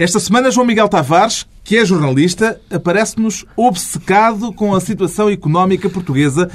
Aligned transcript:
Esta 0.00 0.20
semana, 0.20 0.48
João 0.48 0.64
Miguel 0.64 0.88
Tavares, 0.88 1.44
que 1.64 1.76
é 1.76 1.84
jornalista, 1.84 2.60
aparece-nos 2.70 3.44
obcecado 3.56 4.52
com 4.52 4.72
a 4.72 4.80
situação 4.80 5.28
económica 5.28 5.90
portuguesa, 5.90 6.48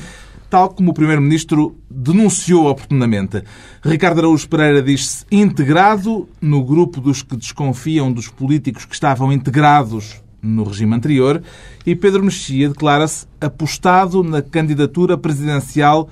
tal 0.50 0.70
como 0.70 0.92
o 0.92 0.94
Primeiro-Ministro 0.94 1.78
denunciou 1.92 2.68
oportunamente. 2.68 3.44
Ricardo 3.84 4.20
Araújo 4.20 4.48
Pereira 4.48 4.82
diz-se 4.82 5.26
integrado 5.30 6.30
no 6.40 6.64
grupo 6.64 7.02
dos 7.02 7.22
que 7.22 7.36
desconfiam 7.36 8.14
dos 8.14 8.30
políticos 8.30 8.86
que 8.86 8.94
estavam 8.94 9.30
integrados 9.34 10.24
no 10.42 10.64
regime 10.64 10.96
anterior 10.96 11.44
e 11.86 11.94
Pedro 11.98 12.24
Mexia 12.24 12.70
declara-se 12.70 13.28
apostado 13.42 14.24
na 14.24 14.42
candidatura 14.42 15.18
presidencial 15.18 16.10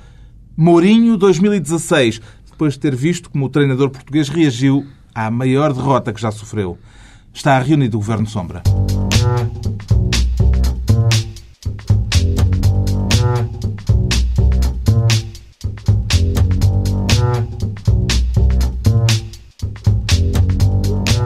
Mourinho 0.58 1.16
2016, 1.16 2.20
depois 2.50 2.74
de 2.74 2.80
ter 2.80 2.94
visto 2.94 3.30
como 3.30 3.46
o 3.46 3.50
treinador 3.50 3.90
português 3.90 4.28
reagiu 4.28 4.86
à 5.16 5.32
maior 5.32 5.72
derrota 5.72 6.12
que 6.12 6.20
já 6.20 6.30
sofreu. 6.30 6.78
Está 7.34 7.60
reunido 7.60 7.98
o 7.98 8.00
Governo 8.00 8.28
Sombra. 8.28 8.62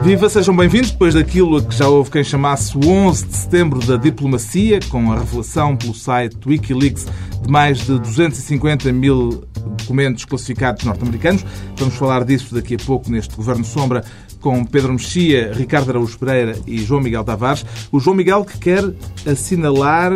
Viva, 0.06 0.28
sejam 0.28 0.54
bem-vindos. 0.54 0.92
Depois 0.92 1.14
daquilo 1.14 1.60
que 1.60 1.74
já 1.74 1.88
houve 1.88 2.12
quem 2.12 2.22
chamasse 2.22 2.78
o 2.78 2.88
11 2.88 3.26
de 3.26 3.36
setembro 3.36 3.84
da 3.84 3.96
diplomacia, 3.96 4.78
com 4.88 5.10
a 5.10 5.18
revelação 5.18 5.76
pelo 5.76 5.92
site 5.92 6.38
Wikileaks 6.46 7.08
de 7.42 7.50
mais 7.50 7.78
de 7.78 7.98
250 7.98 8.92
mil 8.92 9.44
documentos 9.76 10.24
classificados 10.24 10.84
norte-americanos. 10.84 11.44
Vamos 11.76 11.96
falar 11.96 12.24
disso 12.24 12.54
daqui 12.54 12.76
a 12.76 12.78
pouco 12.78 13.10
neste 13.10 13.34
Governo 13.34 13.64
Sombra 13.64 14.04
com 14.46 14.64
Pedro 14.64 14.92
Mexia, 14.92 15.52
Ricardo 15.52 15.90
Araújo 15.90 16.16
Pereira 16.20 16.56
e 16.68 16.78
João 16.78 17.00
Miguel 17.00 17.24
Tavares. 17.24 17.66
O 17.90 17.98
João 17.98 18.14
Miguel 18.14 18.44
que 18.44 18.56
quer 18.56 18.84
assinalar 19.28 20.12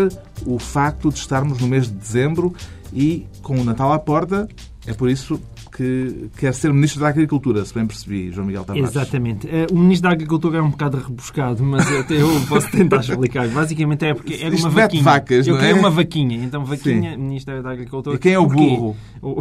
o 0.47 0.56
facto 0.56 1.09
de 1.11 1.19
estarmos 1.19 1.59
no 1.59 1.67
mês 1.67 1.89
de 1.89 1.95
dezembro 1.95 2.55
e 2.95 3.27
com 3.42 3.61
o 3.61 3.64
Natal 3.64 3.92
à 3.92 3.98
porta. 3.98 4.48
É 4.86 4.92
por 4.92 5.11
isso 5.11 5.41
que 5.81 6.28
quer 6.36 6.53
ser 6.53 6.73
Ministro 6.75 7.00
da 7.00 7.09
Agricultura, 7.09 7.64
se 7.64 7.73
bem 7.73 7.86
percebi, 7.86 8.31
João 8.31 8.47
Miguel 8.47 8.64
Tavares. 8.64 8.91
Exatamente. 8.91 9.48
Eh, 9.48 9.67
o 9.73 9.78
Ministro 9.78 10.11
da 10.11 10.12
Agricultura 10.14 10.59
é 10.59 10.62
um 10.62 10.69
bocado 10.69 10.98
rebuscado, 10.98 11.62
mas 11.64 11.91
até 11.91 12.20
eu 12.20 12.28
posso 12.48 12.70
tentar 12.70 12.98
explicar. 13.00 13.48
Basicamente 13.48 14.05
é 14.05 14.12
porque 14.12 14.34
era 14.42 14.55
uma 14.55 14.69
vaquinha. 14.69 15.03
vacas, 15.03 15.47
eu 15.47 15.56
queria 15.56 15.70
é? 15.70 15.75
uma 15.75 15.89
vaquinha. 15.91 16.45
Então, 16.45 16.64
vaquinha, 16.67 17.12
Sim. 17.12 17.17
Ministério 17.23 17.62
da 17.62 17.70
Agricultura. 17.70 18.17
E 18.17 18.19
quem 18.19 18.33
é 18.34 18.39
o 18.39 18.47
burro? 18.47 18.95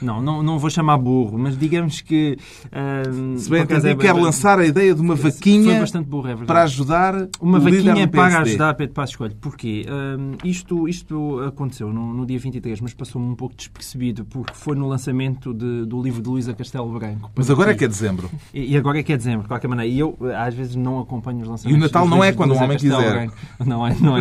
Não, 0.00 0.22
não, 0.22 0.42
não 0.42 0.58
vou 0.58 0.70
chamar 0.70 0.96
burro, 0.96 1.38
mas 1.38 1.56
digamos 1.58 2.00
que... 2.00 2.36
ahm, 2.72 3.36
Se 3.36 3.50
bem 3.50 3.62
entendi, 3.62 3.88
é- 3.88 3.94
quer 3.96 4.12
lançar 4.14 4.58
a 4.58 4.66
ideia 4.66 4.94
de 4.94 5.00
uma 5.00 5.16
Foi 5.16 5.30
vaquinha 5.30 5.80
bastante 5.80 6.06
burro, 6.08 6.28
é 6.28 6.36
para 6.36 6.62
ajudar 6.62 7.28
Uma 7.40 7.58
vaquinha 7.58 8.06
para 8.08 8.38
ajudar 8.40 8.74
Pedro 8.74 8.94
Passos 8.94 9.16
Coelho. 9.16 9.36
Porquê? 9.40 9.84
Hum, 9.88 10.32
isto, 10.44 10.88
isto 10.88 11.40
aconteceu 11.40 11.92
no, 11.92 12.14
no 12.14 12.24
dia 12.24 12.38
23, 12.38 12.80
mas 12.80 12.94
passou-me 12.94 13.28
um 13.28 13.34
pouco 13.34 13.54
despercebido, 13.56 14.24
porque 14.24 14.54
foi 14.54 14.76
no 14.76 14.88
lançamento 14.88 15.52
de- 15.52 15.77
do 15.86 16.02
livro 16.02 16.22
de 16.22 16.28
Luísa 16.28 16.54
Castelo 16.54 16.88
Branco. 16.98 17.30
Mas 17.34 17.50
agora 17.50 17.72
é 17.72 17.74
que 17.74 17.84
é 17.84 17.88
dezembro. 17.88 18.30
E, 18.52 18.72
e 18.72 18.76
agora 18.76 18.98
é 18.98 19.02
que 19.02 19.12
é 19.12 19.16
dezembro, 19.16 19.42
de 19.42 19.48
qualquer 19.48 19.68
maneira. 19.68 19.90
E 19.92 19.98
eu, 19.98 20.16
às 20.36 20.54
vezes, 20.54 20.74
não 20.76 20.98
acompanho 21.00 21.40
os 21.42 21.48
lançamentos. 21.48 21.76
E 21.76 21.78
o 21.78 21.80
Natal 21.82 22.06
não 22.08 22.22
é 22.22 22.32
quando 22.32 22.52
um 22.54 22.56
homem 22.56 22.78
Castelo 22.78 22.96
quiser. 22.96 23.12
Branco. 23.12 23.34
Não 23.66 23.86
é, 23.86 23.94
não 24.00 24.16
é. 24.16 24.20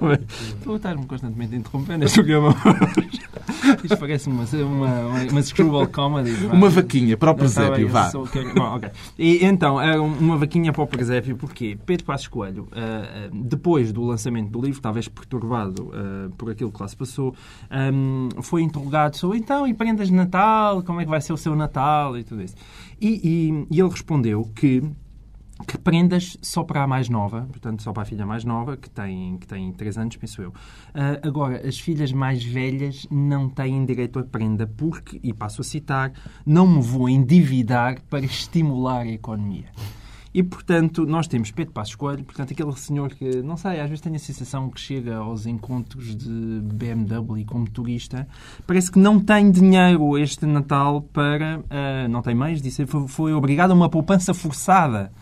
Não 0.00 0.10
é. 0.12 0.18
Estou 0.58 0.74
a 0.74 0.76
estar-me 0.76 1.06
constantemente 1.06 1.52
programa. 2.12 2.54
Isto 3.82 3.96
parece 3.96 4.28
uma, 4.28 4.44
uma, 4.44 5.10
uma 5.30 5.42
screwball 5.42 5.86
comedy. 5.86 6.30
vá. 6.32 6.52
Uma 6.54 6.68
vaquinha 6.68 7.16
para 7.16 7.30
o 7.30 7.34
bem, 7.34 7.40
presépio, 7.40 7.88
vá. 7.88 8.10
sou- 8.10 8.26
quero- 8.26 8.54
Bom, 8.54 8.76
ok. 8.76 8.90
E 9.18 9.44
então, 9.44 9.80
é 9.80 9.98
um- 10.00 10.12
uma 10.18 10.36
vaquinha 10.36 10.72
para 10.72 10.82
o 10.82 10.86
presépio, 10.86 11.36
porque 11.36 11.78
Pedro 11.86 12.04
Passos 12.04 12.28
Coelho, 12.28 12.68
ah, 12.72 12.78
ah, 13.26 13.28
depois 13.32 13.92
do 13.92 14.04
lançamento 14.04 14.50
do 14.50 14.60
livro, 14.60 14.80
talvez 14.80 15.08
perturbado 15.08 15.90
por 16.36 16.50
aquilo 16.50 16.70
que 16.70 16.80
lá 16.82 16.88
se 16.88 16.96
passou, 16.96 17.34
ahm, 17.70 18.28
foi 18.42 18.62
interrogado 18.62 19.16
sobre 19.16 19.38
então, 19.38 19.66
e 19.66 19.74
prendas 19.74 20.08
de 20.08 20.14
Natal, 20.14 20.81
como 20.82 21.00
é 21.00 21.04
que 21.04 21.10
vai 21.10 21.20
ser 21.20 21.32
o 21.32 21.36
seu 21.36 21.54
Natal 21.56 22.16
e 22.18 22.24
tudo 22.24 22.42
isso. 22.42 22.54
E, 23.00 23.08
e- 23.08 23.66
e 23.70 23.80
ele 23.80 23.88
respondeu 23.90 24.44
que 24.54 24.82
que 25.68 25.78
prendas 25.78 26.36
só 26.42 26.64
para 26.64 26.82
a 26.82 26.86
mais 26.88 27.08
nova, 27.08 27.42
portanto, 27.42 27.82
só 27.84 27.92
para 27.92 28.02
a 28.02 28.06
filha 28.06 28.26
mais 28.26 28.42
nova, 28.44 28.76
que 28.76 28.90
tem, 28.90 29.36
que 29.38 29.46
tem 29.46 29.70
3 29.72 29.96
anos, 29.96 30.16
penso 30.16 30.42
eu. 30.42 30.52
Ah, 30.92 31.20
agora, 31.22 31.64
as 31.68 31.78
filhas 31.78 32.10
mais 32.12 32.42
velhas 32.42 33.06
não 33.08 33.48
têm 33.48 33.84
direito 33.86 34.18
a 34.18 34.24
prenda 34.24 34.66
porque, 34.66 35.20
e 35.22 35.32
passo 35.32 35.60
a 35.60 35.64
citar, 35.64 36.12
não 36.44 36.66
me 36.66 36.82
vou 36.82 37.08
endividar 37.08 38.00
para 38.10 38.24
estimular 38.24 39.02
a 39.02 39.06
economia. 39.06 39.66
E, 40.34 40.42
portanto, 40.42 41.04
nós 41.04 41.26
temos 41.26 41.50
Pedro 41.50 41.74
Passos 41.74 41.94
Coelho, 41.94 42.24
portanto, 42.24 42.52
aquele 42.52 42.72
senhor 42.72 43.10
que, 43.14 43.42
não 43.42 43.56
sei, 43.56 43.80
às 43.80 43.88
vezes 43.88 44.00
tenho 44.00 44.16
a 44.16 44.18
sensação 44.18 44.70
que 44.70 44.80
chega 44.80 45.16
aos 45.16 45.44
encontros 45.44 46.16
de 46.16 46.60
BMW 46.62 47.44
como 47.44 47.68
turista, 47.68 48.26
parece 48.66 48.90
que 48.90 48.98
não 48.98 49.20
tem 49.20 49.50
dinheiro 49.50 50.16
este 50.16 50.46
Natal 50.46 51.02
para... 51.02 51.62
ah, 51.68 52.08
não 52.08 52.22
tem 52.22 52.34
meios, 52.34 52.62
disse, 52.62 52.86
foi, 52.86 53.06
foi 53.08 53.32
obrigado 53.34 53.72
a 53.72 53.74
uma 53.74 53.90
poupança 53.90 54.32
forçada. 54.32 55.12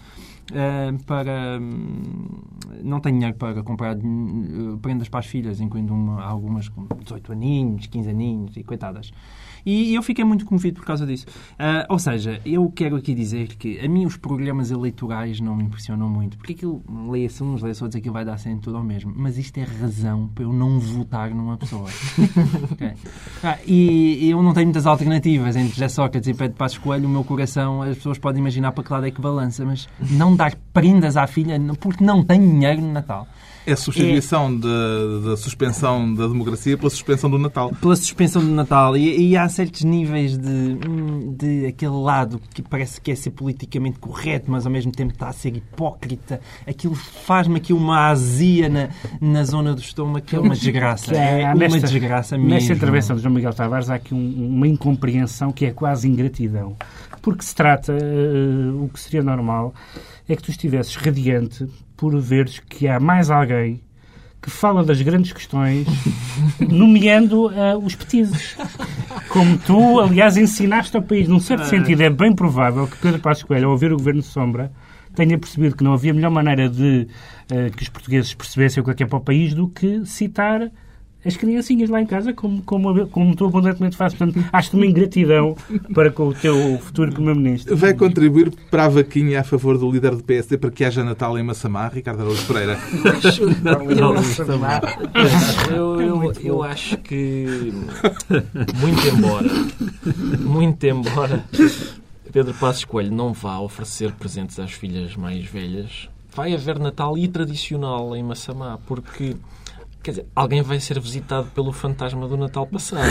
Uh, 0.51 1.01
para 1.05 1.61
hum, 1.61 2.41
não 2.83 2.99
tem 2.99 3.13
dinheiro 3.13 3.37
para 3.37 3.63
comprar 3.63 3.97
hum, 3.97 4.81
prendas 4.83 5.09
para 5.09 5.21
as 5.21 5.27
filhas, 5.27 5.61
incluindo 5.61 5.95
uma- 5.95 6.25
algumas 6.25 6.69
com 6.69 6.89
18 7.05 7.31
aninhos, 7.31 7.87
15 7.87 8.11
aninhos 8.11 8.57
e 8.57 8.65
coitadas. 8.65 9.13
E 9.65 9.95
eu 9.95 10.03
fiquei 10.03 10.25
muito 10.25 10.45
comovido 10.45 10.81
por 10.81 10.87
causa 10.87 11.07
disso. 11.07 11.27
Uh, 11.53 11.87
ou 11.89 11.99
seja, 11.99 12.41
eu 12.45 12.71
quero 12.71 12.97
aqui 12.97 13.15
dizer 13.15 13.49
que 13.57 13.79
a 13.81 13.89
mim 13.89 14.07
os 14.07 14.17
programas 14.17 14.71
eleitorais 14.71 15.41
não 15.41 15.57
me 15.57 15.65
impressionam 15.65 16.09
muito, 16.09 16.37
porque 16.37 16.53
aquilo 16.53 16.83
leia-se 17.11 17.43
uns, 17.43 17.63
leia-se 17.63 17.83
outros, 17.83 17.99
aquilo 17.99 18.15
vai 18.15 18.25
dar 18.25 18.39
sempre 18.39 18.61
tudo 18.63 18.77
ao 18.77 18.85
mesmo. 18.85 19.13
Mas 19.17 19.39
isto 19.39 19.59
é 19.59 19.65
razão 19.65 20.29
para 20.35 20.45
eu 20.45 20.53
não 20.53 20.79
votar 20.79 21.31
numa 21.31 21.57
pessoa. 21.57 21.89
Ok. 22.71 22.93
Ah, 23.43 23.59
e 23.67 24.31
eu 24.31 24.43
não 24.43 24.53
tenho 24.53 24.67
muitas 24.67 24.87
alternativas 24.87 25.57
entre 25.57 25.71
José 25.71 25.89
Sócrates 25.89 26.29
e 26.29 26.35
Pedro 26.35 26.57
Passos 26.57 26.79
Coelho. 26.79 27.07
O 27.07 27.11
meu 27.11 27.25
coração, 27.25 27.83
as 27.83 27.97
pessoas 27.97 28.19
podem 28.19 28.41
imaginar 28.41 28.73
para 28.73 28.85
que 28.85 28.93
lado 28.93 29.07
é 29.07 29.11
que 29.11 29.21
balança, 29.21 29.65
mas 29.65 29.89
não 30.11 30.35
dar 30.35 30.55
prendas 30.73 31.17
à 31.17 31.27
filha 31.27 31.61
porque 31.81 32.05
não 32.05 32.25
tem 32.25 32.41
dinheiro 32.41 32.81
no 32.81 32.93
Natal. 32.93 33.27
É 33.67 33.73
a 33.73 33.77
substituição 33.77 34.57
da, 34.59 34.69
da 35.31 35.37
suspensão 35.37 36.13
da 36.15 36.27
democracia 36.27 36.77
pela 36.79 36.89
suspensão 36.91 37.29
do 37.31 37.39
Natal. 37.39 37.71
Pela 37.81 37.95
suspensão 37.95 38.43
do 38.43 38.51
Natal. 38.51 38.97
E, 38.97 39.29
e 39.31 39.37
há 39.37 39.49
certos 39.49 39.85
níveis 39.85 40.37
de, 40.39 40.49
hum, 40.89 41.35
de 41.39 41.67
aquele 41.67 41.93
lado 41.93 42.41
que 42.55 42.63
parece 42.63 43.01
que 43.01 43.11
é 43.11 43.15
ser 43.15 43.31
politicamente 43.31 43.99
correto, 43.99 44.51
mas 44.51 44.65
ao 44.67 44.73
mesmo 44.73 44.91
tempo 44.93 45.13
está 45.13 45.29
a 45.29 45.33
ser 45.33 45.55
hipócrita. 45.57 46.41
Aquilo 46.67 46.95
faz-me 46.95 47.57
aqui 47.57 47.73
uma 47.73 48.09
azia 48.09 48.69
na, 48.69 48.89
na 49.21 49.45
zona 49.45 49.75
do 49.75 49.81
estômago 49.81 50.25
que 50.25 50.35
é 50.35 50.41
uma 50.41 50.55
desgraça. 50.57 51.15
É 51.15 51.45
há 51.45 51.49
uma 51.49 51.55
nesta- 51.57 51.81
desgraça 51.81 52.37
mesmo. 52.39 52.51
Nesta 52.51 52.73
intervenção 52.73 53.15
de 53.17 53.23
João 53.23 53.35
Miguel 53.35 53.53
Tavares 53.53 53.91
há 53.91 53.97
aqui 53.97 54.15
um- 54.15 54.49
uma 54.57 54.67
incompreensão 54.67 55.53
que 55.53 55.67
é 55.67 55.71
quase 55.71 56.09
ingratidão. 56.09 56.77
Porque 57.23 57.45
se 57.45 57.55
trata, 57.55 57.93
eh, 57.93 58.71
o 58.83 58.89
que 58.89 58.99
seria 58.99 59.23
normal, 59.23 59.75
é 60.27 60.35
que 60.35 60.43
tu 60.43 60.51
estivesses 60.51 60.97
radiante 60.97 61.67
por 62.01 62.19
veres 62.19 62.59
que 62.61 62.89
há 62.89 62.99
mais 62.99 63.31
alguém 63.31 63.83
que 64.41 64.49
fala 64.49 64.83
das 64.83 65.03
grandes 65.03 65.35
questões, 65.35 65.87
nomeando 66.59 67.53
eh, 67.53 67.77
os 67.77 67.95
petizes. 67.95 68.57
Como 69.29 69.59
tu, 69.59 70.01
aliás, 70.01 70.39
ensinaste 70.39 70.97
ao 70.97 71.03
país. 71.03 71.29
Num 71.29 71.39
certo 71.39 71.67
sentido, 71.67 72.01
é 72.01 72.09
bem 72.09 72.35
provável 72.35 72.87
que 72.87 72.97
Pedro 72.97 73.21
Passos 73.21 73.45
Coelho, 73.45 73.67
ao 73.67 73.73
ouvir 73.73 73.93
o 73.93 73.99
Governo 73.99 74.23
de 74.23 74.27
Sombra, 74.29 74.73
tenha 75.15 75.39
percebido 75.39 75.77
que 75.77 75.85
não 75.85 75.93
havia 75.93 76.15
melhor 76.15 76.31
maneira 76.31 76.71
de 76.71 77.07
eh, 77.51 77.69
que 77.69 77.83
os 77.83 77.91
portugueses 77.91 78.33
percebessem 78.33 78.81
o 78.81 78.85
que 78.85 78.93
é 78.93 78.95
que 78.95 79.03
é 79.03 79.07
para 79.07 79.19
o 79.19 79.23
país 79.23 79.53
do 79.53 79.69
que 79.69 80.07
citar 80.07 80.71
as 81.25 81.37
criancinhas 81.37 81.91
lá 81.91 82.01
em 82.01 82.07
casa, 82.07 82.33
como, 82.33 82.63
como, 82.63 83.07
como 83.09 83.37
tu 83.37 83.47
abundantemente 83.47 83.97
fazes. 83.97 84.17
Portanto, 84.17 84.45
acho-te 84.53 84.77
uma 84.77 84.87
ingratidão 84.87 85.57
para 85.95 86.11
com 86.11 86.29
o 86.29 86.35
teu 86.35 86.79
futuro 86.79 87.13
Primeiro-Ministro. 87.13 87.77
Vai 87.77 87.95
contribuir 87.95 88.53
para 88.71 88.85
a 88.85 88.89
vaquinha 88.89 89.41
a 89.41 89.45
favor 89.45 89.77
do 89.77 89.91
líder 89.91 90.17
do 90.17 90.23
PSD 90.23 90.59
para 90.59 90.71
que 90.71 90.85
haja 90.85 91.05
Natal 91.05 91.39
em 91.39 91.43
Massamá, 91.43 91.89
Ricardo 91.89 92.21
Araújo 92.21 92.47
Pereira. 92.47 92.79
Eu, 95.71 96.01
eu, 96.01 96.33
eu 96.43 96.63
acho 96.63 96.97
que, 96.99 97.73
muito 98.81 99.07
embora, 99.09 99.49
muito 100.41 100.85
embora 100.85 101.45
Pedro 102.33 102.55
Passos 102.55 102.85
Coelho 102.85 103.13
não 103.13 103.33
vá 103.33 103.59
oferecer 103.59 104.13
presentes 104.13 104.59
às 104.59 104.73
filhas 104.73 105.17
mais 105.17 105.45
velhas, 105.45 106.09
vai 106.35 106.55
haver 106.55 106.79
Natal 106.79 107.19
e 107.19 107.27
tradicional 107.27 108.17
em 108.17 108.23
Massamá, 108.23 108.79
porque 108.87 109.37
Quer 110.03 110.13
dizer, 110.13 110.27
alguém 110.35 110.63
vai 110.63 110.81
ser 110.81 110.99
visitado 110.99 111.49
pelo 111.55 111.73
fantasma 111.73 112.27
do 112.27 112.35
Natal 112.35 112.67
passado. 112.67 113.03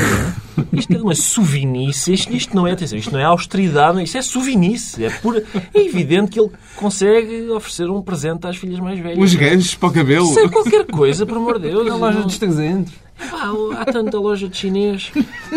não 0.58 0.64
é? 0.66 0.68
Isto 0.80 0.94
é 0.94 0.98
uma 1.02 1.14
suvinice. 1.14 2.14
Isto, 2.14 2.34
isto 2.34 2.56
não 2.56 2.66
é, 2.66 2.72
atenção, 2.72 2.98
isto 2.98 3.12
não 3.12 3.20
é 3.20 3.24
austeridade, 3.26 4.02
isto 4.02 4.18
é 4.18 4.22
suvinice. 4.24 5.04
É, 5.06 5.10
pura, 5.12 5.44
é 5.74 5.80
evidente 5.86 6.32
que 6.32 6.40
ele 6.40 6.50
consegue 6.76 7.48
oferecer 7.52 7.90
um 7.92 8.02
presente 8.02 8.48
às 8.48 8.58
filhas 8.58 8.80
mais 8.80 9.00
velhas. 9.00 9.20
Uns 9.20 9.36
ganchos 9.36 9.76
para 9.76 9.90
o 9.90 9.92
cabelo. 9.94 10.40
É 10.40 10.50
qualquer 10.50 10.86
coisa, 10.88 11.26
por 11.28 11.38
amor 11.38 11.60
de 11.60 11.70
Deus. 11.70 11.86
Na 11.88 11.96
loja 11.96 12.22
dos 12.24 12.38
300. 12.40 12.92
Pá, 13.30 13.52
há 13.82 13.86
tanta 13.86 14.18
loja 14.18 14.48
de 14.48 14.56
chinês, 14.58 15.12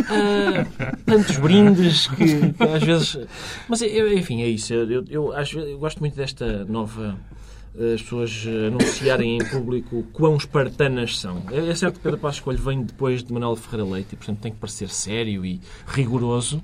há 0.09 0.67
tantos 1.07 1.37
brindes 1.37 2.09
que, 2.09 2.53
que 2.53 2.63
às 2.65 2.83
vezes. 2.83 3.19
Mas 3.69 3.81
eu- 3.83 4.13
enfim, 4.19 4.43
é 4.43 4.49
isso. 4.49 4.75
Eu, 4.75 4.91
eu, 4.91 5.05
eu 5.09 5.33
acho, 5.33 5.59
eu 5.61 5.79
gosto 5.79 6.01
muito 6.01 6.17
desta 6.17 6.65
nova. 6.65 7.17
As 7.75 8.03
pessoas 8.03 8.45
eh, 8.47 8.67
anunciarem 8.67 9.37
em 9.37 9.45
público 9.45 10.05
quão 10.13 10.37
espartanas 10.37 11.19
são. 11.19 11.43
É 11.51 11.71
é 11.71 11.75
certo 11.75 11.95
que 11.95 12.01
Pedro 12.01 12.19
Passos 12.19 12.41
Coelho 12.41 12.63
vem 12.63 12.83
depois 12.83 13.23
de 13.23 13.33
Manuel 13.33 13.57
Ferreira 13.57 13.91
Leite 13.91 14.13
e, 14.13 14.17
portanto, 14.17 14.41
tem 14.41 14.53
que 14.53 14.59
parecer 14.59 14.91
sério 14.91 15.45
e 15.45 15.61
rigoroso. 15.87 16.63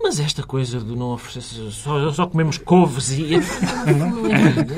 Mas 0.00 0.20
esta 0.20 0.44
coisa 0.44 0.78
do 0.78 0.94
não 0.94 1.12
oferecer. 1.12 1.70
Só, 1.72 2.12
só 2.12 2.26
comemos 2.26 2.56
couves 2.56 3.10
e. 3.10 3.30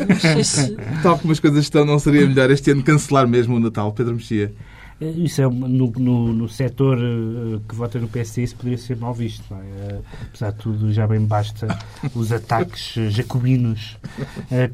Não 0.08 0.18
sei 0.18 0.44
se. 0.44 0.76
Tal 1.02 1.18
como 1.18 1.30
as 1.30 1.38
coisas 1.38 1.60
estão, 1.60 1.84
não 1.84 1.98
seria 1.98 2.26
melhor 2.26 2.50
este 2.50 2.70
ano 2.70 2.82
cancelar 2.82 3.28
mesmo 3.28 3.56
o 3.56 3.60
Natal, 3.60 3.92
Pedro 3.92 4.14
Mexia? 4.14 4.54
Eh, 5.00 5.10
Isso 5.16 5.40
é 5.42 5.44
no, 5.48 5.90
no, 5.90 6.32
no 6.32 6.48
setor 6.48 6.98
eh, 6.98 7.58
que 7.68 7.74
vota 7.74 7.98
no 7.98 8.08
PSD 8.08 8.42
isso 8.42 8.56
poderia 8.56 8.78
ser 8.78 8.96
mal 8.96 9.14
visto. 9.14 9.44
é? 9.54 9.56
Eh, 9.56 10.00
Apesar 10.28 10.50
de 10.52 10.58
tudo, 10.58 10.92
já 10.92 11.06
bem 11.06 11.20
basta 11.24 11.66
os 12.14 12.32
ataques 12.32 12.94
jacobinos 13.12 13.96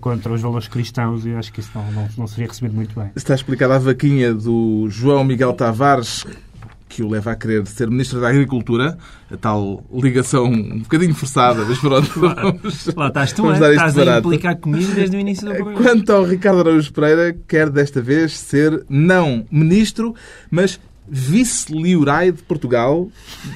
contra 0.00 0.32
os 0.32 0.40
valores 0.40 0.68
cristãos 0.68 1.24
e 1.26 1.32
acho 1.34 1.52
que 1.52 1.60
isso 1.60 1.70
não, 1.74 1.90
não, 1.92 2.08
não 2.18 2.26
seria 2.26 2.48
recebido 2.48 2.74
muito 2.74 2.98
bem. 2.98 3.10
Está 3.16 3.34
explicada 3.34 3.76
a 3.76 3.78
vaquinha 3.78 4.32
do 4.34 4.86
João 4.90 5.24
Miguel 5.24 5.52
Tavares, 5.54 6.24
que 6.88 7.02
o 7.02 7.08
leva 7.08 7.32
a 7.32 7.36
querer 7.36 7.66
ser 7.66 7.90
Ministro 7.90 8.20
da 8.20 8.28
Agricultura, 8.28 8.96
a 9.30 9.36
tal 9.36 9.84
ligação 9.92 10.44
um 10.46 10.78
bocadinho 10.78 11.14
forçada, 11.14 11.64
mas 11.64 11.78
pronto. 11.78 12.08
Vamos, 12.20 12.86
Lá 12.94 13.08
estás 13.08 13.32
tu, 13.32 13.42
vamos 13.42 13.58
é? 13.58 13.60
dar 13.60 13.70
isto 13.72 13.86
estás 13.86 13.98
a 13.98 14.04
barato. 14.04 14.28
implicar 14.28 14.56
comigo 14.56 14.92
desde 14.92 15.16
o 15.16 15.20
início 15.20 15.46
do 15.48 15.54
programa. 15.54 15.82
Quanto 15.82 16.12
ao 16.12 16.24
Ricardo 16.24 16.60
Araújo 16.60 16.92
Pereira, 16.92 17.36
quer 17.48 17.70
desta 17.70 18.00
vez 18.00 18.38
ser 18.38 18.84
não 18.88 19.44
Ministro, 19.50 20.14
mas 20.50 20.78
Vice-Liorai 21.08 22.32
de 22.32 22.42
Portugal. 22.42 23.08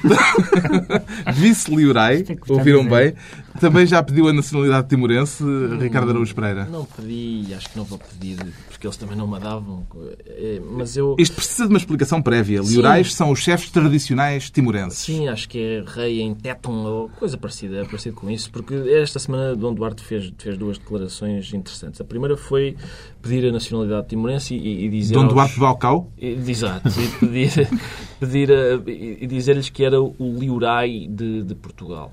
Vice-Liorai, 1.33 2.17
Isto 2.21 2.31
é 2.33 2.37
ouviram 2.49 2.81
a 2.81 2.83
bem. 2.83 3.13
Também 3.59 3.85
já 3.85 4.01
pediu 4.01 4.27
a 4.27 4.33
nacionalidade 4.33 4.87
timorense, 4.87 5.43
Ricardo 5.79 6.09
Araújo 6.11 6.33
Pereira. 6.33 6.65
Não 6.65 6.85
pedi, 6.85 7.53
acho 7.53 7.69
que 7.69 7.77
não 7.77 7.83
vou 7.83 7.99
pedir, 7.99 8.37
porque 8.69 8.87
eles 8.87 8.95
também 8.97 9.15
não 9.17 9.27
me 9.27 9.39
davam. 9.39 9.85
É, 10.25 10.59
Mas 10.71 10.95
eu. 10.97 11.15
Isto 11.19 11.35
precisa 11.35 11.63
de 11.63 11.69
uma 11.73 11.77
explicação 11.77 12.21
prévia. 12.21 12.61
Liorais 12.61 13.13
são 13.13 13.29
os 13.31 13.39
chefes 13.39 13.69
tradicionais 13.69 14.49
timorenses. 14.49 14.99
Sim, 14.99 15.27
acho 15.27 15.47
que 15.49 15.59
é 15.59 15.83
rei 15.85 16.21
em 16.21 16.33
Téton 16.33 16.83
ou 16.85 17.09
coisa 17.09 17.37
parecida, 17.37 17.77
é 17.77 17.83
parecido 17.85 18.15
com 18.15 18.29
isso, 18.31 18.49
porque 18.51 18.73
esta 18.73 19.19
semana 19.19 19.55
Dom 19.55 19.73
Duarte 19.73 20.03
fez, 20.03 20.31
fez 20.37 20.57
duas 20.57 20.77
declarações 20.77 21.53
interessantes. 21.53 21.99
A 22.01 22.03
primeira 22.03 22.37
foi 22.37 22.75
pedir 23.21 23.47
a 23.47 23.51
nacionalidade 23.51 24.07
timorense 24.07 24.55
e, 24.55 24.85
e 24.85 24.89
dizer. 24.89 25.13
Dom 25.13 25.23
aos- 25.23 25.33
Duarte 25.33 25.59
Balcau. 25.59 26.11
e- 26.17 26.31
Exato, 26.51 26.89
e 26.99 27.07
pedir, 27.19 27.69
pedir 28.19 28.51
a- 28.51 28.81
e 28.89 29.27
dizer-lhes 29.27 29.69
que 29.69 29.83
era 29.83 30.01
o 30.01 30.15
Liorai 30.39 31.07
de, 31.09 31.43
de 31.43 31.55
Portugal. 31.55 32.11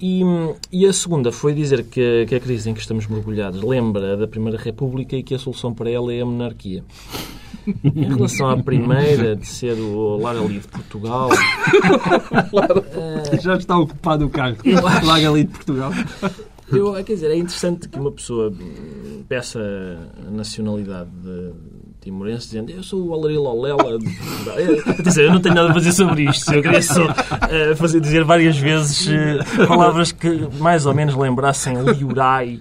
E, 0.00 0.22
e 0.72 0.86
a 0.86 0.92
segunda 0.92 1.30
foi 1.32 1.52
dizer 1.54 1.84
que, 1.84 2.22
a- 2.22 2.26
que 2.26 2.34
a 2.34 2.40
crise 2.40 2.70
em 2.70 2.74
que 2.74 2.80
estamos 2.80 3.06
mergulhados 3.06 3.62
lembra 3.62 4.16
da 4.16 4.26
Primeira 4.26 4.58
República 4.58 5.16
e 5.16 5.22
que 5.22 5.34
a 5.34 5.38
solução 5.38 5.72
para 5.74 5.90
ela 5.90 6.12
é 6.12 6.20
a 6.20 6.26
monarquia. 6.26 6.82
Em 7.84 8.04
relação 8.04 8.48
à 8.48 8.56
primeira, 8.62 9.36
de 9.36 9.46
ser 9.46 9.74
o 9.78 10.16
lar 10.16 10.36
ali 10.36 10.58
de 10.60 10.68
Portugal, 10.68 11.28
Já 13.42 13.56
está 13.56 13.78
ocupado 13.78 14.26
o 14.26 14.30
carro. 14.30 14.56
Eu 14.64 14.86
acho- 14.86 15.06
Larga 15.06 15.30
ali 15.30 15.44
de 15.44 15.50
Portugal. 15.50 15.92
eu, 16.72 16.92
quer 17.04 17.14
dizer, 17.14 17.30
é 17.30 17.36
interessante 17.36 17.88
que 17.88 17.98
uma 17.98 18.10
pessoa 18.12 18.52
peça 19.28 19.60
a 20.26 20.30
nacionalidade 20.30 21.10
de 21.22 21.52
timorense 22.00 22.46
dizendo 22.46 22.70
eu 22.70 22.82
sou 22.82 23.06
o 23.08 23.14
Alaril 23.14 23.42
Olela. 23.44 23.98
É, 24.56 24.90
Atenção, 24.90 25.22
eu 25.24 25.32
não 25.32 25.40
tenho 25.40 25.54
nada 25.54 25.70
a 25.70 25.74
fazer 25.74 25.92
sobre 25.92 26.24
isto. 26.24 26.52
Eu 26.52 26.62
queria 26.62 26.82
só 26.82 27.02
eh, 27.50 27.74
fazer, 27.76 28.00
dizer 28.00 28.24
várias 28.24 28.56
vezes 28.56 29.06
eh, 29.08 29.66
palavras 29.66 30.10
que 30.12 30.28
mais 30.58 30.86
ou 30.86 30.94
menos 30.94 31.14
lembrassem 31.14 31.74
Liorai. 31.82 32.58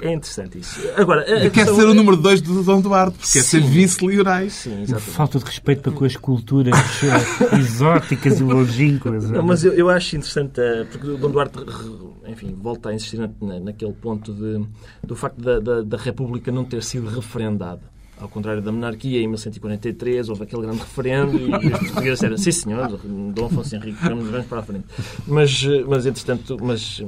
É 0.00 0.12
interessante 0.12 0.58
isso. 0.58 0.80
Agora, 0.96 1.22
a- 1.22 1.24
Quer 1.24 1.50
questão- 1.50 1.74
ser 1.76 1.84
o 1.86 1.94
número 1.94 2.16
2 2.16 2.40
do 2.40 2.62
Dom 2.62 2.80
Duarte, 2.80 3.18
porque 3.18 3.26
quer 3.38 3.44
ser. 3.44 3.60
Sim, 4.50 4.70
Uma 4.74 4.82
exatamente. 4.82 5.10
falta 5.10 5.38
de 5.38 5.44
respeito 5.44 5.82
para 5.82 5.92
com 5.92 6.04
as 6.04 6.16
culturas 6.16 6.74
eh, 7.04 7.58
exóticas 7.58 8.40
e 8.40 8.42
longínquas. 8.42 9.30
Não, 9.30 9.42
mas 9.42 9.64
eu, 9.64 9.72
eu 9.74 9.88
acho 9.90 10.16
interessante, 10.16 10.60
eh, 10.60 10.86
porque 10.90 11.06
o 11.06 11.16
Dom 11.18 11.30
Duarte, 11.30 11.58
enfim, 12.26 12.56
volta 12.60 12.88
a 12.88 12.94
insistir 12.94 13.18
na- 13.18 13.60
naquele 13.60 13.92
ponto 13.92 14.32
de, 14.32 14.64
do 15.06 15.14
facto 15.14 15.40
da, 15.40 15.58
da, 15.60 15.82
da 15.82 15.96
República 15.96 16.50
não 16.50 16.64
ter 16.64 16.82
sido 16.82 17.08
referendada. 17.10 17.80
Ao 18.20 18.28
contrário 18.28 18.60
da 18.60 18.70
monarquia, 18.70 19.20
em 19.20 19.26
1143 19.26 20.28
houve 20.28 20.42
aquele 20.42 20.62
grande 20.62 20.78
referendo 20.78 21.38
e 21.38 21.54
os 21.54 21.78
portugueses 21.78 22.18
disseram 22.18 22.36
sim 22.36 22.52
senhor, 22.52 23.00
Dom 23.32 23.46
Afonso 23.46 23.74
Henrique, 23.74 23.98
vamos, 24.02 24.28
vamos 24.28 24.46
para 24.46 24.58
a 24.58 24.62
frente. 24.62 24.84
Mas, 25.26 25.64
mas 25.86 26.06
entretanto, 26.06 26.56
mas, 26.60 27.02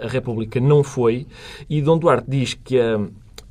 a 0.00 0.08
República 0.08 0.60
não 0.60 0.82
foi 0.82 1.26
e 1.68 1.80
Dom 1.80 1.98
Duarte 1.98 2.26
diz 2.28 2.54
que 2.54 2.78
a, 2.78 2.96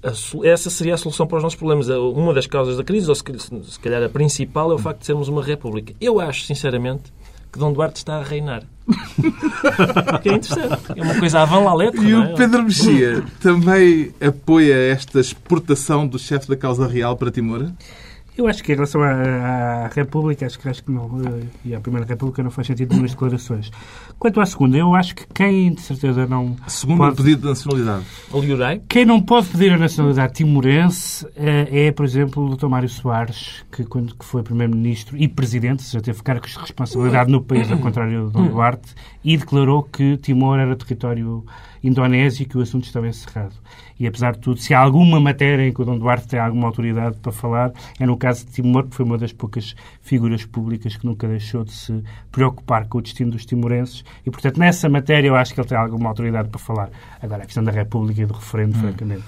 a 0.03 0.47
essa 0.47 0.69
seria 0.69 0.95
a 0.95 0.97
solução 0.97 1.27
para 1.27 1.37
os 1.37 1.43
nossos 1.43 1.57
problemas. 1.57 1.87
Uma 1.89 2.33
das 2.33 2.47
causas 2.47 2.77
da 2.77 2.83
crise, 2.83 3.07
ou 3.07 3.15
se, 3.15 3.23
se 3.63 3.79
calhar 3.79 4.03
a 4.03 4.09
principal, 4.09 4.71
é 4.71 4.75
o 4.75 4.77
facto 4.77 4.99
de 4.99 5.05
sermos 5.05 5.27
uma 5.27 5.43
república. 5.43 5.93
Eu 6.01 6.19
acho, 6.19 6.45
sinceramente, 6.45 7.13
que 7.51 7.59
Dom 7.59 7.73
Duarte 7.73 7.97
está 7.97 8.17
a 8.17 8.23
reinar. 8.23 8.63
que 10.21 10.29
é 10.29 10.33
interessante. 10.33 10.81
É 10.95 11.01
uma 11.03 11.15
coisa 11.15 11.41
à 11.41 11.45
van 11.45 11.63
la 11.63 11.73
letra, 11.73 12.01
E 12.03 12.11
é? 12.11 12.17
o 12.17 12.35
Pedro 12.35 12.63
Mexia 12.63 13.23
também 13.39 14.11
apoia 14.19 14.75
esta 14.91 15.19
exportação 15.19 16.07
do 16.07 16.17
chefe 16.17 16.47
da 16.47 16.55
causa 16.57 16.87
real 16.87 17.15
para 17.15 17.31
Timor? 17.31 17.69
Eu 18.37 18.47
acho 18.47 18.63
que 18.63 18.71
em 18.71 18.75
relação 18.75 19.01
à, 19.03 19.11
à 19.11 19.87
República, 19.87 20.45
acho 20.45 20.57
que, 20.57 20.69
acho 20.69 20.83
que 20.83 20.91
não, 20.91 21.21
eh, 21.21 21.43
e 21.65 21.75
à 21.75 21.81
Primeira 21.81 22.07
República 22.07 22.41
não 22.41 22.49
faz 22.49 22.67
sentido 22.67 22.91
nenhumas 22.91 23.11
declarações. 23.11 23.69
Quanto 24.17 24.39
à 24.39 24.45
segunda, 24.45 24.77
eu 24.77 24.95
acho 24.95 25.15
que 25.15 25.25
quem 25.33 25.73
de 25.73 25.81
certeza 25.81 26.25
não 26.25 26.55
Segundo 26.65 26.99
pode, 26.99 27.13
o 27.13 27.15
pedido 27.17 27.41
de 27.41 27.47
nacionalidade. 27.47 28.05
O 28.31 28.39
Liorai? 28.39 28.81
quem 28.87 29.03
não 29.03 29.21
pode 29.21 29.47
pedir 29.47 29.73
a 29.73 29.77
nacionalidade 29.77 30.33
timorense 30.33 31.27
eh, 31.35 31.87
é, 31.87 31.91
por 31.91 32.05
exemplo, 32.05 32.45
o 32.45 32.55
Dr. 32.55 32.67
Mário 32.67 32.87
Soares, 32.87 33.65
que 33.69 33.83
quando 33.83 34.15
que 34.15 34.23
foi 34.23 34.43
Primeiro-Ministro 34.43 35.17
e 35.17 35.27
Presidente, 35.27 35.83
já 35.83 35.99
teve 35.99 36.23
cargos 36.23 36.51
de 36.51 36.59
responsabilidade 36.59 37.29
no 37.29 37.41
país, 37.41 37.69
ao 37.69 37.79
contrário 37.79 38.27
de 38.27 38.33
Dom 38.33 38.47
Duarte, 38.47 38.95
e 39.23 39.35
declarou 39.35 39.83
que 39.83 40.15
Timor 40.17 40.57
era 40.57 40.75
território 40.75 41.45
indonésio 41.83 42.43
e 42.43 42.45
que 42.45 42.57
o 42.57 42.61
assunto 42.61 42.85
estava 42.85 43.07
encerrado. 43.07 43.53
E, 43.99 44.07
apesar 44.07 44.33
de 44.33 44.39
tudo, 44.39 44.59
se 44.59 44.73
há 44.73 44.79
alguma 44.79 45.19
matéria 45.19 45.67
em 45.67 45.71
que 45.71 45.81
o 45.81 45.85
Dom 45.85 45.97
Duarte 45.97 46.27
tem 46.27 46.39
alguma 46.39 46.67
autoridade 46.67 47.17
para 47.17 47.31
falar, 47.31 47.71
é 47.99 48.05
no 48.05 48.17
caso 48.17 48.45
de 48.45 48.51
Timor, 48.51 48.87
que 48.87 48.95
foi 48.95 49.05
uma 49.05 49.17
das 49.17 49.31
poucas 49.31 49.75
figuras 50.01 50.43
públicas 50.43 50.95
que 50.95 51.05
nunca 51.05 51.27
deixou 51.27 51.63
de 51.63 51.71
se 51.71 52.03
preocupar 52.31 52.87
com 52.87 52.97
o 52.97 53.01
destino 53.01 53.31
dos 53.31 53.45
timorenses. 53.45 54.03
E, 54.25 54.31
portanto, 54.31 54.59
nessa 54.59 54.89
matéria 54.89 55.27
eu 55.27 55.35
acho 55.35 55.53
que 55.53 55.59
ele 55.59 55.67
tem 55.67 55.77
alguma 55.77 56.09
autoridade 56.09 56.49
para 56.49 56.59
falar. 56.59 56.89
Agora, 57.21 57.43
a 57.43 57.45
questão 57.45 57.63
da 57.63 57.71
República 57.71 58.21
e 58.21 58.25
do 58.25 58.33
referendo, 58.33 58.77
francamente. 58.77 59.23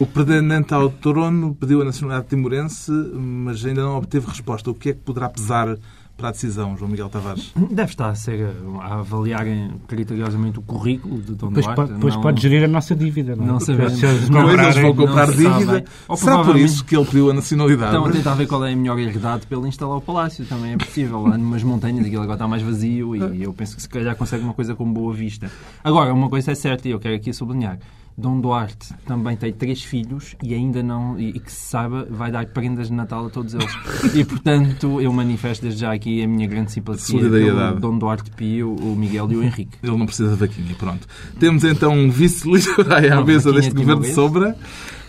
O 0.00 0.06
pretendente 0.06 0.74
ao 0.74 0.90
trono 0.90 1.54
pediu 1.54 1.82
a 1.82 1.84
nacionalidade 1.84 2.28
timorense, 2.28 2.90
mas 2.90 3.64
ainda 3.64 3.82
não 3.82 3.96
obteve 3.96 4.26
resposta. 4.26 4.70
O 4.70 4.74
que 4.74 4.90
é 4.90 4.92
que 4.92 5.00
poderá 5.00 5.28
pesar 5.28 5.76
para 6.16 6.28
a 6.28 6.32
decisão, 6.32 6.76
João 6.78 6.90
Miguel 6.90 7.08
Tavares? 7.10 7.52
Deve 7.70 7.90
estar 7.90 8.08
a, 8.08 8.14
ser, 8.14 8.48
a 8.80 8.94
avaliarem 9.00 9.72
criteriosamente 9.86 10.58
o 10.58 10.62
currículo 10.62 11.20
de 11.20 11.34
Dom 11.34 11.48
Depois, 11.48 11.64
Duarte. 11.66 11.76
pode, 11.76 11.92
depois 11.92 12.16
pode 12.16 12.40
gerir 12.42 12.64
a 12.64 12.68
nossa 12.68 12.94
dívida, 12.96 13.36
não 13.36 13.44
é? 13.44 13.46
não 13.48 13.60
sabemos. 13.60 13.92
Se 13.98 14.06
eles 14.06 14.28
Pois, 14.28 14.30
Pois, 14.30 14.46
eles 14.46 14.56
comprarem- 14.74 14.82
vão 14.82 15.06
comprar 15.06 15.26
dívida. 15.30 15.84
Ou 16.08 16.16
Será 16.16 16.42
por 16.42 16.56
isso 16.56 16.84
que 16.84 16.96
ele 16.96 17.04
pediu 17.04 17.30
a 17.30 17.34
nacionalidade? 17.34 17.94
Estão 17.94 18.06
a 18.06 18.12
tentar 18.12 18.34
ver 18.34 18.46
qual 18.46 18.64
é 18.64 18.72
a 18.72 18.76
melhor 18.76 18.98
herdade 18.98 19.46
para 19.46 19.58
ele 19.58 19.68
instalar 19.68 19.98
o 19.98 20.00
palácio. 20.00 20.44
Também 20.46 20.72
é 20.72 20.76
possível. 20.78 21.22
Lá 21.22 21.36
numas 21.36 21.62
montanhas, 21.62 22.06
aquilo 22.06 22.22
agora 22.22 22.36
está 22.36 22.48
mais 22.48 22.62
vazio 22.62 23.14
e 23.34 23.42
eu 23.42 23.52
penso 23.52 23.76
que 23.76 23.82
se 23.82 23.88
calhar 23.88 24.16
consegue 24.16 24.42
uma 24.42 24.54
coisa 24.54 24.74
com 24.74 24.90
boa 24.90 25.12
vista. 25.12 25.50
Agora, 25.84 26.14
uma 26.14 26.30
coisa 26.30 26.52
é 26.52 26.54
certa 26.54 26.88
e 26.88 26.92
eu 26.92 26.98
quero 26.98 27.14
aqui 27.14 27.32
sublinhar. 27.34 27.78
Dom 28.18 28.40
Duarte 28.40 28.94
também 29.04 29.36
tem 29.36 29.52
três 29.52 29.82
filhos 29.82 30.34
e 30.42 30.54
ainda 30.54 30.82
não, 30.82 31.20
e, 31.20 31.38
que 31.38 31.52
se 31.52 31.68
saiba, 31.68 32.06
vai 32.10 32.30
dar 32.32 32.46
prendas 32.46 32.88
de 32.88 32.94
Natal 32.94 33.26
a 33.26 33.30
todos 33.30 33.52
eles. 33.52 33.70
E, 34.14 34.24
portanto, 34.24 35.00
eu 35.00 35.12
manifesto 35.12 35.62
desde 35.62 35.80
já 35.80 35.92
aqui 35.92 36.22
a 36.22 36.26
minha 36.26 36.46
grande 36.46 36.72
simpatia 36.72 37.20
pelo 37.20 37.80
Dom 37.80 37.98
Duarte 37.98 38.30
Pio, 38.30 38.74
o 38.74 38.96
Miguel 38.96 39.30
e 39.32 39.36
o 39.36 39.42
Henrique. 39.42 39.76
Ele 39.82 39.96
não 39.96 40.06
precisa 40.06 40.30
de 40.30 40.36
vaquinha, 40.36 40.74
pronto. 40.78 41.06
Temos 41.38 41.62
então 41.64 41.92
um 41.92 42.10
vice-liorai 42.10 43.10
à 43.12 43.22
mesa 43.22 43.52
deste 43.52 43.74
governo 43.74 44.02
de 44.02 44.12
sombra, 44.12 44.56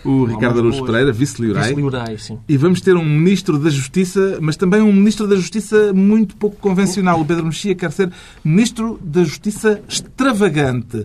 o 0.04 0.24
Ricardo 0.24 0.60
Araújo. 0.60 0.84
Pereira, 0.84 1.12
vice-liorai. 1.12 1.72
Liorai, 1.74 2.18
sim. 2.18 2.38
E 2.48 2.56
vamos 2.56 2.80
ter 2.80 2.96
um 2.96 3.04
Ministro 3.04 3.58
da 3.58 3.70
Justiça, 3.70 4.38
mas 4.40 4.56
também 4.56 4.80
um 4.80 4.92
Ministro 4.92 5.26
da 5.26 5.36
Justiça 5.36 5.92
muito 5.92 6.36
pouco 6.36 6.56
convencional. 6.56 7.20
O 7.20 7.24
Pedro 7.24 7.46
Mexia 7.46 7.74
quer 7.74 7.90
ser 7.90 8.10
Ministro 8.44 8.98
da 9.02 9.24
Justiça 9.24 9.80
extravagante. 9.88 11.04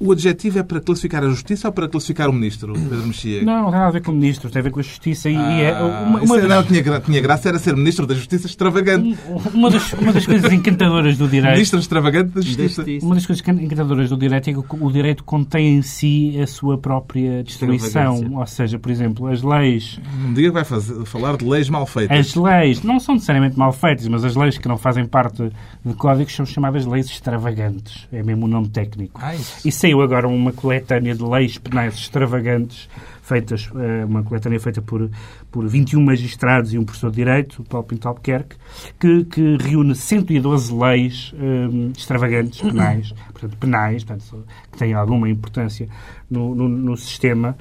O 0.00 0.12
adjetivo 0.12 0.60
é 0.60 0.62
para 0.62 0.80
classificar 0.80 1.24
a 1.24 1.28
justiça 1.28 1.66
ou 1.66 1.72
para 1.72 1.88
classificar 1.88 2.30
o 2.30 2.32
ministro, 2.32 2.72
Pedro 2.72 3.04
Mexia? 3.06 3.42
Não, 3.42 3.62
não 3.64 3.70
tem 3.70 3.72
nada 3.72 3.86
a 3.86 3.90
ver 3.90 4.00
com 4.02 4.12
ministros, 4.12 4.52
tem 4.52 4.60
a 4.60 4.62
ver 4.62 4.70
com 4.70 4.78
a 4.78 4.82
justiça 4.82 5.28
e, 5.28 5.34
e 5.34 5.36
é 5.62 5.70
Ah, 5.72 6.04
uma, 6.06 6.18
isso 6.22 6.26
uma 6.32 6.36
é- 6.38 6.40
das, 6.46 6.48
não, 6.50 6.62
tinha, 6.64 7.00
tinha 7.00 7.20
graça 7.20 7.48
era 7.48 7.58
ser 7.58 7.74
ministro 7.76 8.06
da 8.06 8.14
Justiça 8.14 8.46
extravagante. 8.46 9.18
uma 9.52 9.68
das, 9.70 9.92
uma 9.94 10.12
das 10.12 10.24
coisas 10.24 10.52
encantadoras 10.52 11.16
do 11.18 11.26
direito. 11.26 11.54
Ministro 11.54 11.80
extravagante 11.80 12.30
da 12.30 12.40
Justiça. 12.40 12.84
Uma 13.02 13.16
das 13.16 13.26
coisas 13.26 13.44
encantadoras 13.48 14.08
do 14.08 14.16
direito 14.16 14.50
é 14.50 14.52
que 14.52 14.58
o 14.80 14.92
direito 14.92 15.24
contém 15.24 15.78
em 15.78 15.82
si 15.82 16.38
a 16.40 16.46
sua 16.46 16.78
própria 16.78 17.42
distribuição. 17.42 18.14
Extravagância. 18.14 18.38
Ou 18.38 18.46
seja, 18.46 18.78
por 18.78 18.92
exemplo, 18.92 19.26
as 19.26 19.42
leis 19.42 19.98
diga 20.32 20.48
que 20.48 20.54
vai 20.54 20.64
fazer- 20.64 21.04
falar 21.06 21.36
de 21.36 21.44
leis 21.44 21.68
mal 21.68 21.84
feitas. 21.86 22.16
As 22.16 22.34
leis 22.36 22.82
não 22.84 23.00
são 23.00 23.14
necessariamente 23.16 23.58
mal 23.58 23.72
feitas, 23.72 24.06
mas 24.06 24.22
as 24.24 24.36
leis 24.36 24.56
que 24.58 24.68
não 24.68 24.78
fazem 24.78 25.04
parte 25.06 25.50
de 25.84 25.94
códigos 25.94 26.32
são 26.36 26.46
chamadas 26.46 26.86
leis 26.86 27.06
extravagantes. 27.06 28.06
É 28.12 28.22
mesmo 28.22 28.46
o 28.46 28.48
nome 28.48 28.68
técnico. 28.68 29.20
Ai. 29.22 29.38
E 29.64 29.72
saiu 29.88 30.02
agora 30.02 30.28
uma 30.28 30.52
coletânea 30.52 31.14
de 31.14 31.24
leis 31.24 31.56
penais 31.56 31.94
extravagantes, 31.94 32.90
feitas, 33.22 33.70
eh, 33.74 34.04
uma 34.04 34.22
coletânea 34.22 34.60
feita 34.60 34.82
por, 34.82 35.10
por 35.50 35.66
21 35.66 36.02
magistrados 36.04 36.74
e 36.74 36.78
um 36.78 36.84
professor 36.84 37.10
de 37.10 37.16
Direito, 37.16 37.62
o 37.62 37.64
Paulo 37.64 37.86
Pinto 37.86 38.06
Albuquerque, 38.06 38.56
que, 39.00 39.24
que 39.24 39.56
reúne 39.56 39.94
112 39.94 40.74
leis 40.74 41.34
eh, 41.38 41.90
extravagantes 41.96 42.60
penais, 42.60 43.14
portanto, 43.32 43.56
penais, 43.56 44.04
portanto, 44.04 44.44
que 44.70 44.78
têm 44.78 44.92
alguma 44.92 45.28
importância 45.30 45.88
no, 46.30 46.54
no, 46.54 46.68
no 46.68 46.94
sistema, 46.94 47.56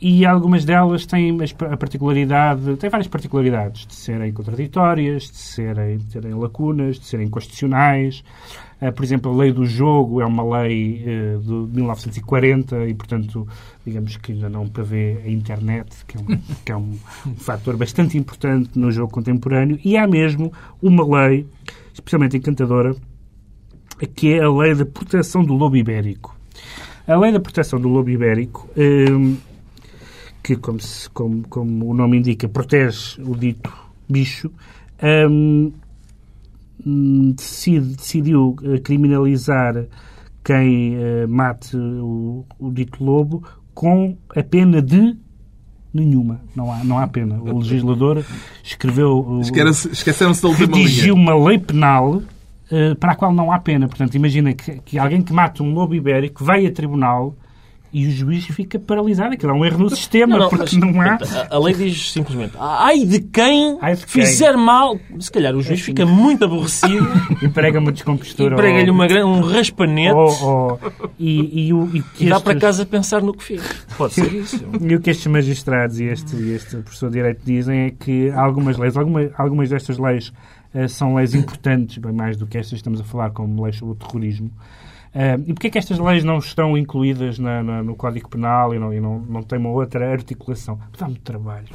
e 0.00 0.24
algumas 0.24 0.64
delas 0.64 1.06
têm 1.06 1.36
a 1.70 1.76
particularidade, 1.76 2.76
têm 2.76 2.90
várias 2.90 3.08
particularidades, 3.08 3.84
de 3.84 3.94
serem 3.96 4.32
contraditórias, 4.32 5.24
de 5.24 5.38
serem, 5.38 5.98
de 5.98 6.04
terem 6.04 6.34
lacunas, 6.34 7.00
de 7.00 7.06
serem 7.06 7.28
constitucionais. 7.28 8.22
Eh, 8.80 8.90
por 8.90 9.04
exemplo, 9.04 9.32
a 9.32 9.36
lei 9.36 9.52
do 9.52 9.64
jogo 9.64 10.20
é 10.20 10.26
uma 10.26 10.42
lei 10.62 11.02
eh, 11.06 11.36
de 11.40 11.52
1940 11.52 12.86
e, 12.86 12.94
portanto, 12.94 13.46
digamos 13.86 14.16
que 14.16 14.32
ainda 14.32 14.48
não 14.48 14.66
prevê 14.68 15.20
a 15.24 15.30
internet, 15.30 16.04
que 16.06 16.16
é 16.16 16.20
um, 16.20 16.26
que 16.64 16.72
é 16.72 16.76
um, 16.76 16.98
um 17.26 17.34
fator 17.36 17.76
bastante 17.76 18.18
importante 18.18 18.70
no 18.78 18.90
jogo 18.90 19.12
contemporâneo. 19.12 19.78
E 19.84 19.96
há 19.96 20.06
mesmo 20.06 20.52
uma 20.82 21.04
lei 21.22 21.46
especialmente 21.92 22.36
encantadora, 22.36 22.94
que 24.16 24.32
é 24.34 24.42
a 24.42 24.50
lei 24.50 24.74
da 24.74 24.84
proteção 24.84 25.44
do 25.44 25.54
lobo 25.54 25.76
ibérico. 25.76 26.36
A 27.06 27.16
lei 27.16 27.30
da 27.32 27.38
proteção 27.40 27.80
do 27.80 27.88
lobo 27.88 28.10
ibérico, 28.10 28.68
hum, 28.76 29.36
que, 30.42 30.56
como, 30.56 30.80
se- 30.80 31.08
como- 31.10 31.46
como 31.48 31.88
o 31.90 31.94
nome 31.94 32.18
indica, 32.18 32.48
protege 32.48 33.20
o 33.22 33.34
dito 33.36 33.72
bicho, 34.08 34.50
decide- 36.84 37.96
decidiu 37.96 38.56
eh, 38.62 38.78
criminalizar 38.78 39.86
quem 40.44 40.94
eh, 40.96 41.26
mate 41.26 41.76
o, 41.76 42.44
o 42.58 42.70
dito 42.70 43.02
lobo 43.02 43.42
com 43.72 44.16
a 44.36 44.42
pena 44.42 44.82
de 44.82 45.16
nenhuma. 45.92 46.40
Não 46.54 46.70
há, 46.70 46.84
não 46.84 46.98
há 46.98 47.06
pena. 47.06 47.40
O 47.40 47.58
legislador 47.58 48.24
escreveu... 48.62 49.40
Esqueceram-se 49.92 50.42
da 50.42 50.48
última 50.48 50.76
redigiu 50.76 51.14
uma 51.14 51.34
lei 51.34 51.58
penal 51.58 52.20
eh, 52.70 52.94
para 52.94 53.12
a 53.12 53.16
qual 53.16 53.32
não 53.32 53.50
há 53.50 53.58
pena. 53.58 53.88
Portanto, 53.88 54.14
imagina 54.14 54.52
que, 54.52 54.80
que 54.80 54.98
alguém 54.98 55.22
que 55.22 55.32
mata 55.32 55.62
um 55.62 55.72
lobo 55.72 55.94
ibérico 55.94 56.44
vai 56.44 56.66
a 56.66 56.72
tribunal 56.72 57.36
e 57.94 58.06
o 58.08 58.10
juiz 58.10 58.44
fica 58.46 58.78
paralisado. 58.78 59.32
Aquilo 59.34 59.52
é 59.52 59.54
um 59.54 59.64
erro 59.64 59.78
no 59.78 59.90
sistema, 59.90 60.48
porque 60.50 60.76
mas, 60.76 60.94
não 60.94 61.00
há... 61.00 61.18
A, 61.50 61.58
lei 61.58 61.72
diz 61.74 62.10
simplesmente 62.12 62.52
ai 62.58 63.06
de 63.06 63.20
quem 63.20 63.78
Ai 63.80 63.94
de 63.94 64.04
quem." 64.04 64.22
fizer 64.26 64.56
mal. 64.56 64.98
Se 65.20 65.30
calhar 65.30 65.54
o 65.54 65.62
juiz 65.62 65.80
fica 65.80 66.04
muito 66.04 66.44
aborrecido, 66.44 67.06
Emprega 67.42 67.78
uma 67.78 67.92
descompostura. 67.92 68.54
emprega-lhe 68.54 68.90
ou- 68.90 68.96
um 69.24 69.40
raspanete 69.40 70.14
ou- 70.14 70.42
ou- 70.44 70.80
e, 71.18 71.68
e 71.68 71.72
o, 71.72 71.88
e 71.94 71.98
e 71.98 72.28
dá 72.28 72.36
estes- 72.36 72.42
para 72.42 72.58
casa 72.58 72.84
pensar 72.84 73.22
no 73.22 73.32
que 73.32 73.44
fez. 73.44 73.62
Pode 73.96 74.14
ser 74.14 74.32
isso. 74.34 74.64
E 74.80 74.94
o 74.96 75.00
que 75.00 75.10
estes 75.10 75.26
magistrados 75.28 76.00
e 76.00 76.04
este, 76.06 76.34
este 76.50 76.76
professor 76.78 77.08
de 77.10 77.14
Direito 77.14 77.42
dizem 77.44 77.80
é 77.86 77.90
que 77.90 78.30
algumas 78.32 78.76
leis, 78.76 78.96
alguma, 78.96 79.30
algumas 79.38 79.70
destas 79.70 79.98
leis 79.98 80.32
eh, 80.74 80.88
são 80.88 81.14
leis 81.14 81.34
importantes, 81.34 81.98
bem 81.98 82.12
mais 82.12 82.36
do 82.36 82.46
que 82.46 82.58
estas 82.58 82.78
estamos 82.78 83.00
a 83.00 83.04
falar, 83.04 83.30
como 83.30 83.62
leis 83.62 83.76
sobre 83.76 83.92
o 83.92 83.96
terrorismo. 83.96 84.50
Eh, 85.14 85.38
e 85.46 85.52
porquê 85.54 85.68
é 85.68 85.70
que 85.70 85.78
estas 85.78 85.98
leis 85.98 86.24
não 86.24 86.38
estão 86.38 86.76
incluídas 86.76 87.38
na- 87.38 87.62
na- 87.62 87.82
no 87.82 87.94
Código 87.94 88.28
Penal 88.28 88.74
e, 88.74 88.78
não, 88.78 88.92
e 88.92 89.00
não, 89.00 89.20
não 89.20 89.42
têm 89.42 89.58
uma 89.58 89.70
outra 89.70 90.10
articulação? 90.10 90.78
Dá-me 90.98 91.16
trabalho. 91.18 91.68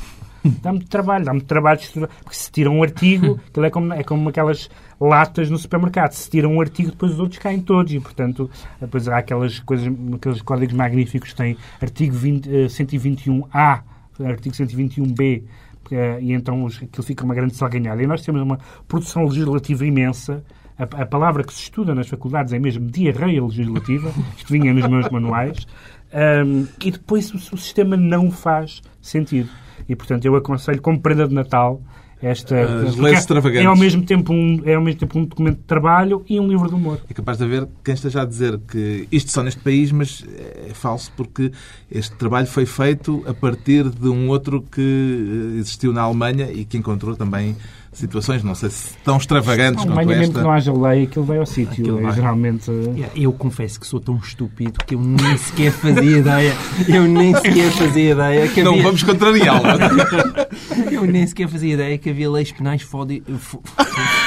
Dá-me 0.62 0.80
trabalho, 0.84 1.26
dá-me 1.26 1.42
trabalho 1.42 1.78
de 1.80 1.86
estudar. 1.86 2.08
Porque 2.24 2.36
se 2.38 2.50
tira 2.52 2.70
um 2.70 2.82
artigo, 2.84 3.40
aquilo 3.50 3.66
é 3.66 3.70
como, 3.70 3.94
é 3.94 4.04
como 4.04 4.30
aquelas 4.30 4.70
latas 5.00 5.50
no 5.50 5.58
supermercado. 5.58 6.12
Se 6.14 6.30
tira 6.30 6.48
um 6.48 6.60
artigo, 6.62 6.92
depois 6.92 7.14
os 7.14 7.20
outros 7.20 7.40
caem 7.40 7.62
todos. 7.62 7.94
E, 7.94 8.00
portanto, 8.00 8.50
depois 8.80 9.08
há 9.08 9.18
aquelas 9.18 9.60
coisas, 9.60 9.92
aqueles 10.16 10.42
códigos 10.42 10.74
magníficos 10.76 11.30
que 11.32 11.36
têm 11.36 11.58
artigo 11.82 12.16
20, 12.16 12.48
eh, 12.50 12.68
121A, 12.70 13.82
artigo 14.26 14.56
121B, 14.56 15.44
eh, 15.92 16.20
e 16.22 16.32
então 16.34 16.68
aquilo 16.68 17.04
fica 17.04 17.24
uma 17.26 17.36
grande 17.36 17.56
salganhada. 17.56 18.02
E 18.02 18.08
nós 18.08 18.22
temos 18.22 18.42
uma 18.42 18.60
produção 18.88 19.24
legislativa 19.26 19.86
imensa. 19.86 20.44
A, 20.80 21.02
a 21.02 21.06
palavra 21.06 21.44
que 21.44 21.54
se 21.54 21.64
estuda 21.64 21.94
nas 21.94 22.08
faculdades 22.08 22.54
é 22.54 22.60
mesmo 22.60 22.90
diarreia 22.90 23.44
legislativa. 23.44 24.12
Isto 24.38 24.52
vinha 24.52 24.74
nos 24.74 24.88
meus 24.88 25.10
manuais. 25.10 25.68
Ahm, 26.14 26.66
e 26.84 26.92
depois 26.92 27.32
o, 27.34 27.38
o 27.38 27.58
sistema 27.58 27.98
não 27.98 28.32
faz 28.32 28.82
sentido. 29.02 29.50
E, 29.88 29.96
portanto, 29.96 30.26
eu 30.26 30.36
aconselho, 30.36 30.82
como 30.82 31.00
prenda 31.00 31.28
de 31.28 31.34
Natal, 31.34 31.82
esta... 32.22 32.56
É-. 32.56 33.62
É 33.62 33.66
ao, 33.66 33.78
mesmo 33.78 34.04
tempo 34.04 34.34
um, 34.34 34.62
é 34.66 34.76
ao 34.76 34.82
mesmo 34.82 35.00
tempo 35.00 35.20
um 35.20 35.26
documento 35.26 35.58
de 35.58 35.64
trabalho 35.64 36.24
e 36.30 36.40
um 36.40 36.48
livro 36.48 36.68
de 36.68 36.76
humor. 36.76 37.00
É 37.10 37.14
capaz 37.14 37.38
de 37.38 37.44
haver 37.44 37.68
quem 37.84 37.94
esteja 37.94 38.22
a 38.22 38.26
dizer 38.26 38.60
que 38.60 39.08
isto 39.12 39.32
só 39.32 39.42
neste 39.42 39.62
país, 39.62 39.92
mas 39.92 40.26
é 40.68 40.74
falso 40.74 41.12
porque 41.16 41.52
este 41.90 42.16
trabalho 42.16 42.48
foi 42.48 42.66
feito 42.66 43.24
a 43.28 43.34
partir 43.34 43.90
de 43.90 44.10
um 44.10 44.30
outro 44.30 44.62
que 44.62 45.56
eh, 45.56 45.60
existiu 45.60 45.94
na 45.94 46.02
Alemanha 46.02 46.52
e 46.52 46.66
que 46.66 46.78
encontrou 46.78 47.16
também 47.16 47.56
situações, 48.00 48.44
não 48.44 48.56
sei 48.56 48.70
se 48.70 48.94
tão 49.04 49.18
extravagantes 49.18 49.86
Não, 49.86 49.94
quanto 49.94 50.12
esta. 50.12 50.34
que 50.34 50.40
não 50.42 50.52
haja 50.52 50.74
lei, 50.74 51.04
aquilo 51.04 51.26
vai 51.26 51.38
ao 51.38 51.46
sítio. 51.46 52.00
É, 52.00 52.02
vai. 52.02 52.14
geralmente... 52.16 52.72
Yeah, 52.72 53.10
Eu 53.16 53.32
confesso 53.34 53.80
que 53.80 53.86
sou 53.88 54.00
tão 54.00 54.16
estúpido 54.18 54.74
que 54.86 54.96
eu 54.96 55.02
nem 55.02 55.38
sequer 55.38 55.72
fazia 55.72 56.18
ideia. 56.18 56.54
Eu 56.88 57.04
nem 57.08 57.36
sequer 57.36 57.72
fazia 57.72 58.12
ideia 58.12 58.48
que 58.48 58.64
Não 58.64 58.72
havia, 58.72 58.84
vamos 58.84 59.04
contrariá-lo. 59.04 59.64
Eu 60.92 61.06
nem 61.06 61.26
sequer 61.28 61.48
fazia 61.48 61.74
ideia 61.74 61.98
que 61.98 62.10
havia 62.10 62.30
leis 62.30 62.52
penais 62.52 62.82
fodi... 62.82 63.22
fo- 63.38 63.62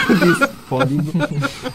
disse 0.08 0.48
fódido. 0.68 1.12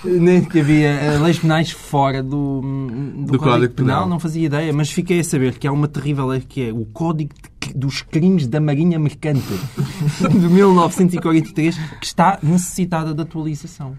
Nem 0.03 0.43
que 0.43 0.59
havia 0.59 0.87
eh, 0.89 1.17
leis 1.21 1.39
penais 1.39 1.71
fora 1.71 2.21
do, 2.23 2.61
do, 2.61 3.31
Do 3.33 3.39
Código 3.39 3.73
Penal. 3.73 3.95
Penal. 3.95 4.09
Não 4.09 4.19
fazia 4.19 4.45
ideia, 4.45 4.71
mas 4.73 4.89
fiquei 4.91 5.19
a 5.19 5.23
saber 5.23 5.53
que 5.57 5.67
há 5.67 5.71
uma 5.71 5.87
terrível 5.87 6.27
lei 6.27 6.41
que 6.41 6.69
é 6.69 6.73
o 6.73 6.85
Código 6.85 7.33
de- 7.35 7.56
dos 7.77 8.01
Crimes 8.01 8.47
da 8.47 8.59
Marinha 8.59 8.97
Mercante 8.97 9.53
de 10.29 10.47
1943 10.47 11.77
que 11.99 12.05
está 12.05 12.39
necessitada 12.41 13.13
de 13.13 13.21
atualização. 13.21 13.95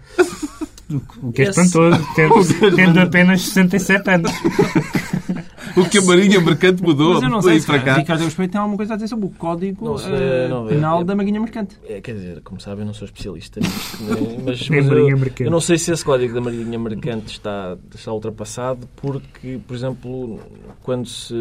O 1.21 1.31
que 1.31 1.43
é 1.43 1.49
espantoso, 1.49 2.03
tendo, 2.15 2.35
tendo 2.75 2.99
apenas 2.99 3.41
67 3.41 4.09
anos. 4.09 4.31
o 5.81 5.89
que 5.89 5.97
a 5.97 6.01
Marinha 6.01 6.39
Mercante 6.41 6.81
mudou 6.83 7.13
Mas 7.15 7.23
eu 7.23 7.29
não 7.29 7.41
sei 7.41 7.59
se 7.59 7.65
para 7.67 7.79
cá. 7.79 7.93
Ricardo 7.95 8.23
Respeito 8.23 8.51
tem 8.51 8.59
alguma 8.59 8.77
coisa 8.77 8.93
a 8.93 8.95
dizer 8.97 9.07
sobre 9.07 9.25
o 9.25 9.29
Código 9.29 9.85
Não 9.85 9.97
sei, 9.97 10.11
eh, 10.13 10.47
não 10.49 10.65
é. 10.65 10.69
Penal 10.69 11.03
da 11.03 11.15
Marinha 11.15 11.39
Mercante. 11.39 11.77
É, 11.87 12.01
quer 12.01 12.13
dizer, 12.15 12.41
como 12.43 12.59
sabem, 12.59 12.79
eu 12.81 12.85
não 12.87 12.93
sou 12.93 13.05
especialista 13.05 13.59
nisto, 13.59 13.97
mas, 14.45 14.69
Nem 14.69 14.81
mas 14.81 14.89
Marinha 14.89 15.11
eu, 15.11 15.17
Mercante. 15.17 15.43
eu 15.43 15.51
não 15.51 15.59
sei 15.61 15.77
se 15.77 15.91
esse 15.91 16.03
código 16.03 16.33
da 16.33 16.41
Marinha 16.41 16.77
Mercante 16.79 17.31
está, 17.31 17.77
está 17.93 18.11
ultrapassado, 18.13 18.87
porque, 18.97 19.59
por 19.67 19.75
exemplo, 19.75 20.39
quando 20.83 21.07
se 21.07 21.33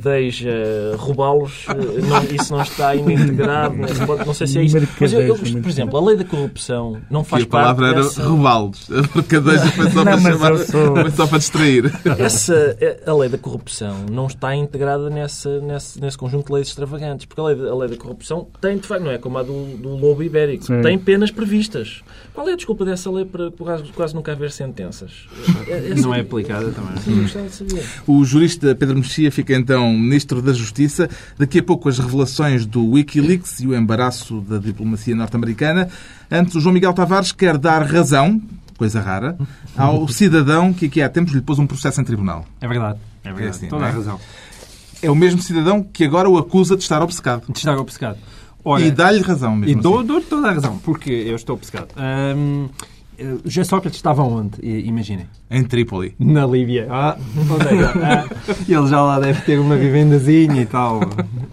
mercadeja 0.00 0.50
roubá-los, 0.96 1.64
eh, 1.68 2.00
não- 2.06 2.22
isso 2.24 2.52
não 2.54 2.62
está 2.62 2.88
ainda 2.88 3.12
integrado. 3.12 3.74
código. 4.06 4.26
Não 4.26 4.34
sei 4.34 4.46
se 4.46 4.58
é 4.58 4.62
isso. 4.64 4.76
Mas, 5.00 5.12
eu- 5.12 5.20
eu- 5.20 5.28
Mercadeja, 5.34 5.60
por 5.60 5.68
exemplo, 5.68 5.98
a 5.98 6.04
lei 6.06 6.16
da 6.16 6.24
corrupção 6.24 7.00
não 7.10 7.24
faz 7.24 7.44
a 7.44 7.46
palavra 7.46 7.86
parte 7.86 7.98
era 7.98 8.02
dessa... 8.06 8.22
roubá-los. 8.24 8.90
A 8.90 9.16
mercadeja 9.16 9.66
foi 9.72 9.90
só, 9.90 10.04
Não, 10.04 10.04
para 10.04 10.18
chamar, 10.20 10.56
sou- 10.58 10.96
foi 10.96 11.10
só 11.10 11.26
para 11.26 11.38
distrair. 11.38 11.92
Essa, 12.18 12.76
é, 12.80 13.00
a 13.06 13.12
lei 13.14 13.28
da 13.28 13.38
corrupção 13.38 13.79
não 14.10 14.26
está 14.26 14.54
integrada 14.54 15.08
nessa, 15.10 15.60
nesse, 15.60 16.00
nesse 16.00 16.16
conjunto 16.18 16.46
de 16.48 16.52
leis 16.54 16.68
extravagantes, 16.68 17.26
porque 17.26 17.40
a 17.40 17.44
lei, 17.44 17.56
da- 17.56 17.70
a 17.70 17.74
lei 17.76 17.88
da 17.88 17.96
corrupção 17.96 18.46
tem, 18.60 18.76
de 18.78 18.86
facto, 18.86 19.02
não 19.04 19.10
é 19.10 19.18
como 19.18 19.38
a 19.38 19.42
do, 19.42 19.76
do 19.76 19.96
lobo 19.96 20.22
ibérico, 20.22 20.64
Sim. 20.64 20.80
tem 20.82 20.98
penas 20.98 21.30
previstas. 21.30 22.02
Qual 22.34 22.48
é 22.48 22.52
a 22.52 22.56
desculpa 22.56 22.84
dessa 22.84 23.10
lei 23.10 23.24
para 23.24 23.50
quase, 23.50 23.84
quase 23.92 24.14
nunca 24.14 24.32
haver 24.32 24.50
sentenças? 24.52 25.26
É- 25.66 25.90
essa- 25.92 26.02
Não 26.02 26.14
é 26.14 26.20
aplicada 26.20 26.70
também. 26.70 26.96
Sim, 26.98 27.16
eu 27.16 27.22
gostava 27.22 27.46
de 27.46 27.54
saber. 27.54 27.84
O 28.06 28.24
jurista 28.24 28.74
Pedro 28.74 28.96
Mexia 28.96 29.30
fica 29.32 29.54
então 29.54 29.92
Ministro 29.92 30.40
da 30.42 30.52
Justiça. 30.52 31.08
Daqui 31.38 31.58
a 31.58 31.62
pouco 31.62 31.88
as 31.88 31.98
revelações 31.98 32.64
do 32.66 32.92
Wikileaks 32.92 33.60
e 33.60 33.66
o 33.66 33.74
embaraço 33.76 34.40
da 34.40 34.58
diplomacia 34.58 35.14
norte-americana. 35.14 35.88
Antes, 36.30 36.54
o 36.54 36.60
João 36.60 36.72
Miguel 36.72 36.92
Tavares 36.92 37.32
quer 37.32 37.58
dar 37.58 37.82
razão, 37.82 38.40
coisa 38.78 39.00
rara, 39.00 39.36
ao 39.76 40.06
cidadão 40.08 40.72
que 40.72 40.86
aqui 40.86 41.02
há 41.02 41.08
tempos 41.08 41.32
lhe 41.34 41.40
pôs 41.40 41.58
um 41.58 41.66
processo 41.66 42.00
em 42.00 42.04
tribunal. 42.04 42.44
É 42.60 42.68
verdade. 42.68 42.98
É 43.24 43.28
verdade. 43.32 43.48
assim, 43.56 43.68
Toda 43.68 43.84
é? 43.86 43.88
a 43.88 43.92
razão. 43.92 44.20
É 45.02 45.10
o 45.10 45.14
mesmo 45.14 45.40
cidadão 45.40 45.82
que 45.82 46.04
agora 46.04 46.28
o 46.28 46.36
acusa 46.38 46.76
de 46.76 46.82
estar 46.82 47.02
obcecado. 47.02 47.44
De 47.50 47.58
estar 47.58 47.76
obcecado. 47.78 48.18
Ora, 48.64 48.82
E 48.82 48.90
dá-lhe 48.90 49.20
razão 49.22 49.54
E 49.54 49.58
mesmo. 49.58 49.82
dou, 49.82 49.98
assim. 49.98 50.06
dou 50.06 50.20
toda 50.20 50.48
a 50.48 50.52
razão, 50.52 50.76
porque 50.78 51.10
eu 51.10 51.34
estou 51.36 51.56
obcecado. 51.56 51.88
Hum, 52.36 52.68
eh, 53.18 53.36
José 53.46 53.64
Sócrates 53.64 53.96
estava 53.98 54.22
onde? 54.22 54.58
Imaginem. 54.62 55.26
Em 55.50 55.64
Trípoli. 55.64 56.14
Na 56.18 56.44
Líbia. 56.46 56.86
Ah, 56.90 57.16
é 57.18 57.76
que- 57.76 57.98
ah, 58.04 58.26
ele 58.68 58.86
já 58.88 59.00
lá 59.02 59.18
deve 59.18 59.40
ter 59.42 59.58
uma 59.58 59.76
vivendazinha 59.76 60.60
e 60.60 60.66
tal. 60.66 61.00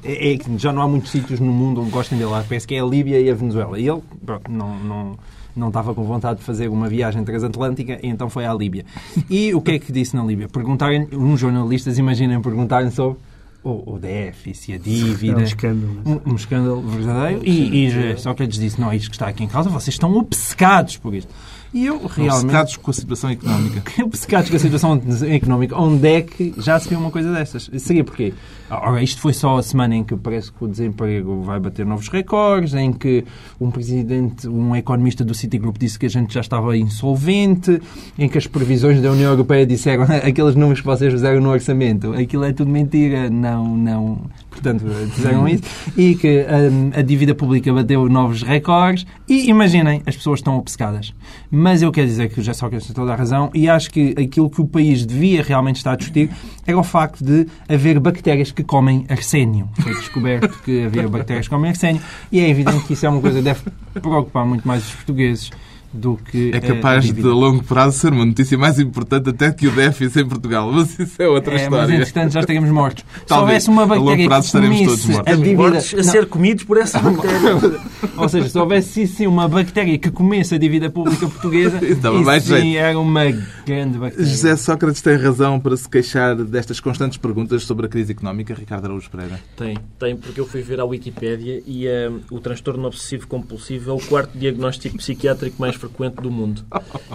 É, 0.04 0.34
é 0.34 0.38
já 0.58 0.74
não 0.74 0.82
há 0.82 0.88
muitos 0.88 1.10
sítios 1.12 1.40
no 1.40 1.52
mundo 1.54 1.80
onde 1.82 1.92
gostem 1.92 2.18
dele. 2.18 2.32
lá. 2.32 2.44
Parece 2.46 2.68
que 2.68 2.76
é 2.76 2.82
a 2.82 2.86
Líbia 2.86 3.22
e 3.22 3.30
a 3.30 3.34
Venezuela. 3.34 3.80
E 3.80 3.88
ele 3.88 4.02
pronto, 4.26 4.52
não, 4.52 4.78
não, 4.80 5.20
não 5.58 5.70
estava 5.70 5.94
com 5.94 6.04
vontade 6.04 6.40
de 6.40 6.46
fazer 6.46 6.68
uma 6.68 6.88
viagem 6.88 7.24
transatlântica 7.24 8.00
e 8.04 8.08
então 8.08 8.30
foi 8.30 8.46
à 8.46 8.54
Líbia. 8.54 8.86
E 9.30 9.54
o 9.54 9.62
que 9.62 9.72
é 9.72 9.80
que 9.80 9.92
disse 9.92 10.16
na 10.16 10.24
Líbia? 10.24 10.48
Perguntarem, 10.48 11.08
uns 11.12 11.40
jornalistas, 11.40 11.98
imaginem, 11.98 12.42
perguntarem 12.42 12.92
sobre 12.92 13.18
o, 13.64 13.96
o 13.96 14.00
déficit, 14.00 14.74
a 14.74 14.76
É 14.76 14.80
um 14.80 14.82
dívida. 14.82 15.42
escândalo. 15.44 16.02
Um, 16.06 16.32
um 16.32 16.36
escândalo 16.36 16.82
verdadeiro. 16.82 17.42
E, 17.44 17.86
e 17.86 17.90
José 17.90 18.16
Sócrates 18.18 18.60
disse: 18.60 18.80
Não, 18.80 18.92
é 18.92 18.96
isto 18.96 19.10
que 19.10 19.16
está 19.16 19.28
aqui 19.28 19.44
em 19.44 19.48
causa, 19.48 19.70
vocês 19.70 19.94
estão 19.96 20.16
obcecados 20.16 20.98
por 20.98 21.14
isto. 21.14 21.34
E 21.74 21.86
eu 21.86 21.98
realmente. 22.06 22.46
Obcecados 22.46 22.78
com 22.78 22.92
a 22.92 22.94
situação 22.94 23.30
económica. 23.30 23.84
obcecados 24.04 24.50
com 24.50 24.56
a 24.56 24.60
situação 24.60 25.02
económica, 25.30 25.78
onde 25.78 26.08
é 26.08 26.22
que 26.22 26.54
já 26.58 26.80
se 26.80 26.88
viu 26.88 26.98
uma 26.98 27.12
coisa 27.12 27.32
destas? 27.34 27.70
Seria 27.78 28.04
porquê? 28.06 28.34
Ora, 28.70 29.02
isto 29.02 29.22
foi 29.22 29.34
só 29.34 29.58
a 29.58 29.64
semana 29.64 29.96
em 29.96 30.04
que 30.04 30.16
parece 30.16 30.52
que 30.52 30.64
o 30.64 30.68
desemprego 30.68 31.42
vai 31.42 31.60
bater 31.60 31.86
novos 31.86 32.10
recordes, 32.10 32.74
em 32.74 32.92
que 32.92 33.24
um 33.60 33.72
presidente, 33.72 34.48
um 34.48 34.76
economista 34.76 35.24
do 35.24 35.34
Citigroup 35.34 35.78
disse 35.78 35.98
que 35.98 36.06
a 36.06 36.10
gente 36.10 36.34
já 36.34 36.42
estava 36.42 36.76
insolvente, 36.76 37.82
em 38.20 38.28
que 38.28 38.38
as 38.38 38.46
previsões 38.46 39.02
da 39.02 39.12
União 39.12 39.32
Europeia 39.32 39.66
disseram 39.66 40.04
aqueles 40.24 40.56
números 40.56 40.82
que 40.82 40.86
vocês 40.86 41.14
fizeram 41.14 41.40
no 41.40 41.50
orçamento, 41.50 42.14
aquilo 42.14 42.44
é 42.44 42.52
tudo 42.52 42.70
mentira, 42.70 43.30
não, 43.30 43.78
não. 43.78 44.20
Portanto, 44.50 44.84
fizeram 45.14 45.48
isso. 45.48 45.64
E 45.96 46.16
que 46.16 46.46
hum, 46.72 46.92
a 46.94 47.02
dívida 47.02 47.34
pública 47.36 47.72
bateu 47.72 48.10
novos 48.10 48.42
recordes. 48.42 49.06
E 49.30 49.50
imaginem, 49.50 50.02
as 50.06 50.16
pessoas 50.16 50.40
estão 50.40 50.58
obcecadas. 50.58 51.14
Mas 51.50 51.82
eu 51.82 51.92
quero 51.92 52.08
dizer 52.08 52.30
que 52.30 52.40
o 52.40 52.44
José 52.44 52.54
Sócrates 52.54 52.88
tem 52.88 52.96
toda 52.96 53.14
a 53.14 53.16
razão 53.16 53.50
e 53.54 53.70
acho 53.70 53.92
que 53.92 54.16
aquilo 54.18 54.50
que 54.50 54.60
o 54.60 54.66
país 54.66 55.06
devia 55.06 55.44
realmente 55.44 55.78
estar 55.78 55.92
a 55.92 55.96
discutir 55.96 56.30
era 56.66 56.78
o 56.78 56.84
facto 56.84 57.24
de 57.24 57.48
haver 57.70 58.00
bactérias 58.00 58.52
que 58.58 58.64
comem 58.64 59.06
arsénio. 59.08 59.70
Foi 59.80 59.94
descoberto 59.94 60.60
que 60.64 60.86
havia 60.86 61.08
bactérias 61.08 61.46
que 61.46 61.54
comem 61.54 61.70
arsénio 61.70 62.02
e 62.32 62.40
é 62.40 62.50
evidente 62.50 62.84
que 62.86 62.94
isso 62.94 63.06
é 63.06 63.10
uma 63.10 63.22
coisa 63.22 63.38
que 63.38 63.44
deve 63.44 63.62
preocupar 63.94 64.48
muito 64.48 64.68
mais 64.68 64.84
os 64.84 64.96
portugueses 64.96 65.52
do 65.94 66.18
que 66.18 66.52
É 66.54 66.58
a 66.58 66.62
capaz 66.62 67.04
de, 67.04 67.10
dívida. 67.12 67.30
a 67.30 67.34
longo 67.34 67.64
prazo, 67.64 67.98
ser 67.98 68.12
uma 68.14 68.26
notícia 68.26 68.58
mais 68.58 68.80
importante 68.80 69.30
até 69.30 69.52
que 69.52 69.68
o 69.68 69.72
déficit 69.72 70.20
em 70.22 70.26
Portugal. 70.28 70.70
Mas 70.74 70.98
isso 71.00 71.22
é 71.22 71.28
outra 71.28 71.54
É, 71.54 71.56
mas 71.56 71.64
história. 71.64 71.96
entretanto 71.96 72.34
já 72.34 72.40
estaríamos 72.42 72.70
mortos. 72.72 73.04
Se 73.20 73.26
Talvez. 73.26 73.48
houvesse 73.48 73.70
uma 73.70 73.82
A 73.84 73.86
longo 73.86 74.06
bactéria 74.06 74.28
prazo 74.28 74.42
que 74.42 74.48
estaremos 74.48 74.82
todos 74.82 75.06
mortos. 75.06 75.34
a 75.34 75.36
dívida... 75.36 75.58
Mortos 75.58 75.94
a 75.94 76.04
ser 76.04 76.26
comidos 76.28 76.64
por 76.66 76.78
essa 76.78 77.00
bactéria. 77.02 77.80
Ou 78.18 78.30
seja, 78.30 78.50
se 78.50 78.58
houvesse 78.58 79.08
sim 79.08 79.28
uma 79.28 79.48
bactéria 79.48 79.98
que 79.98 80.12
comesse 80.12 80.56
a 80.56 80.58
dívida 80.58 80.90
pública 80.90 81.28
portuguesa, 81.28 81.80
Isso 81.86 82.14
mais 82.24 82.44
sim 82.44 82.50
jeito. 82.50 82.78
era 82.78 83.00
uma 83.00 83.24
grande 83.66 83.98
bactéria. 83.98 84.26
José 84.26 84.56
Sócrates 84.58 85.02
tem 85.02 85.16
razão 85.16 85.60
para 85.60 85.76
se 85.78 85.88
queixar 85.90 86.36
destas 86.36 86.80
constantes 86.80 87.18
perguntas 87.18 87.64
sobre 87.64 87.86
a 87.86 87.90
crise 87.90 88.12
económica, 88.12 88.54
Ricardo 88.54 88.86
Araújo 88.86 89.10
Pereira. 89.10 89.40
Tem, 89.56 89.78
tem, 89.98 90.16
porque 90.18 90.40
eu 90.40 90.46
fui 90.48 90.62
ver 90.62 90.80
a 90.80 90.86
Wikipédia 90.86 91.62
e 91.66 91.88
eh, 91.88 92.12
o 92.30 92.40
transtorno 92.40 92.88
obsessivo-compulsivo 92.88 93.92
é 93.92 93.94
o 93.94 94.00
quarto 94.00 94.38
diagnóstico 94.38 94.98
psiquiátrico 94.98 95.56
mais 95.60 95.77
frequente 95.78 96.16
do 96.16 96.30
mundo. 96.30 96.64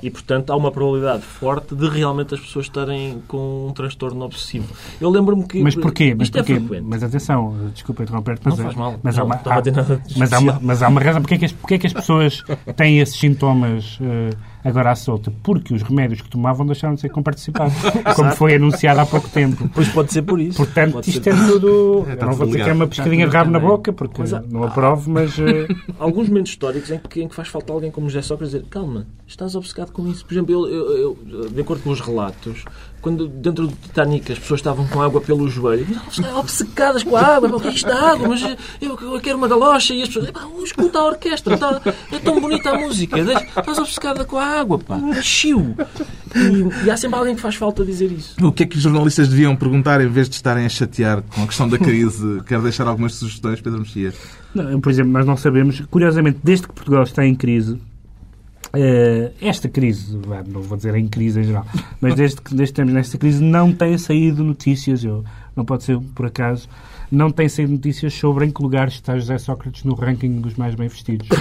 E, 0.03 0.11
portanto, 0.11 0.51
há 0.51 0.57
uma 0.57 0.71
probabilidade 0.71 1.23
forte 1.23 1.75
de 1.75 1.89
realmente 1.89 2.35
as 2.35 2.41
pessoas 2.41 2.67
estarem 2.67 3.23
com 3.29 3.69
um 3.69 3.73
transtorno 3.73 4.25
obsessivo. 4.25 4.73
Eu 5.01 5.11
lembro-me 5.11 5.45
que... 5.47 5.63
Mas 5.63 5.75
porquê? 5.75 6.15
Mas 6.17 6.29
Isto 6.29 6.39
é 6.39 6.43
porquê? 6.43 6.61
frequente. 6.61 6.85
Mas 6.89 7.03
atenção, 7.03 7.55
desculpa 7.75 8.03
interromper 8.03 8.39
Não 8.45 8.57
mas, 8.57 8.61
faz 8.61 8.75
mal. 8.77 8.95
mas, 9.03 9.19
há 9.19 9.21
Não 9.21 9.27
uma, 9.27 9.41
mas, 9.45 10.33
há 10.33 10.39
uma, 10.39 10.53
especial. 10.53 10.59
mas 10.63 10.83
há 10.83 10.89
uma 10.89 11.01
razão. 11.01 11.21
Porquê 11.23 11.35
é 11.35 11.39
que 11.39 11.45
as, 11.45 11.53
porquê 11.53 11.75
é 11.75 11.79
que 11.79 11.87
as 11.87 11.93
pessoas 11.93 12.43
têm 12.77 13.01
esses 13.01 13.19
sintomas 13.19 13.99
eh, 14.01 14.31
agora 14.65 14.91
à 14.91 14.95
solta? 14.95 15.33
Porque 15.43 15.75
os 15.75 15.83
remédios 15.83 16.21
que 16.21 16.29
tomavam 16.29 16.65
deixaram 16.67 16.95
de 16.95 17.01
ser 17.01 17.09
comparticipados, 17.11 17.75
como 18.17 18.31
foi 18.33 18.55
anunciado 18.55 19.01
há 19.01 19.07
pouco 19.07 19.29
tempo. 19.29 19.69
Pois 19.75 19.89
pode 19.89 20.13
ser 20.13 20.23
por 20.23 20.41
isso. 20.41 20.57
Portanto, 20.59 20.93
Pode 20.95 21.11
isto 21.11 21.23
ser 21.25 21.31
é 21.31 21.37
tudo. 21.47 22.07
está 22.11 22.25
eu 22.25 22.27
não 22.31 22.33
vou 22.37 22.47
dizer 22.47 22.65
que 22.65 22.71
é 22.71 22.73
uma 22.73 22.87
pescadinha 22.87 23.27
de 23.29 23.35
rabo 23.37 23.51
na 23.51 23.59
boca, 23.61 23.93
porque 23.93 24.21
Mas 24.21 24.33
há- 24.35 24.43
não 24.43 24.65
aprovo, 24.65 25.11
mas. 25.11 25.39
eh, 25.39 25.69
alguns 25.99 26.29
momentos 26.29 26.51
históricos 26.53 26.91
em 26.91 26.99
que, 26.99 27.23
em 27.23 27.29
que 27.29 27.35
faz 27.35 27.49
falta 27.49 27.73
alguém 27.73 27.91
como 27.91 28.09
José 28.09 28.23
Sócrates 28.23 28.53
dizer 28.55 28.67
calma, 28.69 29.07
estás 29.27 29.55
obcecado 29.55 29.93
com 29.93 30.07
isso. 30.09 30.25
Por 30.25 30.35
exemplo, 30.35 30.53
eu, 30.55 30.67
eu- 30.69 31.17
eu, 31.33 31.49
de 31.51 31.61
acordo 31.61 31.83
com 31.83 31.91
os 31.91 32.01
relatos, 32.01 32.65
quando 33.03 33.27
dentro 33.29 33.67
do 33.67 33.75
Titanic 33.75 34.33
as 34.33 34.39
pessoas 34.39 34.61
estavam 34.61 34.87
com 34.87 35.03
água 35.03 35.21
pelo 35.21 35.49
joelho, 35.49 35.87
obcecadas 36.37 37.03
com 37.03 37.17
a 37.17 37.21
água, 37.37 37.61
"Pá, 37.61 37.69
isto 37.69 37.89
é 37.91 37.93
água, 37.93 38.29
mas 38.29 38.43
eu, 38.81 38.99
eu 39.01 39.21
quero 39.21 39.37
uma 39.37 39.49
galocha 39.49 39.93
e 39.93 40.03
as 40.03 40.09
pessoas, 40.09 40.29
"Epá, 40.29 40.47
escuta 40.65 40.99
a 40.99 41.05
orquestra, 41.07 41.59
tá- 41.59 41.81
é 42.13 42.19
tão 42.19 42.41
bonita 42.41 42.71
a 42.71 42.79
música, 42.79 43.23
deixa- 43.23 43.45
estás 43.45 43.79
obcecada 43.79 44.25
com 44.25 44.39
a 44.39 44.45
água, 44.61 44.79
pá, 44.79 44.99
chiu. 45.21 45.75
E, 46.35 46.87
e 46.87 46.91
há 46.91 46.97
sempre 46.97 47.19
alguém 47.19 47.35
que 47.35 47.41
faz 47.43 47.57
falta 47.57 47.85
dizer 47.85 48.11
isso. 48.11 48.35
O 48.41 48.53
que 48.53 48.63
é 48.63 48.67
que 48.67 48.77
os 48.77 48.83
jornalistas 48.83 49.29
deviam 49.29 49.55
perguntar 49.57 50.01
em 50.01 50.09
vez 50.09 50.29
de 50.29 50.37
estarem 50.37 50.65
a 50.65 50.69
chatear 50.69 51.23
com 51.23 51.43
a 51.43 51.47
questão 51.47 51.69
da 51.69 51.77
crise? 51.79 52.41
Quero 52.47 52.63
deixar 52.63 52.87
algumas 52.87 53.15
sugestões, 53.17 53.61
Pedro 53.61 53.81
Mexias. 53.81 54.15
Não, 54.55 54.81
por 54.81 54.91
exemplo, 54.91 55.13
nós 55.13 55.27
não 55.27 55.37
sabemos, 55.37 55.81
curiosamente, 55.91 56.39
desde 56.43 56.67
que 56.69 56.73
Portugal 56.75 57.03
está 57.03 57.27
em 57.27 57.35
crise, 57.35 57.79
esta 59.41 59.69
crise, 59.69 60.19
não 60.47 60.63
vou 60.63 60.77
dizer 60.77 60.95
em 60.95 61.07
crise 61.07 61.41
em 61.41 61.45
geral, 61.45 61.67
mas 62.01 62.15
desde 62.15 62.41
que, 62.41 62.55
desde 62.55 62.73
que 62.73 62.81
estamos 62.81 62.95
nesta 62.95 63.19
crise, 63.19 63.43
não 63.43 63.73
têm 63.73 63.99
saído 63.99 64.43
notícias, 64.43 65.05
eu, 65.05 65.25
não 65.55 65.65
pode 65.65 65.85
ser 65.85 65.99
por 66.15 66.27
acaso, 66.27 66.69
não 67.13 67.31
têm 67.31 67.47
saído 67.47 67.73
notícias 67.73 68.15
sobre 68.15 68.47
em 68.47 68.51
que 68.51 68.63
lugar 68.63 68.89
está 68.89 69.19
José 69.19 69.37
Sócrates 69.37 69.85
no 69.85 69.95
ranking 69.95 70.41
dos 70.41 70.55
mais 70.55 70.75
bem 70.75 70.89
vestidos. 70.89 71.29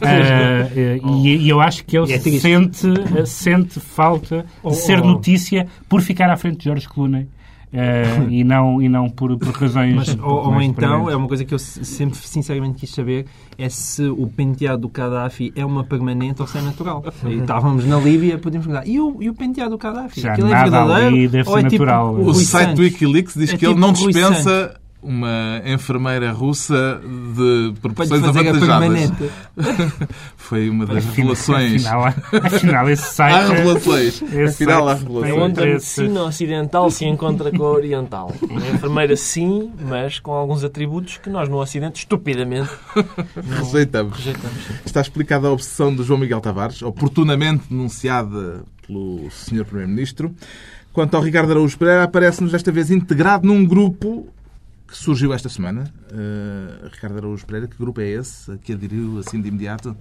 Eh, 0.00 0.70
eh, 0.76 1.00
e, 1.04 1.36
e 1.36 1.48
eu 1.48 1.60
acho 1.60 1.84
que 1.84 1.96
ele 1.96 2.12
É 2.12 2.18
sente, 2.18 2.86
eh, 3.16 3.26
sente 3.26 3.80
falta 3.80 4.46
de 4.64 4.76
ser 4.76 5.00
oh. 5.00 5.06
notícia 5.06 5.66
por 5.88 6.00
ficar 6.00 6.30
à 6.30 6.36
frente 6.36 6.58
de 6.58 6.64
Jorge 6.64 6.88
Clooney. 6.88 7.26
Eh, 7.72 8.26
e 8.28 8.44
não, 8.44 8.80
e 8.80 8.88
não 8.88 9.08
por, 9.10 9.36
por 9.38 9.48
razões. 9.52 9.94
Mas, 9.94 10.14
um 10.16 10.24
ou, 10.24 10.46
ou 10.52 10.62
então, 10.62 11.08
é 11.10 11.16
uma 11.16 11.28
coisa 11.28 11.44
que 11.44 11.52
eu 11.54 11.58
se- 11.58 11.84
sempre 11.84 12.18
sinceramente 12.18 12.76
quis 12.78 12.90
saber, 12.90 13.26
é 13.56 13.68
se 13.68 14.04
o 14.08 14.26
penteado 14.26 14.82
do 14.82 14.88
Gaddafi 14.88 15.52
é 15.56 15.64
uma 15.64 15.84
permanente 15.84 16.40
ou 16.40 16.48
se 16.48 16.58
é 16.58 16.62
natural. 16.62 17.04
E 17.26 17.34
estávamos 17.34 17.84
na 17.84 17.98
Líbia, 17.98 18.38
podemos 18.38 18.66
perguntar, 18.66 18.88
e 18.88 18.98
o, 19.00 19.16
e 19.22 19.28
o 19.28 19.34
penteado 19.34 19.70
do 19.70 19.78
Gaddafi? 19.78 20.20
Já 20.20 20.32
Aquilo 20.32 20.48
é 20.48 20.50
nada 20.50 20.70
verdadeiro 20.70 21.06
ali 21.16 21.28
deve 21.28 21.48
ou 21.48 21.56
ser 21.58 21.66
é 21.66 21.68
tipo 21.68 21.84
natural. 21.84 22.14
o 22.14 22.20
O 22.20 22.32
Rui 22.32 22.44
site 22.44 22.74
do 22.74 22.82
Wikileaks 22.82 23.34
diz 23.34 23.52
É 23.52 23.56
que 23.56 23.64
ele 23.66 23.74
tipo 23.74 23.80
não 23.80 23.90
o 23.90 23.92
Rui 23.96 24.12
dispensa 24.12 24.80
uma 25.00 25.62
enfermeira 25.64 26.32
russa 26.32 27.00
de 27.02 27.72
proporções 27.80 28.22
avantajadas. 28.22 29.12
Foi 30.36 30.68
uma 30.68 30.86
das 30.86 30.98
Afinal- 30.98 31.14
revelações. 31.14 31.86
Afinal, 31.86 32.14
afinal, 32.44 32.90
esse 32.90 33.14
site. 33.14 33.34
Há 33.34 33.46
revelações. 33.48 34.22
Esse 34.22 34.64
Afinal, 34.64 34.88
há 34.88 34.96
site 34.96 35.06
É 35.06 35.08
revelações. 35.08 35.42
onde 35.42 35.60
a 35.60 35.66
medicina 35.66 36.22
ocidental 36.24 36.90
se 36.90 37.04
encontra 37.04 37.50
com 37.52 37.62
a 37.64 37.70
oriental. 37.70 38.34
A 38.50 38.74
enfermeira 38.74 39.16
sim, 39.16 39.70
mas 39.88 40.18
com 40.18 40.32
alguns 40.32 40.64
atributos 40.64 41.16
que 41.18 41.30
nós 41.30 41.48
no 41.48 41.58
Ocidente, 41.58 42.00
estupidamente, 42.00 42.70
Rejeitamos. 43.36 44.16
rejeitamos. 44.16 44.58
Está 44.84 45.00
explicada 45.00 45.48
a 45.48 45.52
obsessão 45.52 45.94
de 45.94 46.02
João 46.02 46.18
Miguel 46.18 46.40
Tavares, 46.40 46.82
oportunamente 46.82 47.64
denunciada 47.70 48.62
pelo 48.86 49.28
Sr. 49.30 49.64
Primeiro-Ministro. 49.64 50.34
Quanto 50.92 51.14
ao 51.16 51.22
Ricardo 51.22 51.50
Araújo 51.52 51.78
Pereira, 51.78 52.04
aparece-nos 52.04 52.50
desta 52.52 52.72
vez 52.72 52.90
integrado 52.90 53.46
num 53.46 53.64
grupo 53.64 54.26
que 54.88 54.96
surgiu 54.96 55.32
esta 55.34 55.48
semana. 55.48 55.92
Uh, 56.10 56.88
Ricardo 56.90 57.18
Araújo 57.18 57.44
Pereira, 57.46 57.68
que 57.68 57.76
grupo 57.76 58.00
é 58.00 58.08
esse? 58.08 58.56
Que 58.58 58.72
aderiu 58.72 59.18
assim 59.18 59.40
de 59.40 59.48
imediato? 59.48 59.94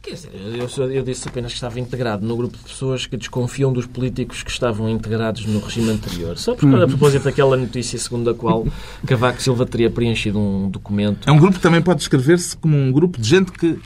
Quer 0.00 0.14
dizer, 0.14 0.30
eu, 0.34 0.90
eu 0.90 1.02
disse 1.04 1.28
apenas 1.28 1.52
que 1.52 1.56
estava 1.56 1.78
integrado 1.78 2.26
no 2.26 2.36
grupo 2.36 2.56
de 2.56 2.64
pessoas 2.64 3.06
que 3.06 3.16
desconfiam 3.16 3.72
dos 3.72 3.86
políticos 3.86 4.42
que 4.42 4.50
estavam 4.50 4.88
integrados 4.88 5.46
no 5.46 5.60
regime 5.60 5.90
anterior. 5.90 6.36
Só 6.36 6.56
porque, 6.56 6.74
a 6.74 6.88
propósito 6.88 7.22
daquela 7.22 7.56
notícia 7.56 7.96
segundo 7.98 8.28
a 8.30 8.34
qual 8.34 8.66
Cavaco 9.06 9.40
Silva 9.40 9.64
teria 9.64 9.88
preenchido 9.90 10.40
um 10.40 10.68
documento. 10.68 11.28
É 11.28 11.30
um 11.30 11.38
grupo 11.38 11.54
que 11.56 11.62
também 11.62 11.80
pode 11.80 11.98
descrever-se 12.00 12.56
como 12.56 12.76
um 12.76 12.90
grupo 12.90 13.20
de 13.20 13.28
gente 13.28 13.52
que 13.52 13.78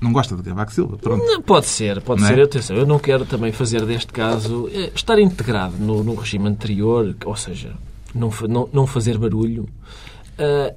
não 0.00 0.12
gosta 0.12 0.36
de 0.36 0.42
Cavaco 0.44 0.72
Silva. 0.72 0.96
Pronto. 0.98 1.24
Não, 1.24 1.42
Pode 1.42 1.66
ser, 1.66 2.00
pode 2.00 2.20
Não 2.20 2.28
é? 2.28 2.34
ser. 2.34 2.42
Atenção, 2.42 2.76
eu 2.76 2.86
não 2.86 3.00
quero 3.00 3.24
também 3.26 3.50
fazer 3.50 3.84
deste 3.84 4.12
caso 4.12 4.70
eh, 4.72 4.92
estar 4.94 5.18
integrado 5.18 5.74
no, 5.78 6.04
no 6.04 6.14
regime 6.14 6.48
anterior, 6.48 7.16
ou 7.24 7.34
seja, 7.34 7.74
não, 8.14 8.30
não, 8.48 8.68
não 8.72 8.86
fazer 8.86 9.18
barulho. 9.18 9.68
Ah, 10.38 10.72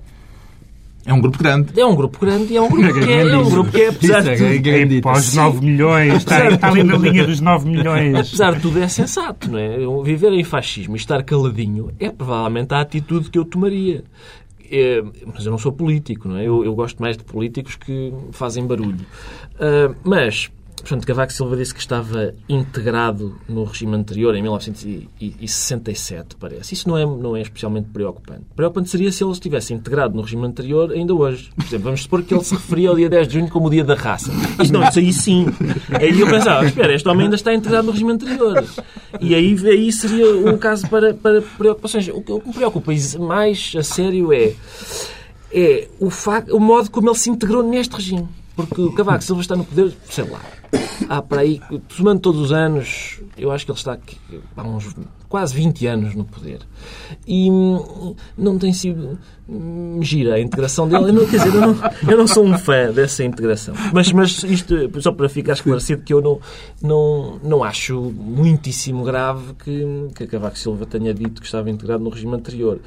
É 1.06 1.13
um 1.13 1.22
grupo 1.22 1.38
grande. 1.38 1.80
é 1.80 1.86
um 1.86 1.96
grupo 1.96 2.20
grande 2.20 2.54
e 2.54 2.58
é 2.58 2.62
um 2.62 2.70
grupo 2.70 2.94
que 3.00 3.12
é, 3.12 3.22
é 3.22 3.38
um 3.38 3.50
grupo 3.50 3.72
que 3.72 3.82
é, 3.82 3.88
apesar 3.89 4.22
de 4.22 4.30
é 4.30 4.86
tudo, 4.86 5.10
os 5.10 5.34
9 5.34 5.65
milhões, 5.65 6.13
está, 6.15 6.50
está 6.50 6.67
ali 6.67 6.84
na 6.84 6.98
linha 6.98 7.26
dos 7.26 7.39
9 7.39 7.67
milhões. 7.67 8.15
apesar 8.15 8.56
de 8.56 8.62
tudo 8.62 8.80
é 8.80 8.88
sensato, 8.88 9.52
não 9.52 9.58
é? 9.60 9.78
Viver 10.04 10.32
em 10.34 10.44
fascismo 10.44 10.96
e 10.96 11.00
estar 11.00 11.24
caladinho 11.24 11.91
é 12.00 12.10
provavelmente 12.10 12.74
a 12.74 12.82
atitude 12.82 13.30
que 13.30 13.38
eu 13.38 13.46
tomaria. 13.46 14.04
É, 14.74 15.04
mas 15.26 15.46
eu 15.46 15.52
não 15.52 15.58
sou 15.58 15.74
político, 15.74 16.30
não 16.30 16.38
é? 16.38 16.48
Eu, 16.48 16.63
eu 16.63 16.74
gosto 16.74 17.02
mais 17.02 17.17
de 17.17 17.24
políticos 17.26 17.76
que 17.76 18.13
fazem 18.32 18.65
barulho. 18.65 19.06
Ah, 19.60 19.94
mas 20.04 20.50
Portanto, 20.82 21.06
Cavaco 21.06 21.32
Silva 21.32 21.56
disse 21.56 21.74
que 21.74 21.80
estava 21.80 22.34
integrado 22.50 23.39
no 23.48 23.63
regime 23.63 23.96
anterior, 23.96 24.36
em 24.36 24.41
1967, 24.41 26.36
parece. 26.38 26.74
Isso 26.74 26.89
não 26.89 26.98
é, 26.98 27.06
não 27.06 27.36
é 27.36 27.41
especialmente 27.41 27.89
preocupante. 27.89 28.41
Preocupante 28.56 28.89
seria 28.89 29.12
se 29.12 29.24
ele 29.24 29.32
estivesse 29.32 29.74
integrado 29.74 30.15
no 30.15 30.22
regime 30.22 30.46
anterior 30.46 30.91
ainda 30.91 31.13
hoje. 31.13 31.52
Por 31.56 31.65
exemplo, 31.65 31.86
vamos 31.86 32.02
supor 32.02 32.24
que 32.24 32.34
ele 32.34 32.44
se 32.44 32.54
referia 32.54 32.89
ao 32.89 32.96
dia 32.96 33.10
10 33.10 33.28
de 33.28 33.34
junho 33.36 33.50
como 33.50 33.67
o 33.67 33.70
dia 33.70 33.84
da 33.84 33.96
raça. 33.96 34.32
Isso 34.62 34.74
não, 34.74 34.84
isso 34.88 35.00
aí 35.00 35.13
sim. 35.13 35.46
Aí 35.91 36.20
eu 36.20 36.28
pensava, 36.28 36.65
espera, 36.65 36.94
este 36.94 37.08
homem 37.08 37.26
ainda 37.26 37.36
está 37.36 37.54
integrado 37.54 37.86
no 37.86 37.91
regime 37.94 38.12
anterior. 38.12 38.63
E 39.20 39.36
aí, 39.36 39.56
aí 39.67 39.91
seria 39.91 40.36
um 40.36 40.58
caso 40.58 40.89
para, 40.89 41.13
para 41.13 41.41
preocupações. 41.41 42.08
O 42.08 42.22
que, 42.22 42.32
o 42.32 42.39
que 42.39 42.48
me 42.48 42.54
preocupa 42.54 42.91
mais 43.20 43.74
a 43.78 43.84
sério 43.84 44.34
é, 44.34 44.54
é 45.54 45.88
o, 46.00 46.10
o 46.56 46.60
modo 46.60 46.89
como 46.89 47.10
ele 47.10 47.17
se 47.17 47.30
integrou 47.30 47.63
neste 47.63 47.96
regime. 47.96 48.28
Porque 48.56 48.82
o 48.82 48.94
Cavaco 48.94 49.24
Silva 49.24 49.41
está 49.41 49.56
no 49.56 49.63
poder, 49.63 49.94
sei 50.10 50.26
lá, 50.26 50.41
há 51.10 51.22
para 51.22 51.42
aí, 51.42 51.62
somando 51.90 52.22
todos 52.22 52.42
os 52.42 52.52
anos, 52.52 53.20
eu 53.38 53.52
acho 53.52 53.66
que 53.66 53.72
ele 53.72 53.78
está 53.78 53.94
aqui, 53.94 54.18
há 54.56 54.64
uns 54.64 54.96
quase 55.32 55.56
20 55.56 55.88
anos 55.88 56.14
no 56.14 56.26
poder. 56.26 56.60
E 57.26 57.50
hum, 57.50 58.14
não 58.38 58.60
tem 58.60 58.74
sido 58.74 59.18
hum, 59.48 60.00
gira 60.02 60.36
a 60.36 60.40
integração 60.42 60.90
dele. 60.90 61.06
Eu 61.06 61.14
não, 61.14 61.26
quer 61.26 61.38
dizer, 61.38 61.56
eu 61.56 61.62
não, 61.62 61.78
eu 62.12 62.18
não 62.18 62.28
sou 62.28 62.46
um 62.46 62.58
fã 62.58 62.92
dessa 62.92 63.24
integração. 63.24 63.74
Mas, 63.94 64.12
mas 64.12 64.44
isto, 64.44 64.76
só 65.02 65.14
para 65.14 65.30
ficar 65.30 65.54
esclarecido, 65.54 66.04
que 66.04 66.14
eu 66.14 66.22
não, 66.22 66.40
não, 66.82 67.40
não 67.42 67.64
acho 67.64 67.98
muitíssimo 68.02 69.06
grave 69.06 69.54
que, 69.54 70.10
que 70.14 70.28
Cavaco 70.28 70.60
Silva 70.60 70.86
tenha 70.86 71.14
dito 71.14 71.40
que 71.40 71.48
estava 71.48 71.70
integrado 71.70 72.04
no 72.04 72.10
regime 72.10 72.36
anterior. 72.36 72.82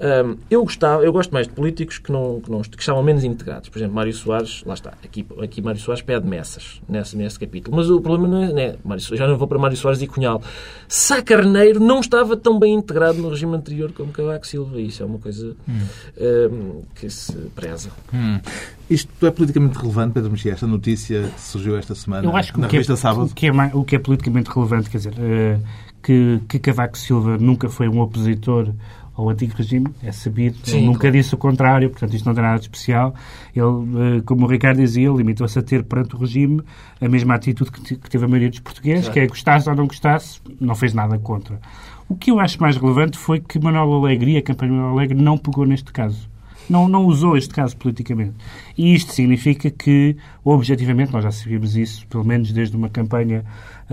Um, 0.00 0.36
eu, 0.48 0.62
gostava, 0.62 1.02
eu 1.02 1.12
gosto 1.12 1.32
mais 1.32 1.48
de 1.48 1.52
políticos 1.52 1.98
que, 1.98 2.12
não, 2.12 2.40
que, 2.40 2.48
não, 2.48 2.62
que 2.62 2.78
estavam 2.78 3.02
menos 3.02 3.24
integrados. 3.24 3.68
Por 3.68 3.78
exemplo, 3.78 3.96
Mário 3.96 4.12
Soares, 4.12 4.62
lá 4.64 4.74
está, 4.74 4.90
aqui, 5.02 5.26
aqui 5.42 5.60
Mário 5.60 5.80
Soares 5.80 6.02
pede 6.02 6.24
messas 6.28 6.80
nesse, 6.88 7.16
nesse 7.28 7.38
capítulo. 7.38 7.76
Mas 7.76 7.88
o 7.90 8.00
problema 8.00 8.28
não 8.28 8.42
é, 8.42 8.52
não 8.52 8.58
é 8.58 8.76
Mário, 8.84 9.16
já 9.16 9.26
não 9.28 9.36
vou 9.36 9.46
para 9.46 9.58
Mário 9.58 9.76
Soares 9.76 10.02
e 10.02 10.06
Cunhal. 10.06 10.42
Sá 10.88 11.22
Carneiro 11.22 11.78
não 11.78 12.00
estava 12.00 12.36
tão 12.36 12.58
bem 12.58 12.74
integrado 12.74 13.18
no 13.18 13.28
regime 13.28 13.54
anterior 13.54 13.92
como 13.92 14.10
Cavaco 14.10 14.46
Silva. 14.46 14.80
Isso 14.80 15.02
é 15.02 15.06
uma 15.06 15.18
coisa 15.18 15.54
hum. 15.68 15.80
um, 16.20 16.82
que 16.94 17.08
se 17.08 17.32
preza. 17.54 17.90
Hum. 18.12 18.40
Isto 18.88 19.26
é 19.26 19.30
politicamente 19.30 19.78
relevante, 19.78 20.14
Pedro 20.14 20.30
Mexia? 20.30 20.52
Esta 20.52 20.66
notícia 20.66 21.30
surgiu 21.36 21.76
esta 21.76 21.94
semana 21.94 22.26
Eu 22.26 22.34
acho 22.34 22.52
que 22.52 22.58
na 22.58 22.66
o 22.66 22.70
que, 22.70 22.76
revista 22.76 22.94
é, 22.94 22.96
Sábado? 22.96 23.26
O 23.26 23.34
que, 23.34 23.46
é, 23.46 23.52
o 23.74 23.84
que 23.84 23.96
é 23.96 23.98
politicamente 23.98 24.50
relevante, 24.50 24.88
quer 24.88 24.96
dizer, 24.96 25.12
uh, 25.12 25.62
que, 26.02 26.40
que 26.48 26.58
Cavaco 26.58 26.96
Silva 26.96 27.36
nunca 27.36 27.68
foi 27.68 27.88
um 27.88 28.00
opositor 28.00 28.72
ao 29.18 29.28
antigo 29.28 29.52
regime, 29.56 29.88
é 30.00 30.12
sabido. 30.12 30.58
Sim, 30.62 30.86
nunca 30.86 31.00
claro. 31.00 31.16
disse 31.16 31.34
o 31.34 31.38
contrário, 31.38 31.90
portanto 31.90 32.14
isto 32.14 32.24
não 32.24 32.34
tem 32.34 32.42
nada 32.42 32.56
de 32.58 32.66
especial. 32.66 33.12
Ele, 33.54 34.22
como 34.24 34.46
o 34.46 34.48
Ricardo 34.48 34.78
dizia, 34.78 35.10
limitou-se 35.10 35.58
a 35.58 35.62
ter 35.62 35.82
perante 35.82 36.14
o 36.14 36.18
regime 36.18 36.62
a 37.00 37.08
mesma 37.08 37.34
atitude 37.34 37.72
que, 37.72 37.96
teve 37.96 38.24
a 38.24 38.28
maioria 38.28 38.48
dos 38.48 38.60
portugueses, 38.60 39.06
claro. 39.06 39.14
que 39.14 39.20
é 39.20 39.26
gostasse 39.26 39.68
ou 39.68 39.74
não 39.74 39.88
gostasse, 39.88 40.40
não 40.60 40.76
fez 40.76 40.94
nada 40.94 41.18
contra. 41.18 41.60
O 42.08 42.14
que 42.14 42.30
eu 42.30 42.38
acho 42.38 42.60
mais 42.62 42.76
relevante 42.76 43.18
foi 43.18 43.40
que 43.40 43.58
Manuel 43.58 43.92
Alegre 43.92 44.34
e 44.34 44.36
a 44.36 44.42
campanha 44.42 44.72
Manuel 44.72 44.92
Alegre 44.92 45.20
não 45.20 45.36
pegou 45.36 45.66
neste 45.66 45.92
caso. 45.92 46.30
Não, 46.70 46.86
não 46.86 47.04
usou 47.06 47.36
este 47.36 47.52
caso 47.52 47.76
politicamente. 47.76 48.34
E 48.76 48.94
isto 48.94 49.12
significa 49.12 49.70
que, 49.70 50.16
objetivamente, 50.44 51.12
nós 51.12 51.24
já 51.24 51.32
sabíamos 51.32 51.76
isso, 51.76 52.06
pelo 52.06 52.24
menos 52.24 52.52
desde 52.52 52.76
uma 52.76 52.88
campanha 52.88 53.44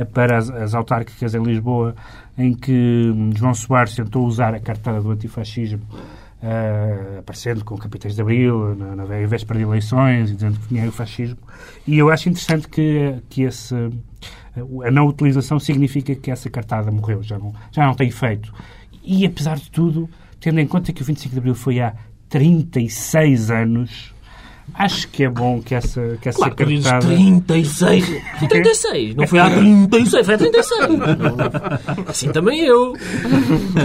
para 0.04 0.38
as, 0.38 0.50
as 0.50 0.74
autárquicas 0.74 1.34
em 1.34 1.44
Lisboa, 1.44 1.96
em 2.38 2.54
que 2.54 3.14
João 3.36 3.54
Soares 3.54 3.96
tentou 3.96 4.26
usar 4.26 4.54
a 4.54 4.60
cartada 4.60 5.02
do 5.02 5.12
antifascismo 5.12 5.82
Uh, 6.44 7.20
aparecendo 7.20 7.66
com 7.66 7.76
capitães 7.76 8.14
de 8.14 8.22
Abril 8.22 8.76
na, 8.76 8.96
na 8.96 9.06
véspera 9.06 9.58
de 9.58 9.66
eleições 9.66 10.30
e 10.30 10.36
dizendo 10.36 10.60
que 10.60 10.68
tinha 10.68 10.88
o 10.88 10.92
fascismo. 10.92 11.40
E 11.88 11.98
eu 11.98 12.12
acho 12.12 12.30
interessante 12.30 12.68
que, 12.68 13.16
que 13.30 13.44
esse, 13.44 13.74
a 14.86 14.92
não 14.92 15.08
utilização 15.08 15.60
significa 15.60 16.14
que 16.14 16.32
essa 16.32 16.50
cartada 16.50 16.92
morreu, 16.92 17.24
já 17.24 17.40
não, 17.40 17.54
já 17.72 17.86
não 17.86 17.96
tem 17.96 18.10
efeito. 18.10 18.54
E 19.04 19.26
apesar 19.26 19.58
de 19.58 19.72
tudo, 19.72 20.10
tendo 20.40 20.60
em 20.60 20.68
conta 20.68 20.94
que 20.94 21.02
o 21.02 21.06
25 21.06 21.34
de 21.34 21.40
Abril 21.40 21.56
foi 21.56 21.80
há 21.80 21.96
36 22.30 23.52
anos, 23.52 24.15
Acho 24.74 25.08
que 25.08 25.24
é 25.24 25.30
bom 25.30 25.62
que 25.62 25.74
essa, 25.74 26.18
que 26.22 26.28
essa 26.28 26.38
claro, 26.38 26.56
cartada... 26.56 27.08
36. 27.08 28.06
Foi 28.40 28.48
36. 28.48 29.16
Não 29.16 29.28
foi 29.28 29.40
há 29.40 29.50
36, 29.50 30.26
foi 30.26 30.36
há 30.36 30.38
36. 30.38 30.80
Não, 30.82 30.98
não. 30.98 32.06
Assim 32.08 32.32
também 32.32 32.66
eu. 32.66 32.94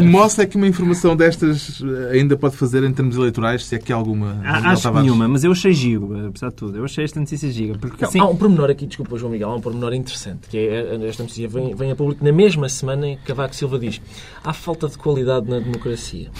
Mostra 0.03 0.47
que 0.47 0.57
uma 0.57 0.67
informação 0.67 1.15
destas 1.15 1.81
eh, 1.83 2.19
ainda 2.19 2.37
pode 2.37 2.57
fazer 2.57 2.83
em 2.83 2.93
termos 2.93 3.17
eleitorais, 3.17 3.67
se 3.67 3.77
é 3.77 3.79
que 3.79 3.93
há 3.93 3.97
alguma... 3.97 4.41
Ah, 4.45 4.73
acho 4.73 4.91
que 4.91 5.01
nenhuma, 5.01 5.29
mas 5.29 5.45
eu 5.45 5.53
achei 5.53 5.73
giro, 5.73 6.29
apesar 6.29 6.49
de 6.49 6.55
tudo. 6.55 6.79
Eu 6.79 6.85
achei 6.85 7.05
esta 7.05 7.21
notícia 7.21 7.51
gira. 7.53 7.79
Porque, 7.79 8.05
assim... 8.05 8.19
Há 8.19 8.25
um 8.25 8.35
pormenor 8.35 8.71
aqui, 8.71 8.87
desculpa 8.87 9.17
João 9.17 9.31
Miguel, 9.31 9.51
há 9.51 9.57
um 9.57 9.61
pormenor 9.61 9.93
interessante, 9.95 10.49
que 10.49 10.59
é 10.59 10.95
eh, 10.95 11.09
esta 11.09 11.23
notícia 11.23 11.47
vem, 11.47 11.75
vem 11.75 11.93
a 11.93 11.97
público 11.97 12.25
na 12.25 12.33
mesma 12.33 12.69
semana 12.69 13.07
em 13.07 13.17
que 13.17 13.25
Cavaco 13.25 13.55
Silva 13.55 13.79
diz 13.79 14.01
há 14.43 14.53
falta 14.53 14.89
de 14.89 14.99
qualidade 14.99 15.49
na 15.49 15.61
democracia. 15.61 16.31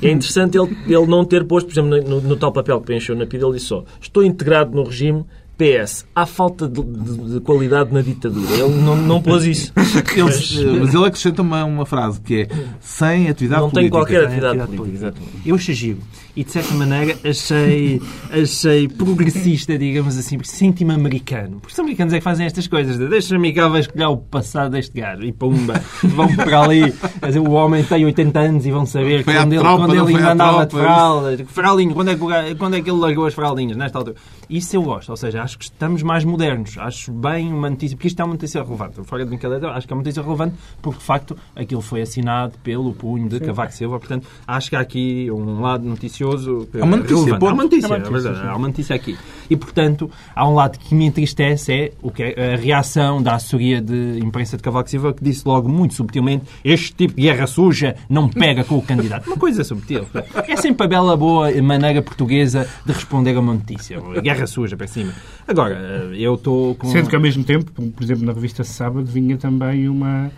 É 0.00 0.10
interessante 0.10 0.56
ele, 0.56 0.76
ele 0.86 1.06
não 1.06 1.24
ter 1.24 1.44
posto, 1.44 1.66
por 1.66 1.72
exemplo, 1.72 2.08
no, 2.08 2.20
no 2.20 2.36
tal 2.36 2.52
papel 2.52 2.80
que 2.80 2.86
preencheu 2.86 3.14
na 3.14 3.26
PIDE, 3.26 3.44
ele 3.44 3.54
disse 3.54 3.66
só 3.66 3.79
estou 4.00 4.24
integrado 4.24 4.74
no 4.74 4.84
regime, 4.84 5.24
PS, 5.60 6.06
há 6.14 6.24
falta 6.24 6.66
de, 6.66 6.82
de, 6.82 7.34
de, 7.34 7.40
qualidade 7.40 7.92
na 7.92 8.00
ditadura. 8.00 8.50
Ele 8.50 8.80
não, 8.80 8.96
não 8.96 9.20
pôs 9.20 9.44
isso. 9.44 9.72
Ele, 9.76 10.22
mas, 10.22 10.54
mas, 10.54 10.94
ele 10.94 11.04
acrescenta 11.04 11.42
uma, 11.42 11.64
uma 11.64 11.84
frase 11.84 12.18
que 12.18 12.42
é 12.42 12.48
sem 12.80 13.28
atividade 13.28 13.60
não 13.60 13.70
política. 13.70 13.98
Não 13.98 14.06
tem 14.06 14.14
qualquer 14.16 14.24
atividade, 14.24 14.58
atividade 14.60 14.76
política. 14.76 15.12
política. 15.12 15.42
Eu 15.44 15.58
giro. 15.58 15.98
E, 16.36 16.44
de 16.44 16.50
certa 16.50 16.74
maneira, 16.74 17.18
achei, 17.24 18.00
achei 18.30 18.88
progressista, 18.88 19.76
digamos 19.76 20.16
assim, 20.16 20.38
senti-me 20.42 20.94
americano. 20.94 21.58
Porque 21.60 21.72
os 21.72 21.78
americanos 21.78 22.14
é 22.14 22.18
que 22.18 22.24
fazem 22.24 22.46
estas 22.46 22.66
coisas. 22.68 22.96
Deixa-me 22.96 23.52
cá, 23.52 23.68
vai 23.68 23.80
escolher 23.80 24.06
o 24.06 24.16
passado 24.16 24.72
deste 24.72 25.00
gajo. 25.00 25.22
E 25.22 25.32
pumba, 25.32 25.82
vão 26.02 26.34
para 26.36 26.60
ali. 26.60 26.92
Dizer, 27.24 27.40
o 27.40 27.50
homem 27.50 27.82
tem 27.84 28.04
80 28.04 28.38
anos 28.38 28.66
e 28.66 28.70
vão 28.70 28.86
saber 28.86 29.24
foi 29.24 29.34
quando 29.34 29.52
ele, 29.52 29.60
tropa, 29.60 29.86
quando 29.86 29.94
ele 29.94 30.16
ainda 30.16 30.32
andava 30.32 30.66
de 30.66 30.72
fraldas. 30.76 31.40
Fraldinho, 31.48 31.94
quando 31.94 32.10
é, 32.10 32.14
que, 32.14 32.54
quando 32.56 32.76
é 32.76 32.80
que 32.80 32.90
ele 32.90 32.98
largou 32.98 33.26
as 33.26 33.34
fraldinhas? 33.34 33.76
Nesta 33.76 33.98
altura. 33.98 34.16
Isso 34.48 34.76
eu 34.76 34.82
gosto. 34.82 35.10
Ou 35.10 35.16
seja, 35.16 35.42
acho 35.42 35.58
que 35.58 35.64
estamos 35.64 36.02
mais 36.02 36.24
modernos. 36.24 36.76
Acho 36.78 37.12
bem 37.12 37.52
uma 37.52 37.70
notícia, 37.70 37.96
porque 37.96 38.08
isto 38.08 38.20
é 38.20 38.24
uma 38.24 38.34
notícia 38.34 38.62
relevante. 38.62 39.02
Fora 39.04 39.24
de 39.24 39.30
brincadeira, 39.30 39.70
acho 39.72 39.86
que 39.86 39.92
é 39.92 39.96
uma 39.96 40.02
notícia 40.02 40.22
relevante 40.22 40.54
porque, 40.80 40.98
de 40.98 41.04
facto, 41.04 41.36
aquilo 41.54 41.80
foi 41.80 42.02
assinado 42.02 42.56
pelo 42.62 42.92
punho 42.92 43.28
de 43.28 43.38
Sim. 43.38 43.44
Cavaco 43.44 43.72
Silva. 43.72 43.98
Portanto, 43.98 44.26
acho 44.46 44.70
que 44.70 44.76
há 44.76 44.80
aqui 44.80 45.30
um 45.30 45.60
lado 45.60 45.84
noticioso. 46.20 46.68
Há 46.80 46.84
uma 46.84 46.96
notícia, 46.96 47.34
há 47.34 47.52
uma 47.52 47.62
notícia, 47.62 47.94
é 47.94 47.98
verdade, 47.98 48.48
há 48.48 48.56
uma 48.56 48.68
notícia 48.68 48.96
aqui. 48.96 49.16
E, 49.48 49.56
portanto, 49.56 50.10
há 50.34 50.48
um 50.48 50.54
lado 50.54 50.78
que 50.78 50.94
me 50.94 51.06
entristece, 51.06 51.72
é 51.72 51.92
o 52.00 52.10
que 52.10 52.22
é 52.22 52.54
a 52.54 52.56
reação 52.56 53.22
da 53.22 53.34
assessoria 53.34 53.80
de 53.80 54.20
imprensa 54.22 54.56
de 54.56 54.62
Cavaco 54.62 54.88
Silva, 54.88 55.12
que 55.12 55.24
disse 55.24 55.42
logo 55.46 55.68
muito 55.68 55.94
subtilmente 55.94 56.44
este 56.64 56.94
tipo 56.94 57.14
de 57.14 57.22
guerra 57.22 57.46
suja 57.46 57.96
não 58.08 58.28
pega 58.28 58.62
com 58.62 58.76
o 58.76 58.82
candidato. 58.82 59.26
Uma 59.28 59.36
coisa 59.36 59.64
subtil. 59.64 60.06
É 60.46 60.56
sempre 60.56 60.84
a 60.84 60.88
bela 60.88 61.16
boa 61.16 61.50
maneira 61.62 62.02
portuguesa 62.02 62.68
de 62.84 62.92
responder 62.92 63.36
a 63.36 63.40
uma 63.40 63.54
notícia. 63.54 64.00
Guerra 64.22 64.46
suja 64.46 64.76
para 64.76 64.86
cima. 64.86 65.12
Agora, 65.46 66.10
eu 66.14 66.34
estou 66.34 66.74
com... 66.74 66.88
Sendo 66.88 67.08
que 67.08 67.16
ao 67.16 67.22
mesmo 67.22 67.42
tempo, 67.44 67.70
por 67.72 68.02
exemplo, 68.02 68.24
na 68.24 68.32
revista 68.32 68.62
Sábado 68.62 69.06
vinha 69.06 69.36
também 69.36 69.88
uma 69.88 70.30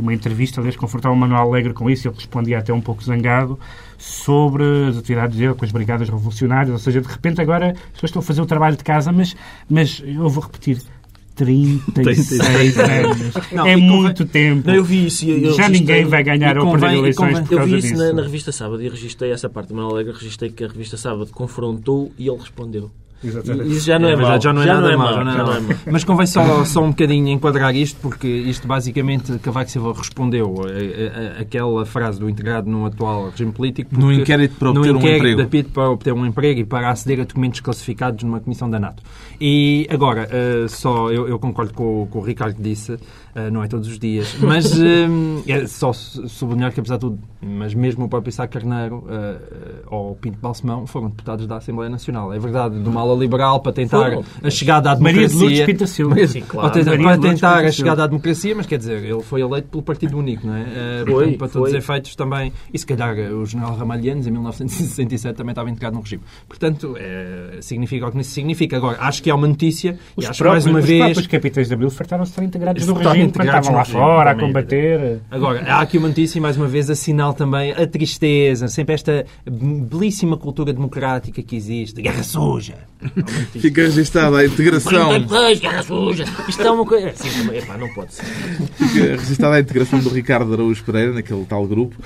uma 0.00 0.14
entrevista, 0.14 0.60
aliás, 0.60 0.76
confrontava 0.76 1.14
o 1.14 1.18
Manuel 1.18 1.42
Alegre 1.42 1.72
com 1.72 1.88
isso, 1.88 2.08
ele 2.08 2.14
respondia 2.14 2.58
até 2.58 2.72
um 2.72 2.80
pouco 2.80 3.02
zangado 3.02 3.58
sobre 3.98 4.64
as 4.88 4.96
atividades 4.96 5.36
dele 5.36 5.54
com 5.54 5.64
as 5.64 5.72
brigadas 5.72 6.08
revolucionárias, 6.08 6.72
ou 6.72 6.78
seja, 6.78 7.00
de 7.00 7.08
repente 7.08 7.40
agora 7.40 7.70
as 7.70 7.92
pessoas 7.92 8.10
estão 8.10 8.20
a 8.20 8.22
fazer 8.22 8.40
o 8.42 8.46
trabalho 8.46 8.76
de 8.76 8.84
casa, 8.84 9.12
mas, 9.12 9.36
mas 9.68 10.02
eu 10.04 10.28
vou 10.28 10.42
repetir, 10.42 10.78
36 11.44 12.78
anos. 12.78 13.34
Não, 13.52 13.66
é 13.66 13.76
muito 13.76 14.24
tempo. 14.26 14.68
Não, 14.68 14.74
eu 14.74 14.84
vi 14.84 15.06
isso. 15.06 15.26
Eu 15.26 15.54
Já 15.54 15.68
ninguém 15.68 16.04
vai 16.04 16.22
ganhar 16.22 16.58
ou 16.58 16.70
perder 16.72 16.98
eleições 16.98 17.40
por 17.40 17.48
causa 17.48 17.62
Eu 17.62 17.66
vi 17.66 17.78
isso 17.78 17.88
disso. 17.88 18.02
Na, 18.02 18.12
na, 18.12 18.22
revista 18.22 18.52
Sábado 18.52 18.82
e 18.82 18.88
registrei 18.88 19.32
essa 19.32 19.48
parte 19.48 19.72
Manuel 19.72 19.94
Alegre, 19.94 20.12
registrei 20.12 20.50
que 20.50 20.64
a 20.64 20.68
revista 20.68 20.96
Sábado 20.96 21.30
confrontou 21.32 22.12
e 22.18 22.28
ele 22.28 22.38
respondeu. 22.38 22.90
Exatamente. 23.22 23.70
Isso 23.70 23.86
já 23.86 23.98
não 23.98 24.08
é, 24.08 24.12
é 24.12 24.16
mau. 24.16 24.40
Já 24.40 24.52
não 24.52 24.62
é 24.62 24.66
já 24.66 24.74
nada 24.74 24.86
não 24.86 24.92
é 24.92 24.96
mau. 24.96 25.24
Não 25.24 25.32
é 25.32 25.60
mau. 25.60 25.78
Mas 25.90 26.04
convém 26.04 26.26
só, 26.26 26.64
só 26.64 26.82
um 26.82 26.90
bocadinho 26.90 27.28
enquadrar 27.28 27.74
isto, 27.74 27.98
porque 28.00 28.26
isto 28.26 28.66
basicamente 28.66 29.38
Cavaco 29.38 29.70
Silva 29.70 29.92
respondeu 29.96 30.54
a, 30.62 30.68
a, 30.68 31.38
a, 31.38 31.40
aquela 31.42 31.84
frase 31.84 32.18
do 32.18 32.28
integrado 32.28 32.70
no 32.70 32.86
atual 32.86 33.30
regime 33.30 33.52
político. 33.52 33.98
No 33.98 34.12
inquérito 34.12 34.56
para 34.56 34.70
obter 34.70 34.94
um 34.94 34.98
emprego. 34.98 35.42
Da 35.42 35.48
PIT 35.48 35.70
para 35.70 35.90
obter 35.90 36.12
um 36.12 36.24
emprego 36.24 36.60
e 36.60 36.64
para 36.64 36.90
aceder 36.90 37.20
a 37.20 37.24
documentos 37.24 37.60
classificados 37.60 38.24
numa 38.24 38.40
comissão 38.40 38.70
da 38.70 38.78
NATO. 38.78 39.02
E 39.40 39.86
agora, 39.90 40.28
uh, 40.28 40.68
só 40.68 41.10
eu, 41.10 41.28
eu, 41.28 41.38
concordo 41.38 41.72
com, 41.72 42.06
com 42.10 42.18
o 42.18 42.22
Ricardo 42.22 42.56
que 42.56 42.62
disse, 42.62 42.92
uh, 42.92 42.98
não 43.50 43.62
é 43.62 43.68
todos 43.68 43.88
os 43.88 43.98
dias, 43.98 44.36
mas 44.40 44.72
uh, 44.78 45.42
é 45.48 45.66
só 45.66 45.92
sublinhar 45.92 46.72
que 46.72 46.80
apesar 46.80 46.96
de 46.96 47.00
tudo, 47.00 47.18
mas 47.40 47.72
mesmo 47.74 48.04
o 48.04 48.08
próprio 48.08 48.32
Sá 48.32 48.46
Carneiro 48.46 49.04
ou 49.86 50.12
o 50.12 50.14
Pinto 50.14 50.38
Balsemão 50.38 50.86
foram 50.86 51.08
deputados 51.08 51.46
da 51.46 51.56
Assembleia 51.56 51.90
Nacional. 51.90 52.32
É 52.32 52.38
verdade, 52.38 52.78
do 52.78 52.92
mal 52.92 53.09
ala 53.10 53.18
liberal 53.20 53.60
para 53.60 53.72
tentar 53.72 53.98
Foram. 54.10 54.24
a 54.42 54.50
chegada 54.50 54.90
à 54.90 54.98
Maria 54.98 55.26
de 55.26 55.34
democracia. 55.34 55.40
Lourdes 55.48 55.66
Pinta 55.66 55.86
Silva. 55.86 56.26
Sim, 56.26 56.40
para 56.42 56.70
tentar, 56.70 56.90
Maria 56.90 57.04
para 57.06 57.16
Lourdes 57.16 57.30
tentar 57.40 57.64
a 57.64 57.72
chegada 57.72 58.04
à 58.04 58.06
democracia, 58.06 58.54
mas 58.54 58.66
quer 58.66 58.78
dizer, 58.78 59.04
ele 59.04 59.22
foi 59.22 59.40
eleito 59.40 59.68
pelo 59.68 59.82
Partido 59.82 60.18
Único, 60.18 60.46
não 60.46 60.54
é? 60.54 60.60
Eh, 60.62 61.02
Foi, 61.04 61.12
portanto, 61.14 61.38
para 61.38 61.48
todos 61.48 61.68
os 61.68 61.70
foi. 61.70 61.78
efeitos 61.78 62.14
também. 62.16 62.52
E 62.72 62.78
se 62.78 62.86
calhar 62.86 63.18
eh, 63.18 63.30
o 63.30 63.44
general 63.46 63.74
Ramalhianos, 63.76 64.26
em 64.26 64.30
1967, 64.30 65.34
também 65.36 65.52
estava 65.52 65.68
integrado 65.70 65.96
no 65.96 66.02
regime. 66.02 66.22
Portanto, 66.48 66.96
eh, 66.98 67.58
significa 67.60 68.06
o 68.08 68.12
que 68.12 68.18
isso 68.20 68.30
significa. 68.30 68.76
Agora, 68.76 68.98
acho 69.00 69.22
que 69.22 69.30
é 69.30 69.34
uma 69.34 69.46
notícia 69.48 69.98
Os 70.16 70.24
e 70.24 70.28
acho 70.28 70.38
que 70.42 70.48
mais 70.48 70.64
próprios, 70.64 70.66
uma 70.66 70.78
os 70.80 70.84
vez. 70.84 71.00
próprios 71.04 71.26
capitães 71.26 71.68
de 71.68 71.74
Abril 71.74 71.90
fartaram-se 71.90 72.32
estar 72.32 72.44
integrados 72.44 72.86
no 72.86 72.94
regime 72.94 73.24
integrados 73.24 73.66
estavam 73.68 73.72
lá 73.76 73.82
regime, 73.82 74.00
fora 74.00 74.30
a 74.30 74.34
combater. 74.34 75.20
Agora, 75.30 75.62
há 75.66 75.80
aqui 75.80 75.98
uma 75.98 76.08
notícia 76.08 76.38
e 76.38 76.40
mais 76.40 76.56
uma 76.56 76.66
vez 76.66 76.88
assinala 76.90 77.34
também 77.34 77.72
a 77.72 77.86
tristeza, 77.86 78.68
sempre 78.68 78.94
esta 78.94 79.24
belíssima 79.48 80.36
cultura 80.36 80.72
democrática 80.72 81.42
que 81.42 81.56
existe. 81.56 82.00
Guerra 82.02 82.22
suja. 82.22 82.74
Fica 83.52 83.82
registada 83.82 84.38
a 84.38 84.46
integração. 84.46 85.10
Isto 86.48 86.62
é 86.62 86.70
uma 86.70 86.84
coisa. 86.84 87.12
Sim, 87.14 87.30
também- 87.30 87.58
epá, 87.58 87.76
não 87.78 87.88
pode 87.94 88.14
ser. 88.14 88.24
fica 88.24 89.16
registada 89.16 89.54
a 89.56 89.60
integração 89.60 89.98
do 90.00 90.08
Ricardo 90.10 90.52
Araújo 90.52 90.84
Pereira 90.84 91.12
naquele 91.12 91.44
tal 91.46 91.66
grupo. 91.66 91.96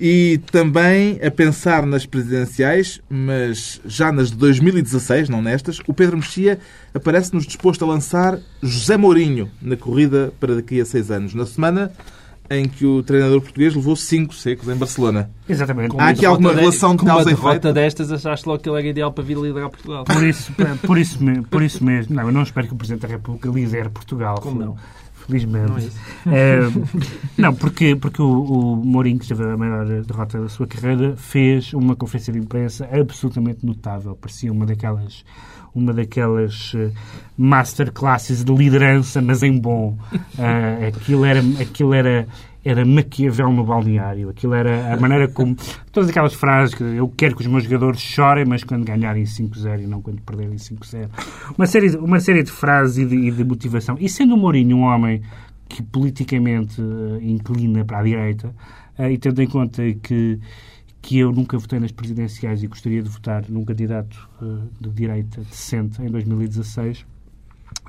E 0.00 0.40
também 0.50 1.20
a 1.24 1.30
pensar 1.30 1.86
nas 1.86 2.04
presidenciais, 2.04 3.00
mas 3.08 3.80
já 3.86 4.10
nas 4.10 4.30
de 4.32 4.36
2016, 4.36 5.28
não 5.28 5.40
nestas, 5.40 5.78
o 5.86 5.94
Pedro 5.94 6.16
Mexia 6.16 6.58
aparece-nos 6.92 7.46
disposto 7.46 7.84
a 7.84 7.88
lançar 7.88 8.38
José 8.60 8.96
Mourinho 8.96 9.48
na 9.62 9.76
corrida 9.76 10.32
para 10.40 10.56
daqui 10.56 10.80
a 10.80 10.84
seis 10.84 11.12
anos, 11.12 11.32
na 11.32 11.46
semana 11.46 11.92
em 12.50 12.68
que 12.68 12.84
o 12.84 13.02
treinador 13.02 13.40
português 13.40 13.74
levou 13.74 13.96
cinco 13.96 14.34
secos 14.34 14.68
em 14.68 14.74
Barcelona. 14.74 15.30
Exatamente. 15.48 15.94
Há 15.98 16.08
aqui 16.08 16.26
alguma 16.26 16.52
relação 16.52 16.92
de 16.92 16.98
com 16.98 17.06
uma 17.06 17.14
causa 17.14 17.30
e 17.30 17.34
efeito? 17.34 17.72
destas, 17.72 18.12
achaste 18.12 18.46
logo 18.46 18.62
que 18.62 18.68
ele 18.68 18.78
era 18.78 18.88
ideal 18.88 19.12
para 19.12 19.24
vir 19.24 19.36
liderar 19.36 19.70
Portugal. 19.70 20.04
Por 20.04 20.22
isso, 20.22 20.52
por, 20.86 20.98
isso, 20.98 21.18
por 21.50 21.62
isso 21.62 21.84
mesmo. 21.84 22.14
Não, 22.14 22.24
eu 22.24 22.32
não 22.32 22.42
espero 22.42 22.66
que 22.66 22.74
o 22.74 22.76
Presidente 22.76 23.02
da 23.02 23.08
República 23.08 23.48
lidere 23.48 23.88
Portugal. 23.88 24.40
Como 24.40 24.60
não? 24.60 24.76
Felizmente. 25.26 25.90
Não 26.26 26.32
é. 26.32 26.58
Eh, 26.58 26.70
não, 27.36 27.54
porque, 27.54 27.96
porque 27.96 28.20
o, 28.20 28.42
o 28.42 28.76
Mourinho, 28.76 29.18
que 29.18 29.26
teve 29.26 29.44
a 29.44 29.56
maior 29.56 29.86
derrota 29.86 30.40
da 30.40 30.48
sua 30.48 30.66
carreira, 30.66 31.16
fez 31.16 31.72
uma 31.72 31.96
conferência 31.96 32.32
de 32.32 32.38
imprensa 32.38 32.88
absolutamente 32.92 33.64
notável. 33.64 34.14
Parecia 34.14 34.52
uma 34.52 34.66
daquelas, 34.66 35.24
uma 35.74 35.92
daquelas 35.92 36.72
eh, 36.76 36.90
masterclasses 37.38 38.44
de 38.44 38.54
liderança, 38.54 39.22
mas 39.22 39.42
em 39.42 39.58
bom. 39.58 39.98
Eh, 40.36 40.88
aquilo 40.88 41.24
era, 41.24 41.40
aquilo 41.60 41.94
era, 41.94 42.26
era 42.64 42.84
Maquiavel 42.84 43.52
no 43.52 43.64
balneário. 43.64 44.30
Aquilo 44.30 44.54
era 44.54 44.94
a 44.94 44.96
maneira 44.98 45.28
como... 45.28 45.54
Todas 45.92 46.08
aquelas 46.08 46.32
frases 46.34 46.74
que 46.74 46.82
eu 46.82 47.08
quero 47.16 47.36
que 47.36 47.42
os 47.42 47.46
meus 47.46 47.64
jogadores 47.64 48.00
chorem, 48.00 48.44
mas 48.46 48.64
quando 48.64 48.84
ganharem 48.84 49.24
5-0 49.24 49.82
e 49.82 49.86
não 49.86 50.00
quando 50.00 50.22
perderem 50.22 50.56
5-0. 50.56 51.08
Uma 51.58 51.66
série, 51.66 51.90
de- 51.90 51.96
uma 51.98 52.18
série 52.20 52.42
de 52.42 52.50
frases 52.50 52.98
e 52.98 53.06
de, 53.06 53.16
e 53.16 53.30
de 53.30 53.44
motivação. 53.44 53.96
E 54.00 54.08
sendo 54.08 54.34
o 54.34 54.38
Mourinho 54.38 54.78
um 54.78 54.82
homem 54.82 55.20
que 55.68 55.82
politicamente 55.82 56.80
eh, 56.80 57.18
inclina 57.24 57.84
para 57.84 57.98
a 57.98 58.02
direita, 58.02 58.54
eh, 58.98 59.12
e 59.12 59.18
tendo 59.18 59.42
em 59.42 59.46
conta 59.48 59.82
que, 60.02 60.38
que 61.02 61.18
eu 61.18 61.32
nunca 61.32 61.58
votei 61.58 61.80
nas 61.80 61.90
presidenciais 61.90 62.62
e 62.62 62.66
gostaria 62.66 63.02
de 63.02 63.08
votar 63.08 63.44
num 63.48 63.64
candidato 63.64 64.28
eh, 64.42 64.46
de 64.80 64.90
direita 64.90 65.40
decente 65.40 66.00
em 66.02 66.06
2016, 66.10 67.04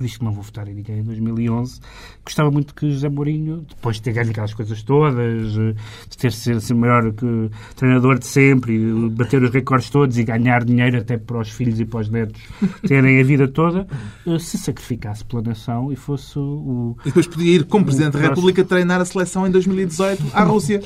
visto 0.04 0.20
que 0.20 0.26
não 0.26 0.32
vou 0.32 0.44
votar 0.44 0.68
em 0.68 0.74
ninguém 0.74 1.00
em 1.00 1.04
2011, 1.04 1.80
gostava 2.24 2.52
muito 2.52 2.74
que 2.74 2.92
José 2.92 3.10
Mourinho, 3.10 3.66
depois 3.68 3.98
de 3.98 4.04
ter 4.04 4.14
ganho 4.14 4.30
aquelas 4.30 4.54
coisas 4.54 4.84
todas, 4.84 5.58
eh, 5.58 5.76
de 6.10 6.18
ter 6.18 6.32
sido 6.32 6.58
assim, 6.58 6.74
o 6.74 6.78
maior 6.78 7.12
que, 7.14 7.50
treinador 7.76 8.20
de 8.20 8.26
sempre, 8.26 8.74
e 8.74 9.10
bater 9.10 9.42
os 9.42 9.52
recordes 9.52 9.90
todos 9.90 10.18
e 10.18 10.24
ganhar 10.24 10.64
dinheiro 10.64 10.98
até 10.98 11.18
para 11.18 11.40
os 11.40 11.50
filhos 11.50 11.80
e 11.80 11.86
para 11.86 12.02
os 12.02 12.10
netos 12.10 12.42
terem 12.88 13.20
a 13.20 13.24
vida 13.24 13.48
toda, 13.48 13.88
eh, 14.28 14.40
se 14.40 14.58
sacrificasse 14.58 15.24
pela 15.26 15.42
nação 15.42 15.92
e 15.92 15.96
fosse 15.96 16.38
o, 16.38 16.96
E 17.02 17.06
depois 17.06 17.28
podia 17.28 17.56
ir, 17.56 17.64
como 17.66 17.86
Presidente 17.86 18.14
da. 18.14 18.20
República, 18.20 18.64
treinar 18.64 19.02
a 19.02 19.06
seleção 19.06 19.48
em 19.48 19.52
2018 19.52 20.24
à 20.34 20.44
Rússia. 20.44 20.82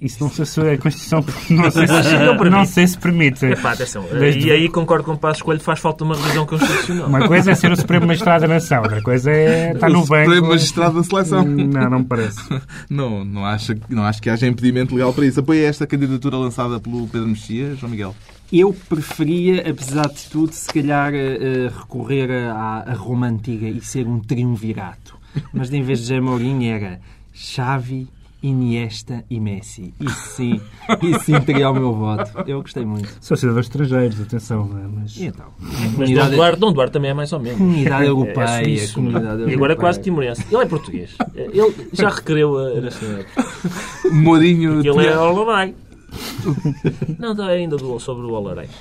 Isso 0.00 0.22
não 0.22 0.30
sei 0.30 0.44
se 0.46 0.60
a 0.60 0.78
Constituição 0.78 1.24
não 1.50 1.70
sei 1.70 1.86
se, 1.86 1.92
Não 1.92 2.36
permite. 2.36 2.50
não 2.50 2.64
sei 2.64 2.86
se 2.86 2.98
permite. 2.98 3.44
Epá, 3.46 3.72
atenção. 3.72 4.04
Desde- 4.12 4.46
E 4.46 4.50
aí 4.52 4.68
concordo 4.68 5.04
com 5.04 5.12
o 5.12 5.18
Passo 5.18 5.38
Escolho, 5.40 5.58
faz 5.60 5.80
falta 5.80 6.04
uma 6.04 6.14
revisão 6.16 6.46
constitucional. 6.46 7.08
Uma 7.08 7.26
coisa 7.26 7.50
é 7.50 7.54
ser 7.54 7.72
o 7.72 7.76
Supremo 7.76 8.06
Magistrado 8.06 8.42
da 8.42 8.48
Nação, 8.54 8.82
outra 8.82 9.02
coisa 9.02 9.30
é 9.30 9.72
estar 9.72 9.88
no 9.90 10.02
o 10.02 10.06
banco. 10.06 10.24
Supremo 10.30 10.48
Magistrado 10.48 10.94
da 10.96 11.02
Seleção. 11.02 11.44
Não, 11.44 11.90
não 11.90 11.98
me 12.00 12.04
parece. 12.04 12.38
Não, 12.88 13.24
não, 13.24 13.44
acho, 13.44 13.74
não 13.88 14.04
acho 14.04 14.22
que 14.22 14.30
haja 14.30 14.46
impedimento 14.46 14.94
legal 14.94 15.12
para 15.12 15.26
isso. 15.26 15.40
Apoia 15.40 15.66
esta 15.66 15.86
candidatura 15.86 16.36
lançada 16.36 16.78
pelo 16.80 17.06
Pedro 17.08 17.28
Mexia, 17.28 17.74
João 17.74 17.90
Miguel. 17.90 18.14
Eu 18.52 18.74
preferia, 18.88 19.68
apesar 19.68 20.06
de 20.08 20.24
tudo, 20.30 20.52
se 20.52 20.72
calhar 20.72 21.12
eh, 21.14 21.38
eh, 21.40 21.70
recorrer 21.76 22.30
à, 22.50 22.84
à 22.86 22.94
Roma 22.94 23.26
Antiga 23.26 23.68
e 23.68 23.80
ser 23.80 24.06
um 24.06 24.20
triunvirato. 24.20 25.16
Mas 25.52 25.70
em 25.72 25.82
vez 25.82 25.98
de 26.00 26.06
José 26.06 26.20
Mourinho 26.20 26.72
era 26.72 26.98
Xavi, 27.34 28.08
Iniesta 28.42 29.24
e 29.28 29.40
Messi. 29.40 29.92
Isso 30.00 30.28
sim, 30.36 30.60
isso 31.02 31.20
sim 31.24 31.40
teria 31.40 31.70
o 31.70 31.74
meu 31.74 31.92
voto. 31.92 32.30
Eu 32.46 32.62
gostei 32.62 32.84
muito. 32.84 33.08
São 33.20 33.36
cidadãos 33.36 33.66
estrangeiros, 33.66 34.20
atenção, 34.20 34.64
não 34.66 34.78
é? 34.78 34.86
Mas... 34.86 35.16
E 35.16 35.26
então? 35.26 35.46
Mas 35.58 35.70
Dom 35.82 35.92
Comunidade, 35.92 36.34
Duarte, 36.36 36.60
Dom 36.60 36.72
Duarte 36.72 36.92
também 36.92 37.10
é 37.10 37.14
mais 37.14 37.32
ou 37.32 37.40
menos. 37.40 37.58
comunidade 37.58 38.04
É 38.04 38.08
europeia. 38.08 38.64
suíço. 38.64 38.94
comunidade 38.94 39.26
E 39.26 39.30
agora 39.32 39.48
é 39.50 39.54
europeia. 39.54 39.76
quase 39.76 40.00
timorense. 40.00 40.44
Ele 40.50 40.62
é 40.62 40.66
português. 40.66 41.16
Ele 41.34 41.74
já 41.92 42.08
requereu 42.10 42.56
a 42.58 42.80
nacionalidade. 42.80 43.28
Mourinho. 44.12 44.80
Ele 44.80 45.06
é 45.06 45.18
Olarai. 45.18 45.74
Não, 47.18 47.32
está 47.32 47.46
ainda 47.48 47.76
do- 47.76 47.98
sobre 48.00 48.24
o 48.26 48.30
Olarai. 48.30 48.68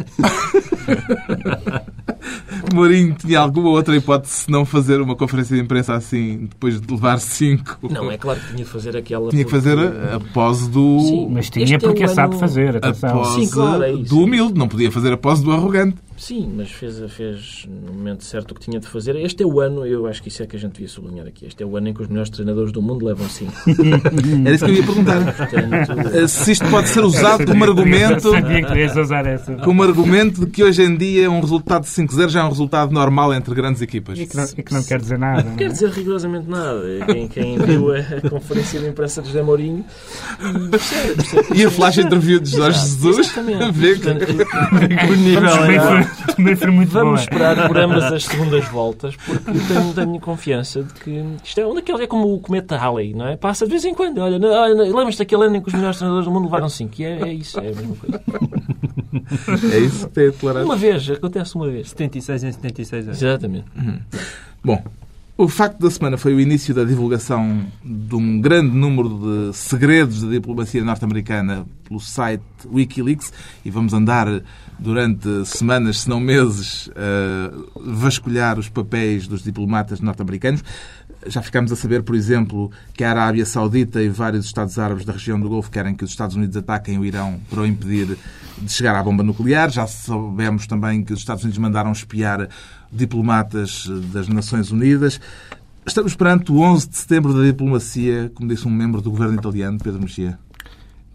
Mourinho 2.74 3.14
tinha 3.16 3.40
alguma 3.40 3.70
outra 3.70 3.96
hipótese 3.96 4.34
se 4.34 4.52
não 4.52 4.66
fazer 4.66 5.00
uma 5.02 5.16
conferência 5.16 5.56
de 5.56 5.62
imprensa 5.62 5.94
assim, 5.96 6.48
depois 6.50 6.80
de 6.82 6.92
levar 6.94 7.20
cinco? 7.20 7.78
Não, 7.90 8.12
é 8.12 8.18
claro 8.18 8.40
que 8.40 8.48
tinha 8.48 8.64
de 8.64 8.70
fazer 8.70 8.96
aquela... 8.98 9.30
Tinha 9.30 9.46
que 9.46 9.52
fazer 9.52 9.78
a, 9.78 10.16
a 10.16 10.20
pose 10.20 10.70
do. 10.70 11.00
Sim. 11.02 11.28
Mas 11.30 11.46
Este 11.46 11.64
tinha 11.66 11.76
é 11.78 11.80
porque 11.80 12.08
sabe 12.08 12.32
ano- 12.34 12.40
fazer, 12.40 12.76
A 12.76 12.78
atenção. 12.90 13.18
pose 13.18 13.46
Sim, 13.46 13.50
claro, 13.52 13.84
é 13.84 13.92
isso. 13.94 14.10
do 14.16 14.22
humilde. 14.24 14.54
Não 14.58 14.68
podia 14.68 14.92
fazer 14.92 15.14
a 15.14 15.18
pose 15.18 15.44
do 15.44 15.52
arrogante. 15.52 15.98
Sim, 16.18 16.52
mas 16.58 16.72
fez, 16.72 17.00
fez 17.12 17.68
no 17.86 17.94
momento 17.94 18.24
certo 18.24 18.52
o 18.52 18.56
que 18.56 18.62
tinha 18.62 18.80
de 18.80 18.88
fazer. 18.88 19.16
Este 19.16 19.44
é 19.44 19.46
o 19.46 19.60
ano, 19.62 19.86
eu 19.86 20.08
acho 20.08 20.22
que 20.22 20.30
isso 20.30 20.42
é 20.42 20.48
que 20.48 20.56
a 20.56 20.60
gente 20.60 20.74
devia 20.74 20.88
sublinhar 20.88 21.28
aqui. 21.28 21.46
Este 21.46 21.62
é 21.62 21.66
o 21.66 21.78
ano 21.78 21.90
em 21.90 21.94
que 21.94 22.02
os 22.02 22.08
melhores 22.08 22.30
treinadores 22.32 22.72
do 22.72 22.82
mundo 22.82 23.06
levam 23.06 23.30
5. 23.30 23.52
Era 24.46 24.56
isso 24.56 24.66
que 24.66 24.72
eu 24.72 24.76
ia 24.76 24.84
perguntar. 24.84 25.36
Portanto, 25.36 26.28
Se 26.28 26.52
isto 26.52 26.68
pode 26.70 26.90
ser 26.90 27.04
usado 27.04 27.46
como 27.46 27.64
argumento. 27.64 28.32
Sabia 28.32 28.62
que 28.62 28.68
querias 28.68 28.96
usar 28.96 29.26
essa. 29.28 29.54
Como 29.58 29.84
argumento 29.84 30.46
de 30.46 30.52
que 30.52 30.64
hoje 30.64 30.82
em 30.82 30.98
dia 30.98 31.30
um 31.30 31.40
resultado 31.40 31.84
de 31.84 31.90
5-0 31.90 32.30
já 32.30 32.40
é 32.42 32.44
um 32.44 32.50
resultado 32.50 32.92
normal 32.92 33.34
entre 33.34 33.54
grandes 33.54 33.82
equipas. 33.82 34.18
E 34.18 34.26
que 34.26 34.36
não, 34.36 34.46
e 34.58 34.64
que 34.64 34.74
não 34.74 34.84
quer 34.84 35.00
dizer 35.00 35.20
nada. 35.20 35.44
não 35.44 35.48
é? 35.50 35.52
Não 35.52 35.56
quer 35.58 35.72
dizer 35.72 35.90
rigorosamente 35.92 36.50
nada. 36.50 36.82
Quem, 37.06 37.28
quem 37.28 37.58
viu 37.60 37.92
a, 37.94 38.02
conferência 38.30 38.80
de 38.80 38.88
imprensa 38.88 39.22
de 39.22 39.28
José 39.28 39.44
Mourinho 39.44 39.86
e 40.42 40.68
percebe, 40.70 41.14
percebe. 41.16 41.48
E 41.60 41.66
a 41.66 41.70
flash 41.70 41.98
interview 42.00 42.40
de 42.40 42.50
Jorge 42.50 42.80
Jesus 42.80 43.20
Exatamente. 43.20 43.72
vê 43.72 43.96
que 43.96 44.08
Portanto, 44.08 45.12
O 45.12 45.16
nível 45.16 45.64
é- 45.66 46.07
também 46.36 46.56
foi 46.56 46.72
muito 46.72 46.92
Vamos 46.92 47.08
boa. 47.08 47.20
esperar 47.22 47.68
por 47.68 47.78
ambas 47.80 48.04
as 48.06 48.26
segundas 48.26 48.66
voltas, 48.66 49.16
porque 49.16 49.60
tenho, 49.68 49.94
tenho 49.94 50.20
confiança 50.20 50.84
de 50.84 50.94
que 50.94 51.24
isto 51.44 51.60
é, 51.60 51.68
um 51.68 51.74
daqueles, 51.76 52.02
é 52.02 52.08
como 52.08 52.34
o 52.34 52.40
cometa 52.40 52.78
Halley, 52.78 53.14
não 53.14 53.28
é? 53.28 53.38
Passa 53.38 53.66
de 53.66 53.72
vez 53.72 53.86
em 53.86 53.94
quando. 53.94 54.20
Olha, 54.20 54.38
lembras-te 54.38 55.20
daquele 55.20 55.46
ano 55.46 55.56
em 55.58 55.62
que 55.62 55.68
os 55.68 55.74
melhores 55.74 55.98
treinadores 55.98 56.28
do 56.28 56.32
mundo 56.32 56.46
levaram 56.46 56.70
5? 56.70 56.94
E 57.02 57.06
é, 57.06 57.22
é 57.22 57.34
isso, 57.34 57.60
é 57.60 57.70
a 57.70 57.76
mesma 57.76 57.96
coisa. 57.96 58.22
é 59.76 59.80
isso 59.80 60.08
que 60.08 60.14
tem 60.14 60.30
declarado. 60.32 60.66
Uma 60.66 60.76
vez, 60.76 61.10
acontece 61.10 61.56
uma 61.56 61.70
vez. 61.70 61.90
76 61.90 62.44
em 62.44 62.52
76 62.52 63.08
anos. 63.08 63.22
Exatamente. 63.22 63.66
Bom, 64.64 64.84
o 65.38 65.48
facto 65.48 65.78
da 65.80 65.92
semana 65.92 66.18
foi 66.18 66.34
o 66.34 66.40
início 66.40 66.74
da 66.74 66.84
divulgação 66.84 67.64
de 67.86 68.16
um 68.16 68.42
grande 68.42 68.76
número 68.76 69.50
de 69.50 69.56
segredos 69.56 70.24
da 70.24 70.30
diplomacia 70.30 70.84
norte-americana 70.84 71.64
pelo 71.88 72.00
site 72.00 72.42
Wikileaks 72.66 73.32
e 73.64 73.70
vamos 73.70 73.94
andar 73.94 74.42
durante 74.80 75.46
semanas, 75.46 76.02
se 76.02 76.10
não 76.10 76.20
meses, 76.20 76.90
vasculhar 77.76 78.60
os 78.60 78.70
papéis 78.70 79.28
dos 79.28 79.44
diplomatas 79.44 80.00
norte-americanos. 80.00 80.64
Já 81.26 81.42
ficámos 81.42 81.72
a 81.72 81.76
saber, 81.76 82.04
por 82.04 82.16
exemplo, 82.16 82.72
que 82.94 83.04
a 83.04 83.10
Arábia 83.10 83.46
Saudita 83.46 84.02
e 84.02 84.08
vários 84.08 84.46
Estados 84.46 84.78
Árabes 84.78 85.04
da 85.04 85.14
região 85.14 85.40
do 85.40 85.50
Golfo 85.50 85.72
querem 85.72 85.96
que 85.96 86.04
os 86.04 86.12
Estados 86.12 86.36
Unidos 86.36 86.56
ataquem 86.56 86.98
o 86.98 87.06
Irão 87.06 87.40
para 87.50 87.62
o 87.62 87.66
impedir 87.66 88.18
de 88.58 88.72
chegar 88.72 88.96
à 88.96 89.04
bomba 89.04 89.24
nuclear. 89.24 89.70
Já 89.70 89.88
soubemos 89.88 90.68
também 90.68 91.04
que 91.04 91.12
os 91.12 91.20
Estados 91.20 91.44
Unidos 91.44 91.58
mandaram 91.58 91.92
espiar 91.92 92.48
diplomatas 92.92 93.88
das 94.14 94.28
Nações 94.28 94.72
Unidas. 94.72 95.20
Estamos 95.86 96.16
perante 96.16 96.52
o 96.52 96.60
11 96.60 96.90
de 96.90 96.98
setembro 96.98 97.34
da 97.34 97.44
diplomacia, 97.44 98.32
como 98.36 98.48
disse 98.50 98.68
um 98.68 98.72
membro 98.72 99.02
do 99.02 99.10
governo 99.10 99.36
italiano, 99.36 99.80
Pedro 99.82 100.02
Mexia. 100.02 100.38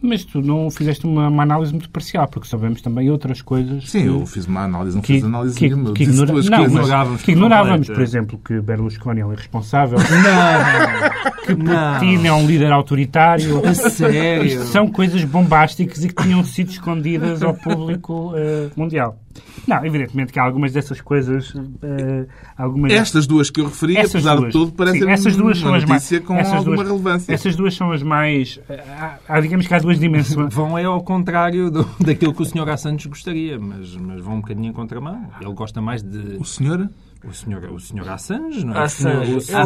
Mas 0.05 0.25
tu 0.25 0.43
não 0.43 0.69
fizeste 0.69 1.07
uma, 1.07 1.29
uma 1.29 1.45
análise 1.45 1.71
muito 1.73 1.89
parcial, 1.89 2.27
porque 2.27 2.49
sabemos 2.49 2.83
também 2.83 3.09
outras 3.09 3.41
coisas. 3.41 3.89
Sim, 3.89 4.01
que- 4.03 4.07
eu 4.09 4.27
fiz 4.27 4.47
uma 4.47 4.63
análise, 4.65 4.97
não 4.97 5.03
que, 5.03 5.15
fiz 5.15 5.25
análise 5.25 5.57
que, 5.57 5.67
nenhuma. 5.69 5.93
Que 5.93 6.03
ignora- 6.03 6.33
duas 6.33 6.49
não, 6.49 6.59
coisas. 6.59 6.75
Ignorávamos 6.77 7.23
que 7.23 7.31
ignorávamos, 7.33 7.87
por 7.89 8.03
exemplo, 8.03 8.41
que 8.45 8.61
Berlusconi 8.61 9.21
é 9.21 9.25
o 9.27 9.33
irresponsável, 9.33 9.99
Não! 9.99 11.41
que 11.47 11.55
Putin 11.55 12.27
é 12.27 12.33
um 12.33 12.47
líder 12.47 12.73
autoritário. 12.73 13.63
A 13.67 13.75
sério? 13.75 14.45
Isto 14.45 14.65
são 14.65 14.89
coisas 14.89 15.23
bombásticas 15.25 16.05
e 16.05 16.09
que 16.09 16.23
tinham 16.23 16.43
sido 16.45 16.71
escondidas 16.71 17.43
ao 17.43 17.55
público 17.55 18.33
eh, 18.37 18.69
mundial. 18.77 19.19
Não, 19.67 19.85
evidentemente 19.85 20.33
que 20.33 20.39
há 20.39 20.43
algumas 20.45 20.73
dessas 20.73 21.01
coisas. 21.01 21.55
eh, 21.83 22.27
algumas... 22.57 22.93
Estas 22.93 23.27
duas 23.27 23.51
que 23.51 23.61
eu 23.61 23.67
referi, 23.67 23.97
Essas 23.97 24.15
apesar 24.17 24.35
duas. 24.37 24.47
de 24.47 24.53
tudo, 24.53 24.73
parecem 24.73 25.01
Sim, 25.03 25.11
essas 25.11 25.37
duas 25.37 25.59
são 25.59 25.69
uma 25.71 25.77
as 25.77 25.85
mais- 25.85 26.03
notícia 26.03 26.21
com 26.21 26.37
essas 26.37 26.53
alguma 26.55 26.77
duas- 26.77 26.89
relevância. 26.89 27.33
Essas 27.33 27.57
duas 27.57 27.75
são 27.75 27.93
as 27.93 28.03
mais. 28.03 28.61
Há, 28.99 29.19
há, 29.29 29.41
digamos 29.41 29.67
que 29.67 29.75
há 29.75 29.79
duas 29.79 29.99
dimensões. 29.99 30.53
Vão 30.55 30.77
é 30.79 30.85
ao 30.85 31.03
contrário 31.03 31.71
do- 31.71 31.89
daquilo 32.01 32.35
que 32.35 32.43
o 32.43 32.45
Sr. 32.45 32.69
Assange 32.69 33.09
gostaria, 33.09 33.59
mas, 33.59 33.97
mas 33.97 34.21
vão 34.21 34.35
um 34.35 34.41
bocadinho 34.41 34.69
em 34.69 34.73
contramão. 34.73 35.27
Ele 35.41 35.53
gosta 35.55 35.81
mais 35.81 36.03
de... 36.03 36.37
O 36.39 36.45
senhor? 36.45 36.89
O 37.25 37.33
Sr. 37.33 37.73
O 37.73 37.79
senhor 37.79 38.09
Assange, 38.09 38.67
não 38.67 38.75
é? 38.75 38.79
Assange. 38.81 39.33
O 39.35 39.37
É 39.37 39.41
senhor, 39.41 39.65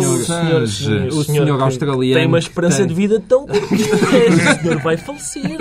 o 0.62 0.66
senhor, 0.66 1.08
o 1.08 1.24
senhor 1.24 1.56
que 1.56 1.62
australiano 1.62 2.14
Tem 2.20 2.26
uma 2.26 2.38
esperança 2.38 2.78
tem. 2.78 2.86
de 2.88 2.94
vida 2.94 3.18
tão 3.26 3.46
curta. 3.46 3.74
Este 3.74 4.60
senhor 4.62 4.82
vai 4.82 4.96
falecer. 4.98 5.56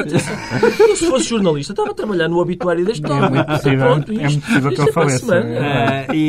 Eu, 0.77 0.95
se 0.97 1.07
fosse 1.09 1.29
jornalista, 1.29 1.71
estava 1.71 1.91
a 1.91 1.93
trabalhar 1.93 2.27
no 2.27 2.37
obituário 2.39 2.83
deste 2.85 3.05
homem. 3.09 3.23
É 3.25 3.29
muito 3.29 3.45
possível, 3.45 3.79
Pronto, 3.79 4.11
é 4.11 4.15
isto- 4.15 4.23
muito 4.25 4.45
possível 4.45 4.71
que 4.71 4.81
ele 4.81 4.89
é 4.89 4.91
para 4.91 5.01
a 5.03 5.05
faleça. 5.05 5.25
semana. 5.25 5.59
Ah, 6.09 6.13
e 6.15 6.27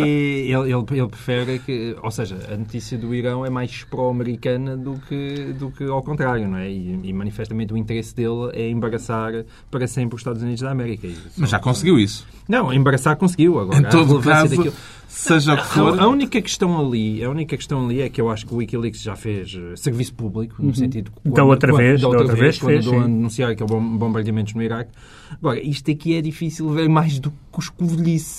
ele, 0.53 0.73
ele, 0.73 1.01
ele 1.01 1.09
prefere 1.09 1.59
que, 1.59 1.97
ou 2.01 2.11
seja, 2.13 2.39
a 2.49 2.57
notícia 2.57 2.97
do 2.97 3.13
Irão 3.13 3.45
é 3.45 3.51
mais 3.51 3.83
pró-americana 3.85 4.77
do 4.77 4.95
que, 5.09 5.53
do 5.59 5.71
que 5.73 5.83
ao 5.83 6.03
contrário, 6.03 6.49
não 6.49 6.59
é? 6.59 6.71
E, 6.71 7.01
e 7.03 7.13
manifestamente 7.13 7.73
o 7.73 7.77
interesse 7.77 8.15
dele 8.15 8.51
é 8.53 8.71
embaraçar 8.71 9.33
para 9.69 9.87
sempre 9.89 10.15
os 10.15 10.21
Estados 10.21 10.43
Unidos 10.43 10.61
da 10.63 10.71
América. 10.71 11.09
Mas 11.37 11.51
já 11.51 11.59
conseguiu 11.59 11.99
isso. 11.99 12.25
Não, 12.49 12.73
embaraçar 12.73 13.17
conseguiu 13.17 13.59
agora. 13.59 13.79
Em 13.79 13.83
todo 13.91 14.19
o 14.19 14.23
caso, 14.23 14.57
daquilo- 14.57 14.75
seja 15.09 15.55
o 15.55 15.57
que 15.57 15.65
for. 15.65 15.99
A, 15.99 16.07
única 16.09 16.41
questão 16.41 16.79
ali, 16.79 17.25
a 17.25 17.31
única 17.31 17.57
questão 17.57 17.85
ali 17.85 18.03
é 18.03 18.09
que 18.09 18.21
eu 18.21 18.31
acho 18.31 18.47
que 18.47 18.55
o 18.55 18.59
WikiLeaks 18.59 19.03
já 19.03 19.17
fez 19.17 19.57
eh, 19.57 19.75
serviço 19.77 20.15
público, 20.15 20.55
no 20.59 20.75
sentido 20.75 21.11
que 21.11 21.29
Da 21.31 21.43
outra 21.45 21.75
vez, 21.77 22.01
da 22.01 22.09
da 22.09 22.19
outra 22.19 22.35
vez 22.37 22.59
quando 22.59 22.71
fez, 22.73 22.87
andou 22.87 23.01
a 23.01 23.05
sim. 23.05 23.11
anunciar 23.13 23.51
aquele 23.51 23.69
bom- 23.69 23.97
bombardeamentos 23.99 24.55
no 24.55 24.63
Iraque. 24.63 24.91
Agora, 25.33 25.61
isto 25.61 25.91
aqui 25.91 26.15
é 26.17 26.21
difícil 26.23 26.69
ver 26.71 26.89
mais 26.89 27.19
do 27.19 27.31
que 27.31 27.59
os 27.59 27.69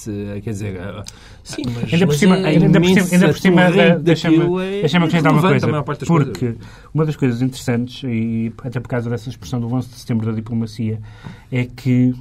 eh, 0.08 0.40
quer 0.42 0.52
dizer, 0.52 0.76
eh, 0.78 1.04
Sim, 1.44 1.64
mas, 1.76 1.94
Ainda 1.94 2.08
por 2.08 2.16
cima, 2.16 2.38
é- 2.38 2.46
ainda 2.46 2.80
por 2.80 2.86
cima, 2.88 3.08
ainda 3.12 3.28
por 3.28 3.38
cima 3.40 3.72
deixa-me 4.02 4.38
é 4.38 4.82
deixa 4.82 4.98
acrescentar 4.98 5.34
uma 5.34 5.42
coisa. 5.42 5.84
Porque 6.06 6.40
coisas. 6.40 6.58
uma 6.94 7.06
das 7.06 7.16
coisas 7.18 7.42
interessantes, 7.42 8.04
e 8.06 8.54
até 8.64 8.80
por 8.80 8.88
causa 8.88 9.10
dessa 9.10 9.30
expressão 9.30 9.60
do 9.60 9.68
11 9.74 9.90
de 9.90 9.96
setembro 9.96 10.26
da 10.28 10.32
diplomacia, 10.34 11.00
é 11.52 11.66
que 11.66 12.14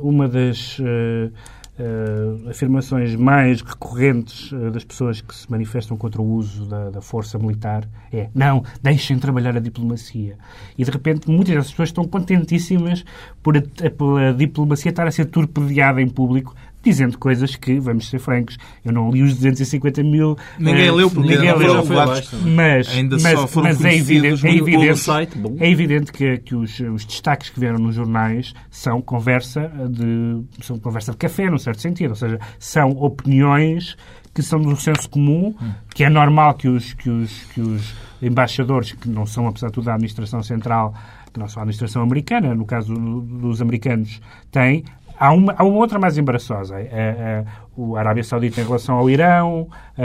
uma 0.00 0.28
das 0.28 0.78
eh, 0.80 1.30
eh, 1.78 2.50
afirmações 2.50 3.14
mais 3.14 3.62
recorrentes 3.62 4.52
eh, 4.52 4.70
das 4.70 4.84
pessoas 4.84 5.20
que 5.20 5.34
se 5.34 5.50
manifestam 5.50 5.96
contra 5.96 6.20
o 6.20 6.24
uso 6.34 6.66
da, 6.66 6.90
da 6.90 7.00
força 7.00 7.38
militar 7.38 7.88
é 8.12 8.28
não, 8.34 8.62
deixem 8.82 9.18
trabalhar 9.18 9.56
a 9.56 9.60
diplomacia. 9.60 10.36
E 10.76 10.84
de 10.84 10.90
repente 10.90 11.30
muitas 11.30 11.54
dessas 11.54 11.70
pessoas 11.70 11.88
estão 11.90 12.04
contentíssimas 12.04 13.04
por 13.42 13.56
a- 13.56 13.62
pela 13.90 14.32
diplomacia 14.34 14.90
estar 14.90 15.06
a 15.06 15.10
ser 15.10 15.26
torpedeada 15.26 16.02
em 16.02 16.08
público 16.08 16.54
dizendo 16.88 17.18
coisas 17.18 17.56
que, 17.56 17.78
vamos 17.78 18.08
ser 18.08 18.18
francos, 18.18 18.56
eu 18.84 18.92
não 18.92 19.10
li 19.10 19.22
os 19.22 19.34
250 19.34 20.02
mil... 20.02 20.36
Ninguém 20.58 20.86
eh, 20.86 20.92
leu, 20.92 21.10
porque 21.10 21.28
ninguém 21.28 21.48
não 21.50 21.56
leu. 21.58 21.82
revelados. 21.82 22.32
Mas, 22.44 22.88
Ainda 22.88 23.16
mas, 23.20 23.38
só 23.38 23.46
foram 23.46 23.68
mas 23.68 23.84
é 23.84 23.94
evidente, 23.94 24.46
é 24.46 24.54
evidente, 24.54 24.98
site, 24.98 25.38
é 25.58 25.70
evidente 25.70 26.12
que, 26.12 26.38
que 26.38 26.54
os, 26.54 26.78
os 26.80 27.04
destaques 27.04 27.50
que 27.50 27.60
vieram 27.60 27.78
nos 27.78 27.94
jornais 27.94 28.54
são 28.70 29.00
conversa 29.00 29.70
de 29.90 30.42
são 30.62 30.78
conversa 30.78 31.12
de 31.12 31.18
café, 31.18 31.48
num 31.50 31.58
certo 31.58 31.80
sentido. 31.80 32.10
Ou 32.10 32.16
seja, 32.16 32.38
são 32.58 32.90
opiniões 32.90 33.96
que 34.34 34.42
são 34.42 34.60
do 34.60 34.76
senso 34.76 35.08
comum, 35.10 35.54
que 35.94 36.04
é 36.04 36.08
normal 36.10 36.54
que 36.54 36.68
os, 36.68 36.92
que 36.94 37.10
os, 37.10 37.44
que 37.52 37.60
os 37.60 37.92
embaixadores, 38.22 38.92
que 38.92 39.08
não 39.08 39.26
são, 39.26 39.48
apesar 39.48 39.66
de 39.68 39.72
tudo, 39.72 39.84
da 39.86 39.94
administração 39.94 40.42
central, 40.42 40.94
que 41.32 41.40
não 41.40 41.48
são 41.48 41.60
a 41.60 41.62
administração 41.64 42.02
americana, 42.02 42.54
no 42.54 42.64
caso 42.64 42.94
do- 42.94 43.20
dos 43.20 43.60
americanos, 43.60 44.20
têm. 44.52 44.84
Há 45.18 45.32
uma, 45.32 45.54
há 45.56 45.64
uma 45.64 45.76
outra 45.78 45.98
mais 45.98 46.16
embaraçosa. 46.18 46.76
A, 46.76 46.78
a, 46.78 47.68
o 47.76 47.96
a 47.96 48.00
Arábia 48.00 48.24
Saudita 48.24 48.60
em 48.60 48.64
relação 48.64 48.96
ao 48.96 49.08
Irão, 49.08 49.68
a, 49.96 50.02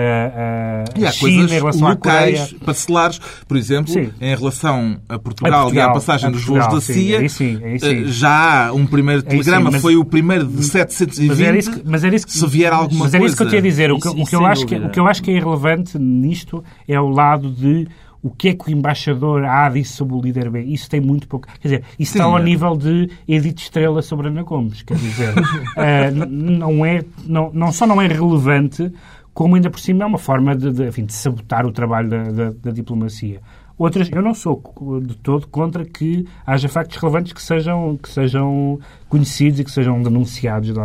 a 0.96 1.00
E 1.00 1.06
há 1.06 1.12
China 1.12 1.32
em 1.32 1.38
coisas 1.40 1.52
relação 1.52 1.88
à 1.88 1.96
Coreia. 1.96 2.32
locais, 2.42 2.54
parcelares, 2.66 3.20
por 3.48 3.58
exemplo, 3.58 3.92
Sim. 3.92 4.12
em 4.22 4.36
relação 4.36 5.00
a 5.10 5.16
A 5.16 5.20
Portugal, 5.20 5.62
Portugal, 5.64 5.88
e 5.88 5.90
à 5.90 5.94
passagem 5.94 6.32
dos 6.32 6.46
Portugal, 6.46 6.70
voos 6.72 6.88
da 6.88 6.94
CIA, 6.94 7.20
aí 7.20 7.30
sim, 7.30 7.60
aí 7.64 7.80
sim. 7.80 8.04
eh, 8.04 8.04
já 8.06 8.68
há 8.70 8.74
um 8.74 8.86
primeiro 8.86 9.24
telegrama, 9.24 9.72
mas- 9.72 9.82
foi 9.82 9.96
o 9.96 10.06
primeiro 10.06 10.46
de 10.46 10.64
720. 10.64 11.28
Mas 11.30 11.40
era 11.42 11.58
isso 11.58 11.72
que, 11.72 11.82
mas 11.86 12.04
era 12.04 12.16
isso 12.16 12.26
que, 12.28 12.34
se 12.34 12.48
vier 12.48 12.72
alguma 12.74 13.06
mas 13.06 13.14
era 13.14 13.24
isso 13.26 13.36
que 13.36 13.42
eu 13.44 13.46
coisa- 13.48 13.50
tinha 13.50 13.60
a 13.60 13.72
dizer. 13.72 13.92
O 13.92 14.00
que, 14.00 14.08
Isso- 14.08 14.22
o 14.22 14.26
que 14.26 14.36
eu 14.36 14.46
acho 14.46 14.66
que, 14.66 14.76
dúvida. 14.76 14.88
o 14.88 14.92
que 14.92 15.00
eu 15.00 15.08
acho 15.08 15.24
que 15.24 15.32
é 15.32 15.34
irrelevante 15.36 15.98
nisto 16.00 16.64
é 16.88 17.00
o 17.00 17.10
lado 17.10 17.50
de 17.52 17.88
o 18.24 18.30
que 18.32 18.48
é 18.50 18.54
que 18.54 18.70
o 18.70 18.72
embaixador 18.72 19.44
A 19.44 19.68
disse 19.70 19.94
sobre 19.94 20.16
o 20.16 20.22
líder 20.22 20.50
B. 20.50 20.62
Isso 20.64 20.90
tem 20.90 21.02
muito 21.02 21.28
pouco. 21.28 21.46
Quer 21.60 21.68
dizer, 21.68 21.84
isso 22.00 22.14
Sim, 22.14 22.20
está 22.20 22.24
ao 22.24 22.40
é. 22.40 22.44
nível 22.44 22.76
de 22.78 23.10
Edith 23.28 23.58
Estrela 23.60 24.02
sobre 24.02 24.30
Ana 24.30 24.44
Gomes. 24.44 24.82
Quer 24.82 24.96
dizer, 24.98 25.34
n- 26.14 26.26
não, 26.58 26.86
é, 26.86 27.04
não, 27.26 27.52
não 27.54 27.72
só 27.72 27.86
não 27.86 28.02
é 28.02 28.08
relevante, 28.08 28.92
como 29.34 29.56
ainda 29.56 29.70
por 29.70 29.80
cima 29.80 30.04
é 30.04 30.08
uma 30.08 30.18
forma 30.18 30.56
de, 30.56 30.72
de, 30.72 30.88
enfim, 30.88 31.06
de 31.06 31.14
sabotar 31.14 31.66
o 31.66 31.72
trabalho 31.72 32.10
da, 32.10 32.24
da- 32.24 32.52
da 32.64 32.72
diplomacia. 32.72 33.42
Outras, 33.78 34.08
eu 34.12 34.22
não 34.22 34.36
sou 34.36 34.62
de 35.04 35.18
todo 35.18 35.48
contra 35.48 35.84
que 35.84 36.26
haja 36.46 36.70
factos 36.70 36.96
relevantes 36.98 37.34
que 37.34 37.42
sejam, 37.42 37.98
que 38.02 38.08
sejam 38.08 38.80
conhecidos 39.14 39.60
e 39.60 39.64
que 39.64 39.70
sejam 39.70 40.02
denunciados 40.02 40.70
de, 40.70 40.80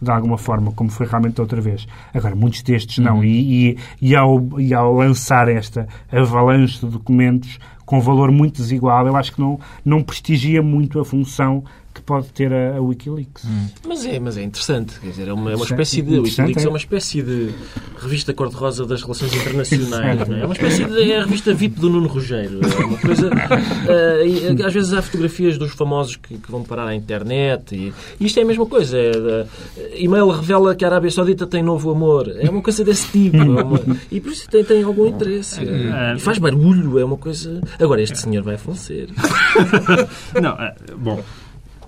de 0.00 0.10
alguma 0.10 0.38
forma, 0.38 0.72
como 0.72 0.90
foi 0.90 1.06
realmente 1.06 1.34
da 1.34 1.42
outra 1.42 1.60
vez. 1.60 1.86
Agora, 2.14 2.34
muitos 2.34 2.62
destes 2.62 2.96
não. 2.96 3.22
E, 3.22 3.72
e, 3.72 3.78
e, 4.00 4.16
ao, 4.16 4.58
e 4.58 4.72
ao 4.72 4.94
lançar 4.94 5.48
esta 5.48 5.86
avalanche 6.10 6.80
de 6.80 6.86
documentos 6.86 7.58
com 7.84 8.00
valor 8.00 8.32
muito 8.32 8.56
desigual, 8.56 9.06
eu 9.06 9.14
acho 9.14 9.34
que 9.34 9.40
não, 9.40 9.60
não 9.84 10.02
prestigia 10.02 10.62
muito 10.62 10.98
a 10.98 11.04
função 11.04 11.62
que 11.94 12.02
pode 12.02 12.26
ter 12.32 12.52
a, 12.52 12.76
a 12.76 12.80
Wikileaks. 12.80 13.46
Mas 13.86 14.04
é, 14.04 14.18
mas 14.18 14.36
é 14.36 14.42
interessante. 14.42 14.98
Quer 14.98 15.10
dizer, 15.10 15.28
é 15.28 15.32
uma, 15.32 15.52
é 15.52 15.54
uma 15.54 15.64
espécie 15.64 16.02
de. 16.02 16.14
Interessante, 16.14 16.48
Wikileaks 16.48 16.64
é. 16.64 16.66
é 16.66 16.68
uma 16.68 16.78
espécie 16.78 17.22
de 17.22 17.54
revista 18.02 18.34
cor-de-rosa 18.34 18.84
das 18.84 19.00
relações 19.00 19.32
internacionais. 19.32 20.28
É? 20.28 20.40
É 20.40 20.44
uma 20.44 20.54
espécie 20.54 20.84
de. 20.84 21.12
É 21.12 21.18
a 21.18 21.24
revista 21.24 21.54
VIP 21.54 21.78
do 21.78 21.88
Nuno 21.88 22.08
Rogério. 22.08 22.60
É 22.62 22.84
uma 22.84 22.98
coisa. 22.98 23.30
eh, 23.88 24.26
e, 24.26 24.62
às 24.64 24.74
vezes 24.74 24.92
há 24.92 25.00
fotografias 25.00 25.56
dos 25.56 25.72
famosos 25.72 26.16
que, 26.16 26.36
que 26.36 26.50
vão 26.50 26.64
parar 26.64 26.88
à 26.88 26.94
internet. 26.96 27.73
E, 27.74 27.92
e 28.20 28.26
isto 28.26 28.38
é 28.38 28.42
a 28.42 28.46
mesma 28.46 28.66
coisa. 28.66 28.96
É, 28.96 29.10
da- 29.12 29.46
e-mail 29.96 30.28
revela 30.28 30.74
que 30.74 30.84
a 30.84 30.88
Arábia 30.88 31.10
Saudita 31.10 31.46
tem 31.46 31.62
novo 31.62 31.90
amor. 31.90 32.32
É 32.38 32.48
uma 32.48 32.62
coisa 32.62 32.84
desse 32.84 33.08
tipo. 33.10 33.36
é 33.36 33.42
uma- 33.62 33.80
e 34.10 34.20
por 34.20 34.32
isso 34.32 34.48
tem, 34.48 34.64
tem 34.64 34.82
algum 34.82 35.06
interesse. 35.06 35.60
E 35.62 36.18
faz 36.20 36.38
barulho. 36.38 36.98
É 36.98 37.04
uma 37.04 37.16
coisa. 37.16 37.60
Agora, 37.80 38.00
este 38.02 38.18
senhor 38.18 38.42
vai 38.42 38.56
falecer. 38.56 39.08
Não, 40.40 40.56
bom, 40.96 41.22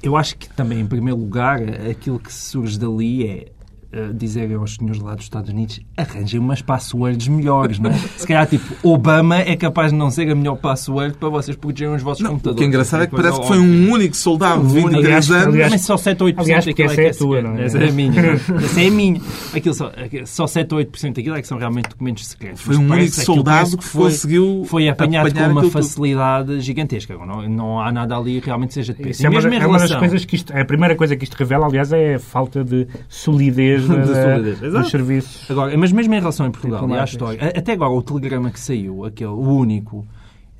eu 0.02 0.16
acho 0.16 0.36
que 0.36 0.48
também, 0.50 0.80
em 0.80 0.86
primeiro 0.86 1.18
lugar, 1.18 1.60
aquilo 1.90 2.18
que 2.18 2.32
surge 2.32 2.78
dali 2.78 3.26
é 3.26 3.46
ah, 3.92 4.10
dizerem 4.12 4.56
aos 4.56 4.74
senhores 4.74 5.00
lá 5.00 5.14
dos 5.14 5.24
Estados 5.24 5.50
Unidos 5.50 5.80
arranjem 5.96 6.40
umas 6.40 6.60
passwords 6.62 7.28
melhores, 7.28 7.78
não 7.78 7.90
é? 7.90 7.94
Se 8.16 8.26
calhar, 8.26 8.46
tipo, 8.46 8.74
Obama 8.88 9.36
é 9.38 9.56
capaz 9.56 9.92
de 9.92 9.98
não 9.98 10.10
ser 10.10 10.30
a 10.30 10.34
melhor 10.34 10.56
password 10.56 11.16
para 11.18 11.28
vocês 11.28 11.56
protegerem 11.56 11.94
os 11.94 12.02
vossos 12.02 12.22
Não, 12.22 12.30
o 12.30 12.32
computadores. 12.34 12.58
que 12.58 12.64
é 12.64 12.66
engraçado 12.68 13.02
é 13.02 13.06
que 13.06 13.16
parece 13.16 13.40
que 13.40 13.46
foi 13.46 13.58
um 13.58 13.90
único 13.90 14.16
soldado 14.16 14.62
de 14.66 14.78
Um 14.78 14.84
único. 14.84 14.90
23 15.02 15.30
anos. 15.30 15.46
Aliás, 15.54 15.72
Mas 15.72 15.80
só 15.82 15.96
7 15.96 16.22
ou 16.22 16.28
8% 16.28 16.38
aliás, 16.40 16.64
daquilo 16.64 16.90
essa 16.90 17.00
é 17.00 17.04
que 17.04 17.08
é 17.08 17.10
a 17.10 17.14
tua, 17.14 17.42
não 17.42 17.56
é? 17.56 17.64
Essa 17.64 17.78
é 17.78 17.88
a 17.88 17.92
minha. 17.92 18.20
essa 18.64 18.80
é 18.80 18.86
a 18.86 18.90
minha. 18.90 19.20
Aquilo 19.54 19.74
só, 19.74 19.92
só 20.24 20.46
7 20.46 20.74
ou 20.74 20.80
8% 20.80 21.14
daquilo 21.14 21.36
é 21.36 21.42
que 21.42 21.48
são 21.48 21.58
realmente 21.58 21.88
documentos 21.88 22.26
secretos. 22.26 22.60
Foi 22.62 22.76
um 22.76 22.90
único 22.90 23.14
soldado 23.14 23.76
que 23.78 23.84
foi, 23.84 24.02
conseguiu 24.04 24.64
Foi 24.66 24.88
apanhado 24.88 25.28
apanhar 25.28 25.46
com 25.46 25.52
uma 25.52 25.60
aquilo 25.60 25.72
tudo. 25.72 25.82
facilidade 25.82 26.60
gigantesca. 26.60 27.14
Não, 27.26 27.48
não 27.48 27.80
há 27.80 27.90
nada 27.92 28.16
ali 28.16 28.40
que 28.40 28.46
realmente 28.46 28.74
seja 28.74 28.92
de 28.92 28.98
peso. 29.02 29.10
Isso 29.10 29.26
é 29.26 29.30
uma, 29.30 29.56
é 29.56 29.66
uma 29.66 29.78
das 29.78 29.94
coisas 29.94 30.24
que 30.24 30.36
isto, 30.36 30.56
a 30.56 30.64
primeira 30.64 30.94
coisa 30.94 31.16
que 31.16 31.24
isto 31.24 31.34
revela, 31.34 31.66
aliás, 31.66 31.92
é 31.92 32.14
a 32.14 32.18
falta 32.18 32.62
de 32.64 32.86
solidez, 33.08 33.75
da- 33.82 33.96
De 34.06 34.06
solidez, 34.14 34.72
dos 34.72 34.90
serviços. 34.90 35.50
Agora, 35.50 35.76
mas 35.76 35.92
mesmo 35.92 36.14
em 36.14 36.18
relação 36.20 36.46
a 36.46 36.50
Portugal 36.50 36.80
e 36.88 36.98
à 36.98 37.04
história, 37.04 37.52
até 37.56 37.72
agora 37.72 37.90
o 37.90 38.02
telegrama 38.02 38.50
que 38.50 38.60
saiu, 38.60 39.04
aquele, 39.04 39.30
o 39.30 39.40
único, 39.40 40.06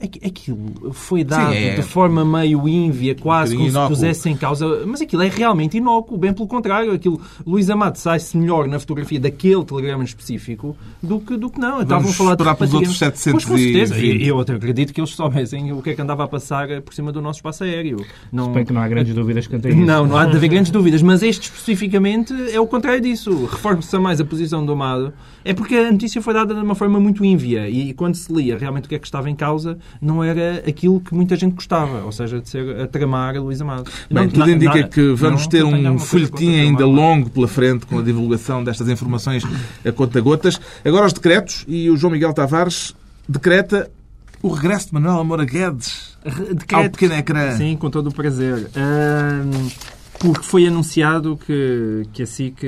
aquilo 0.01 0.93
foi 0.93 1.25
dado 1.25 1.55
é. 1.55 1.75
de 1.77 1.83
forma 1.83 2.25
meio 2.25 2.69
ínvia, 2.69 3.15
quase 3.15 3.55
Um 3.55 3.59
como 3.59 3.69
bocadinho 3.69 3.71
se 3.71 3.71
inócuo. 3.71 3.97
pusesse 3.97 4.29
em 4.29 4.37
causa. 4.37 4.87
Mas 4.87 5.01
aquilo 5.01 5.23
é 5.23 5.29
realmente 5.29 5.77
inócuo, 5.79 6.19
bem 6.19 6.33
pelo 6.33 6.47
contrário. 6.47 6.93
Aquilo, 6.93 7.21
Luís 7.47 7.71
Amado 7.71 7.97
sai-se 7.97 8.37
melhor 8.37 8.69
na 8.69 8.79
fotografia 8.79 9.19
daquele 9.19 9.65
telegrama 9.65 10.03
em 10.03 10.07
específico 10.07 10.77
do 11.03 11.19
que, 11.21 11.37
do 11.37 11.49
que 11.51 11.59
não. 11.59 11.81
Estavam 11.81 12.11
a 12.11 12.13
falar 12.13 12.35
de 12.35 12.45
pelos 12.45 12.75
outros 12.75 13.01
rapazigamente- 13.01 13.33
Pois, 13.33 13.45
com 13.45 13.57
certeza. 13.57 13.95
720. 13.95 14.23
E 14.25 14.29
eu 14.29 14.39
até 14.41 14.53
acredito 14.55 14.93
que 14.93 15.01
eles 15.01 15.11
soubessem 15.11 15.73
o 15.73 15.81
que 15.83 15.91
é 15.91 15.95
que 15.95 16.03
andava 16.03 16.25
a 16.25 16.29
passar 16.29 16.83
por 16.83 16.93
cima 16.95 17.11
do 17.11 17.23
nosso 17.23 17.39
espaço 17.39 17.65
aéreo. 17.65 17.97
Não, 18.33 18.53
Bem 18.53 18.65
que 18.65 18.73
não 18.73 18.81
há 18.83 18.89
grandes 18.89 19.15
dúvidas 19.15 19.47
quanto 19.47 19.67
a 19.67 19.71
isso. 19.71 19.81
não, 19.81 20.07
não 20.07 20.17
há 20.17 20.27
de 20.27 20.37
haver 20.37 20.49
grandes 20.51 20.71
dúvidas, 20.71 21.01
mas 21.03 21.23
este 21.23 21.51
especificamente 21.51 22.33
é 22.53 22.61
o 22.61 22.67
contrário 22.67 23.01
disso. 23.01 23.47
Reforça 23.47 23.99
mais 23.99 24.21
a 24.21 24.25
posição 24.25 24.65
do 24.65 24.73
Amado. 24.73 25.13
É 25.45 25.55
porque 25.55 25.75
a 25.77 25.91
notícia 25.93 26.21
foi 26.21 26.35
dada 26.35 26.55
de 26.55 26.61
uma 26.61 26.75
forma 26.75 26.99
muito 26.99 27.25
ínvia 27.25 27.69
e 27.69 27.93
quando 27.95 28.15
se 28.17 28.33
lia 28.33 28.59
realmente 28.59 28.87
o 28.87 28.89
que 28.89 28.95
é 28.97 28.99
que 28.99 29.07
estava 29.07 29.31
em 29.31 29.35
causa, 29.37 29.79
não 30.01 30.23
era 30.23 30.63
aquilo 30.67 31.01
que 31.01 31.15
muita 31.15 31.37
gente 31.37 31.55
gostava, 31.55 32.05
ou 32.05 32.13
seja, 32.13 32.41
de 32.41 32.49
ser 32.49 32.81
a 32.81 32.87
tramar 32.87 33.37
a 33.37 33.41
Luís 33.41 33.61
Amado. 33.61 33.91
Bem, 34.11 34.25
Não- 34.25 34.31
tudo 34.31 34.51
indica 34.51 34.83
que 34.89 35.13
vamos 35.15 35.47
ter 35.47 35.65
um 35.65 35.99
folhetim 35.99 36.55
ainda 36.61 36.79
tramar. 36.79 36.95
longo 36.97 37.31
pela 37.31 37.49
frente 37.49 37.87
com 37.87 37.99
a 37.99 38.03
divulgação 38.03 38.63
destas 38.65 38.89
informações 38.89 39.43
a 39.85 39.93
conta-gotas. 39.93 40.61
Agora 40.85 41.07
os 41.07 41.13
decretos 41.13 41.65
e 41.69 41.89
o 41.91 41.97
João 41.97 42.13
Miguel 42.13 42.33
Tavares 42.33 42.95
decreta 43.29 43.91
o 44.43 44.49
regresso 44.49 44.89
de 44.89 44.95
Manuel 44.95 45.25
Moura 45.25 45.45
Guedes 45.45 46.17
Decreto. 46.25 46.75
ao 46.75 46.91
pequeno 46.91 47.15
ecrã. 47.15 47.57
Sim, 47.57 47.77
com 47.77 47.91
todo 47.91 48.09
o 48.09 48.13
prazer. 48.15 48.69
Porque 50.19 50.43
foi 50.43 50.67
anunciado 50.67 51.37
que, 51.37 52.07
que 52.13 52.23
a 52.23 52.27
SIC 52.27 52.63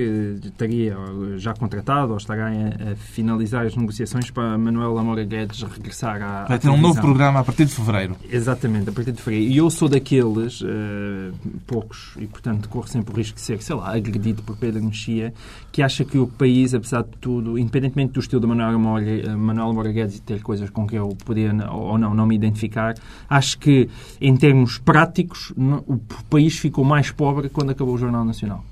estaria 0.44 0.96
já 1.36 1.54
contratado 1.54 2.12
ou 2.12 2.18
estará 2.18 2.48
a, 2.48 2.92
a 2.92 2.96
finalizar 2.96 3.66
as 3.66 3.74
negociações 3.74 4.30
para 4.30 4.58
Manuel 4.58 4.98
Amora 4.98 5.24
Guedes 5.24 5.62
regressar 5.62 6.22
à 6.22 6.44
Vai 6.44 6.58
ter 6.58 6.68
um 6.68 6.76
novo 6.76 7.00
programa 7.00 7.40
a 7.40 7.44
partir 7.44 7.64
de 7.64 7.72
fevereiro. 7.72 8.16
Exatamente, 8.30 8.90
a 8.90 8.92
partir 8.92 9.12
de 9.12 9.22
fevereiro. 9.22 9.52
E 9.52 9.56
eu 9.56 9.70
sou 9.70 9.88
daqueles, 9.88 10.60
uh, 10.60 11.32
poucos, 11.66 12.14
e 12.18 12.26
portanto 12.26 12.68
corro 12.68 12.86
sempre 12.86 13.12
o 13.12 13.16
risco 13.16 13.36
de 13.36 13.40
ser, 13.40 13.62
sei 13.62 13.76
lá, 13.76 13.94
agredido 13.94 14.42
por 14.42 14.56
Pedro 14.56 14.82
Mexia, 14.82 15.32
que 15.72 15.82
acha 15.82 16.04
que 16.04 16.18
o 16.18 16.26
país, 16.26 16.74
apesar 16.74 17.02
de 17.02 17.16
tudo, 17.20 17.58
independentemente 17.58 18.12
do 18.12 18.20
estilo 18.20 18.40
de 18.40 18.46
Manuel 18.46 18.70
Amora, 18.70 19.36
Manuel 19.36 19.70
Amora 19.70 19.92
Guedes 19.92 20.16
e 20.16 20.22
ter 20.22 20.42
coisas 20.42 20.70
com 20.70 20.86
que 20.86 20.96
eu 20.96 21.08
podia 21.24 21.52
ou 21.70 21.96
não 21.98 22.14
não 22.14 22.26
me 22.26 22.34
identificar, 22.34 22.94
acho 23.28 23.58
que 23.58 23.88
em 24.20 24.36
termos 24.36 24.78
práticos 24.78 25.52
o 25.56 25.98
país 26.28 26.58
ficou 26.58 26.84
mais 26.84 27.10
pobre 27.10 27.37
quando 27.48 27.70
acabou 27.70 27.94
o 27.94 27.98
Jornal 27.98 28.24
Nacional. 28.24 28.64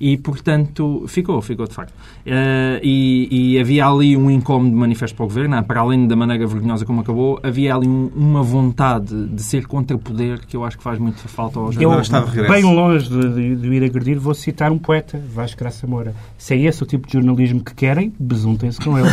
E, 0.00 0.16
portanto, 0.16 1.04
ficou, 1.06 1.40
ficou 1.40 1.64
de 1.66 1.74
facto. 1.74 1.92
Uh, 2.26 2.80
e, 2.82 3.54
e, 3.54 3.60
havia 3.60 3.86
ali 3.86 4.16
um 4.16 4.28
incómodo 4.28 4.74
manifesto 4.76 5.16
para 5.16 5.24
o 5.24 5.28
governo, 5.28 5.62
para 5.62 5.80
além 5.80 6.08
da 6.08 6.16
maneira 6.16 6.44
vergonhosa 6.44 6.84
como 6.84 7.02
acabou, 7.02 7.38
havia 7.40 7.72
ali 7.72 7.86
um, 7.86 8.10
uma 8.14 8.42
vontade 8.42 9.28
de 9.28 9.42
ser 9.42 9.64
contra 9.66 9.96
poder 9.96 10.40
que 10.44 10.56
eu 10.56 10.64
acho 10.64 10.76
que 10.76 10.82
faz 10.82 10.98
muito 10.98 11.20
falta 11.28 11.60
ao 11.60 11.70
jornal. 11.70 12.02
Eu, 12.02 12.48
bem 12.48 12.64
longe 12.64 13.08
de, 13.08 13.34
de, 13.34 13.56
de, 13.56 13.68
ir 13.68 13.84
agredir, 13.84 14.18
vou 14.18 14.34
citar 14.34 14.72
um 14.72 14.78
poeta, 14.78 15.22
Vasco 15.32 15.58
Graça 15.60 15.86
Moura. 15.86 16.12
Se 16.36 16.54
é 16.54 16.58
esse 16.62 16.82
o 16.82 16.86
tipo 16.86 17.06
de 17.06 17.12
jornalismo 17.12 17.62
que 17.62 17.72
querem, 17.72 18.12
besuntem-se 18.18 18.80
com 18.80 18.98
ele. 18.98 19.08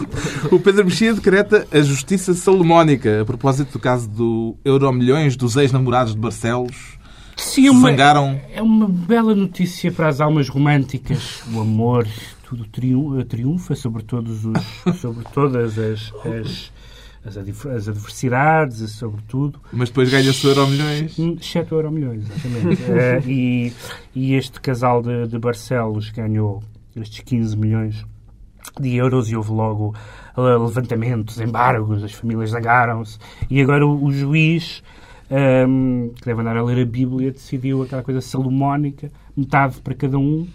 o 0.50 0.58
Pedro 0.58 0.86
Mexia 0.86 1.12
decreta 1.12 1.66
a 1.70 1.80
justiça 1.80 2.32
salomónica 2.32 3.20
a 3.20 3.24
propósito 3.26 3.72
do 3.74 3.78
caso 3.78 4.08
do 4.08 4.56
Euromilhões 4.64 5.36
dos 5.36 5.56
ex-namorados 5.56 6.14
de 6.14 6.18
Barcelos 6.18 6.98
Sim, 7.40 7.68
é 7.68 7.70
uma, 7.70 7.90
é 7.90 8.62
uma 8.62 8.86
bela 8.86 9.34
notícia 9.34 9.90
para 9.90 10.08
as 10.08 10.20
almas 10.20 10.48
românticas. 10.48 11.42
O 11.52 11.60
amor, 11.60 12.06
tudo 12.44 12.66
triunfa 13.24 13.74
sobre, 13.74 14.02
todos 14.02 14.44
os, 14.44 14.60
sobre 15.00 15.24
todas 15.32 15.78
as, 15.78 16.12
as, 16.24 16.72
as, 17.24 17.38
as 17.78 17.88
adversidades, 17.88 18.90
sobre 18.92 19.22
tudo. 19.26 19.58
Mas 19.72 19.88
depois 19.88 20.10
ganha-se 20.10 20.46
o 20.46 20.50
Euro 20.50 20.66
Milhões. 20.68 21.18
Hum, 21.18 21.36
exceto 21.40 21.74
o 21.74 21.78
Euro 21.78 21.90
Milhões, 21.90 22.24
exatamente. 22.30 22.82
uh, 22.82 23.24
e, 23.28 23.72
e 24.14 24.34
este 24.34 24.60
casal 24.60 25.02
de, 25.02 25.26
de 25.26 25.38
Barcelos 25.38 26.10
ganhou 26.10 26.62
estes 26.94 27.20
15 27.20 27.56
milhões 27.56 28.04
de 28.78 28.96
euros 28.96 29.30
e 29.30 29.36
houve 29.36 29.50
logo 29.50 29.94
levantamentos, 30.36 31.40
embargos, 31.40 32.04
as 32.04 32.12
famílias 32.12 32.50
zangaram-se. 32.50 33.18
E 33.48 33.60
agora 33.60 33.86
o, 33.86 34.04
o 34.04 34.12
juiz 34.12 34.82
um, 35.30 36.12
que 36.16 36.24
deve 36.24 36.40
andar 36.40 36.56
a 36.56 36.62
ler 36.62 36.82
a 36.82 36.84
Bíblia, 36.84 37.30
decidiu 37.30 37.82
aquela 37.82 38.02
coisa 38.02 38.20
salomónica, 38.20 39.10
metade 39.36 39.80
para 39.80 39.94
cada 39.94 40.18
um, 40.18 40.46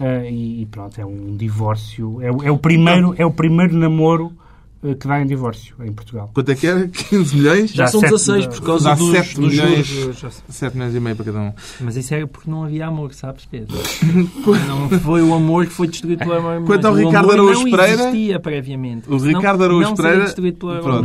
uh, 0.00 0.24
e, 0.24 0.62
e, 0.62 0.66
pronto, 0.66 1.00
é 1.00 1.04
um 1.04 1.36
divórcio. 1.36 2.22
É, 2.22 2.28
é, 2.28 2.50
o 2.50 2.58
primeiro, 2.58 3.14
é 3.18 3.26
o 3.26 3.32
primeiro 3.32 3.76
namoro 3.76 4.32
que 4.80 5.06
dá 5.06 5.20
em 5.20 5.26
divórcio 5.26 5.74
em 5.84 5.92
Portugal. 5.92 6.30
Quanto 6.32 6.50
é 6.50 6.54
que 6.54 6.66
era? 6.66 6.88
15 6.88 7.36
milhões? 7.36 7.70
Já, 7.70 7.86
são 7.86 8.00
16 8.00 8.46
por 8.46 8.62
causa 8.62 8.94
dos, 8.94 9.10
7 9.10 9.34
dos 9.34 9.50
milhões, 9.50 9.86
juros. 9.86 10.42
7 10.48 10.76
milhões 10.76 10.94
e 10.94 11.00
meio 11.00 11.16
para 11.16 11.24
cada 11.26 11.38
um. 11.38 11.52
Mas 11.80 11.96
isso 11.96 12.14
era 12.14 12.26
porque 12.26 12.50
não 12.50 12.64
havia 12.64 12.86
amor, 12.86 13.12
sabes, 13.12 13.44
Pedro? 13.44 13.76
não 14.66 14.88
foi 15.00 15.22
o 15.22 15.34
amor 15.34 15.66
que 15.66 15.72
foi 15.72 15.86
destruído 15.86 16.20
pelo 16.20 16.34
amor. 16.34 16.64
Quanto 16.64 16.86
ao 16.86 16.94
Ricardo 16.94 17.30
Araújo 17.30 17.64
Pereira... 17.64 17.96
não 17.96 18.08
existia 18.08 18.40
previamente. 18.40 19.10
O 19.10 19.18
Ricardo 19.18 19.64
Araújo 19.64 19.94
Pereira... 19.94 20.24
destruído 20.24 20.58
pelo 20.58 20.72
amor. 20.72 21.04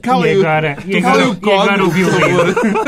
Cala-lhe 0.00 1.24
o 1.24 1.36
código, 1.36 1.90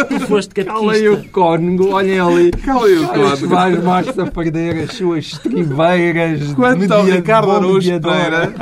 Tu 0.08 0.20
foste 0.26 0.54
Cala-lhe 0.64 1.08
o 1.08 1.28
código, 1.30 1.88
olhem 1.88 2.20
ali. 2.20 2.50
Cala-lhe 2.52 2.98
o 2.98 3.08
código. 3.08 3.48
Vais 3.48 3.82
mais 3.82 4.18
a 4.18 4.26
perder 4.26 4.84
as 4.84 4.94
suas 4.96 5.38
tribeiras 5.42 6.52
Quanto 6.54 6.92
ao 6.92 7.04
Ricardo 7.04 7.50
Araújo 7.50 8.00
Pereira... 8.00 8.52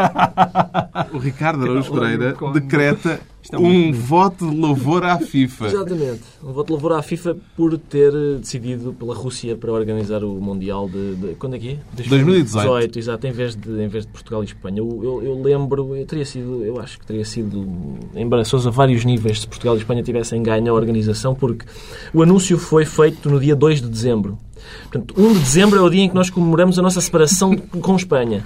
O 1.12 1.18
Ricardo 1.18 1.49
Ricardo 1.50 1.64
Araújo 1.64 1.92
Pereira 1.92 2.36
decreta 2.52 3.20
é 3.50 3.58
um 3.58 3.92
voto 3.92 4.48
de 4.48 4.56
louvor 4.56 5.02
à 5.04 5.18
FIFA. 5.18 5.66
Exatamente. 5.66 6.20
Um 6.44 6.52
voto 6.52 6.66
de 6.66 6.72
louvor 6.72 6.92
à 6.92 7.02
FIFA 7.02 7.36
por 7.56 7.76
ter 7.78 8.12
decidido 8.38 8.92
pela 8.92 9.14
Rússia 9.14 9.56
para 9.56 9.72
organizar 9.72 10.22
o 10.22 10.34
Mundial 10.34 10.88
de... 10.88 11.16
de 11.16 11.34
quando 11.34 11.56
é 11.56 11.58
que 11.58 11.68
é? 11.70 11.78
2018. 11.94 12.52
2018, 12.52 12.98
exato. 12.98 13.26
Em 13.26 13.32
vez 13.32 13.56
de, 13.56 13.70
em 13.70 13.88
vez 13.88 14.04
de 14.04 14.12
Portugal 14.12 14.42
e 14.42 14.46
Espanha. 14.46 14.78
Eu, 14.78 15.00
eu, 15.02 15.22
eu 15.22 15.42
lembro... 15.42 15.96
Eu 15.96 16.06
teria 16.06 16.24
sido... 16.24 16.62
Eu 16.62 16.78
acho 16.78 16.98
que 16.98 17.06
teria 17.06 17.24
sido 17.24 17.98
embaraçoso 18.14 18.68
a 18.68 18.72
vários 18.72 19.04
níveis 19.04 19.40
se 19.40 19.48
Portugal 19.48 19.74
e 19.74 19.78
Espanha 19.78 20.02
tivessem 20.02 20.42
ganho 20.42 20.70
a 20.70 20.74
organização 20.74 21.34
porque 21.34 21.64
o 22.12 22.22
anúncio 22.22 22.58
foi 22.58 22.84
feito 22.84 23.28
no 23.30 23.40
dia 23.40 23.56
2 23.56 23.80
de 23.80 23.88
dezembro. 23.88 24.38
Portanto, 24.82 25.14
1 25.16 25.32
de 25.34 25.38
dezembro 25.38 25.78
é 25.78 25.82
o 25.82 25.90
dia 25.90 26.02
em 26.02 26.08
que 26.08 26.14
nós 26.14 26.30
comemoramos 26.30 26.78
a 26.78 26.82
nossa 26.82 27.00
separação 27.00 27.56
com 27.56 27.96
Espanha. 27.96 28.44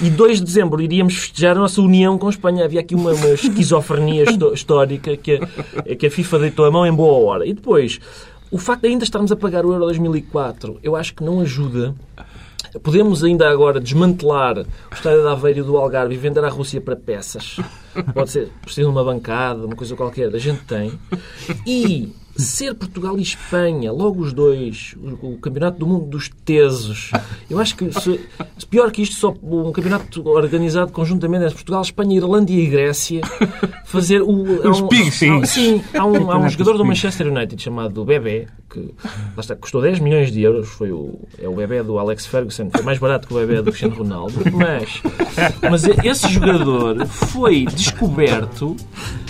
E 0.00 0.10
2 0.10 0.38
de 0.38 0.44
dezembro 0.44 0.80
iríamos 0.82 1.14
festejar 1.14 1.56
a 1.56 1.60
nossa 1.60 1.80
união 1.80 2.18
com 2.18 2.28
Espanha. 2.28 2.64
Havia 2.64 2.80
aqui 2.80 2.94
uma, 2.94 3.12
uma 3.12 3.28
esquizofrenia 3.28 4.24
histórica 4.52 5.16
que 5.16 5.34
a, 5.34 5.94
que 5.96 6.06
a 6.06 6.10
FIFA 6.10 6.38
deitou 6.40 6.64
a 6.64 6.70
mão 6.70 6.86
em 6.86 6.92
boa 6.92 7.26
hora. 7.26 7.46
E 7.46 7.52
depois, 7.52 7.98
o 8.50 8.58
facto 8.58 8.82
de 8.82 8.88
ainda 8.88 9.04
estarmos 9.04 9.32
a 9.32 9.36
pagar 9.36 9.64
o 9.64 9.72
Euro 9.72 9.84
2004, 9.86 10.78
eu 10.82 10.94
acho 10.94 11.14
que 11.14 11.24
não 11.24 11.40
ajuda 11.40 11.94
Podemos 12.82 13.24
ainda 13.24 13.48
agora 13.48 13.80
desmantelar 13.80 14.58
o 14.58 14.94
estádio 14.94 15.22
de 15.22 15.28
Aveiro 15.28 15.64
do 15.64 15.76
Algarve 15.76 16.14
e 16.14 16.18
vender 16.18 16.44
à 16.44 16.48
Rússia 16.48 16.80
para 16.80 16.96
peças. 16.96 17.56
Pode 18.12 18.30
ser, 18.30 18.50
precisa 18.60 18.86
de 18.86 18.92
uma 18.92 19.04
bancada, 19.04 19.64
uma 19.64 19.76
coisa 19.76 19.96
qualquer, 19.96 20.34
a 20.34 20.38
gente 20.38 20.62
tem. 20.64 20.92
E 21.66 22.12
ser 22.36 22.74
Portugal 22.74 23.18
e 23.18 23.22
Espanha, 23.22 23.92
logo 23.92 24.20
os 24.20 24.32
dois, 24.32 24.94
o, 25.22 25.34
o 25.34 25.38
campeonato 25.38 25.78
do 25.78 25.86
mundo 25.86 26.06
dos 26.06 26.30
tesos. 26.44 27.10
Eu 27.50 27.58
acho 27.58 27.76
que 27.76 27.92
se, 27.92 28.20
pior 28.70 28.90
que 28.90 29.02
isto, 29.02 29.16
só 29.16 29.34
um 29.42 29.72
campeonato 29.72 30.26
organizado 30.28 30.92
conjuntamente 30.92 31.44
entre 31.44 31.54
Portugal, 31.54 31.82
Espanha, 31.82 32.16
Irlanda 32.16 32.52
e 32.52 32.66
Grécia, 32.66 33.20
fazer 33.84 34.22
o. 34.22 34.42
Os 34.68 34.80
um, 34.80 34.88
há, 35.42 35.46
Sim, 35.46 35.82
há 35.94 36.04
um, 36.04 36.30
há 36.30 36.38
um 36.38 36.48
jogador 36.48 36.76
do 36.76 36.84
Manchester 36.84 37.28
United 37.28 37.60
chamado 37.60 38.04
Bebé, 38.04 38.46
que 38.68 38.94
está, 39.38 39.56
custou 39.56 39.80
10 39.80 40.00
milhões 40.00 40.30
de 40.30 40.42
euros, 40.42 40.68
foi 40.68 40.92
o, 40.92 41.18
é 41.38 41.48
o 41.48 41.54
bebê 41.54 41.82
do 41.82 41.98
Alex 41.98 42.26
Ferguson, 42.26 42.68
foi 42.70 42.82
mais 42.82 42.98
barato 42.98 43.26
que 43.28 43.34
o 43.34 43.38
bebê 43.38 43.56
do 43.56 43.70
Cristiano 43.70 43.96
Ronaldo, 43.96 44.34
mas, 44.52 45.02
mas 45.70 45.84
esse 46.04 46.28
jogador 46.28 47.06
foi 47.06 47.64
descoberto 47.66 48.76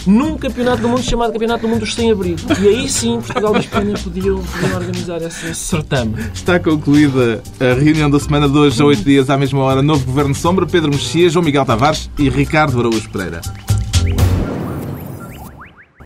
num 0.06 0.36
campeonato 0.36 0.82
do 0.82 0.88
mundo 0.88 1.02
chamado 1.02 1.32
Campeonato 1.32 1.62
do 1.62 1.68
Mundo 1.68 1.80
dos 1.80 1.94
Sem-Abrigo. 1.94 2.40
E 2.62 2.68
aí 2.68 2.88
sim, 2.96 3.20
Portugal 3.20 3.56
e 3.56 3.60
Espanha 3.60 3.94
podiam, 4.02 4.42
podiam 4.42 4.76
organizar 4.78 5.22
esse, 5.22 5.46
esse 5.46 5.60
certame. 5.60 6.14
Está 6.32 6.58
concluída 6.58 7.42
a 7.60 7.74
reunião 7.74 8.10
da 8.10 8.18
semana 8.18 8.48
de 8.48 8.56
hoje, 8.56 8.80
a 8.80 8.84
oito 8.86 9.04
dias, 9.04 9.28
à 9.28 9.36
mesma 9.36 9.60
hora, 9.60 9.82
novo 9.82 10.04
Governo 10.06 10.34
Sombra, 10.34 10.66
Pedro 10.66 10.90
Mexia, 10.90 11.28
João 11.28 11.44
Miguel 11.44 11.64
Tavares 11.64 12.10
e 12.18 12.28
Ricardo 12.28 12.78
Araújo 12.80 13.08
Pereira. 13.10 13.40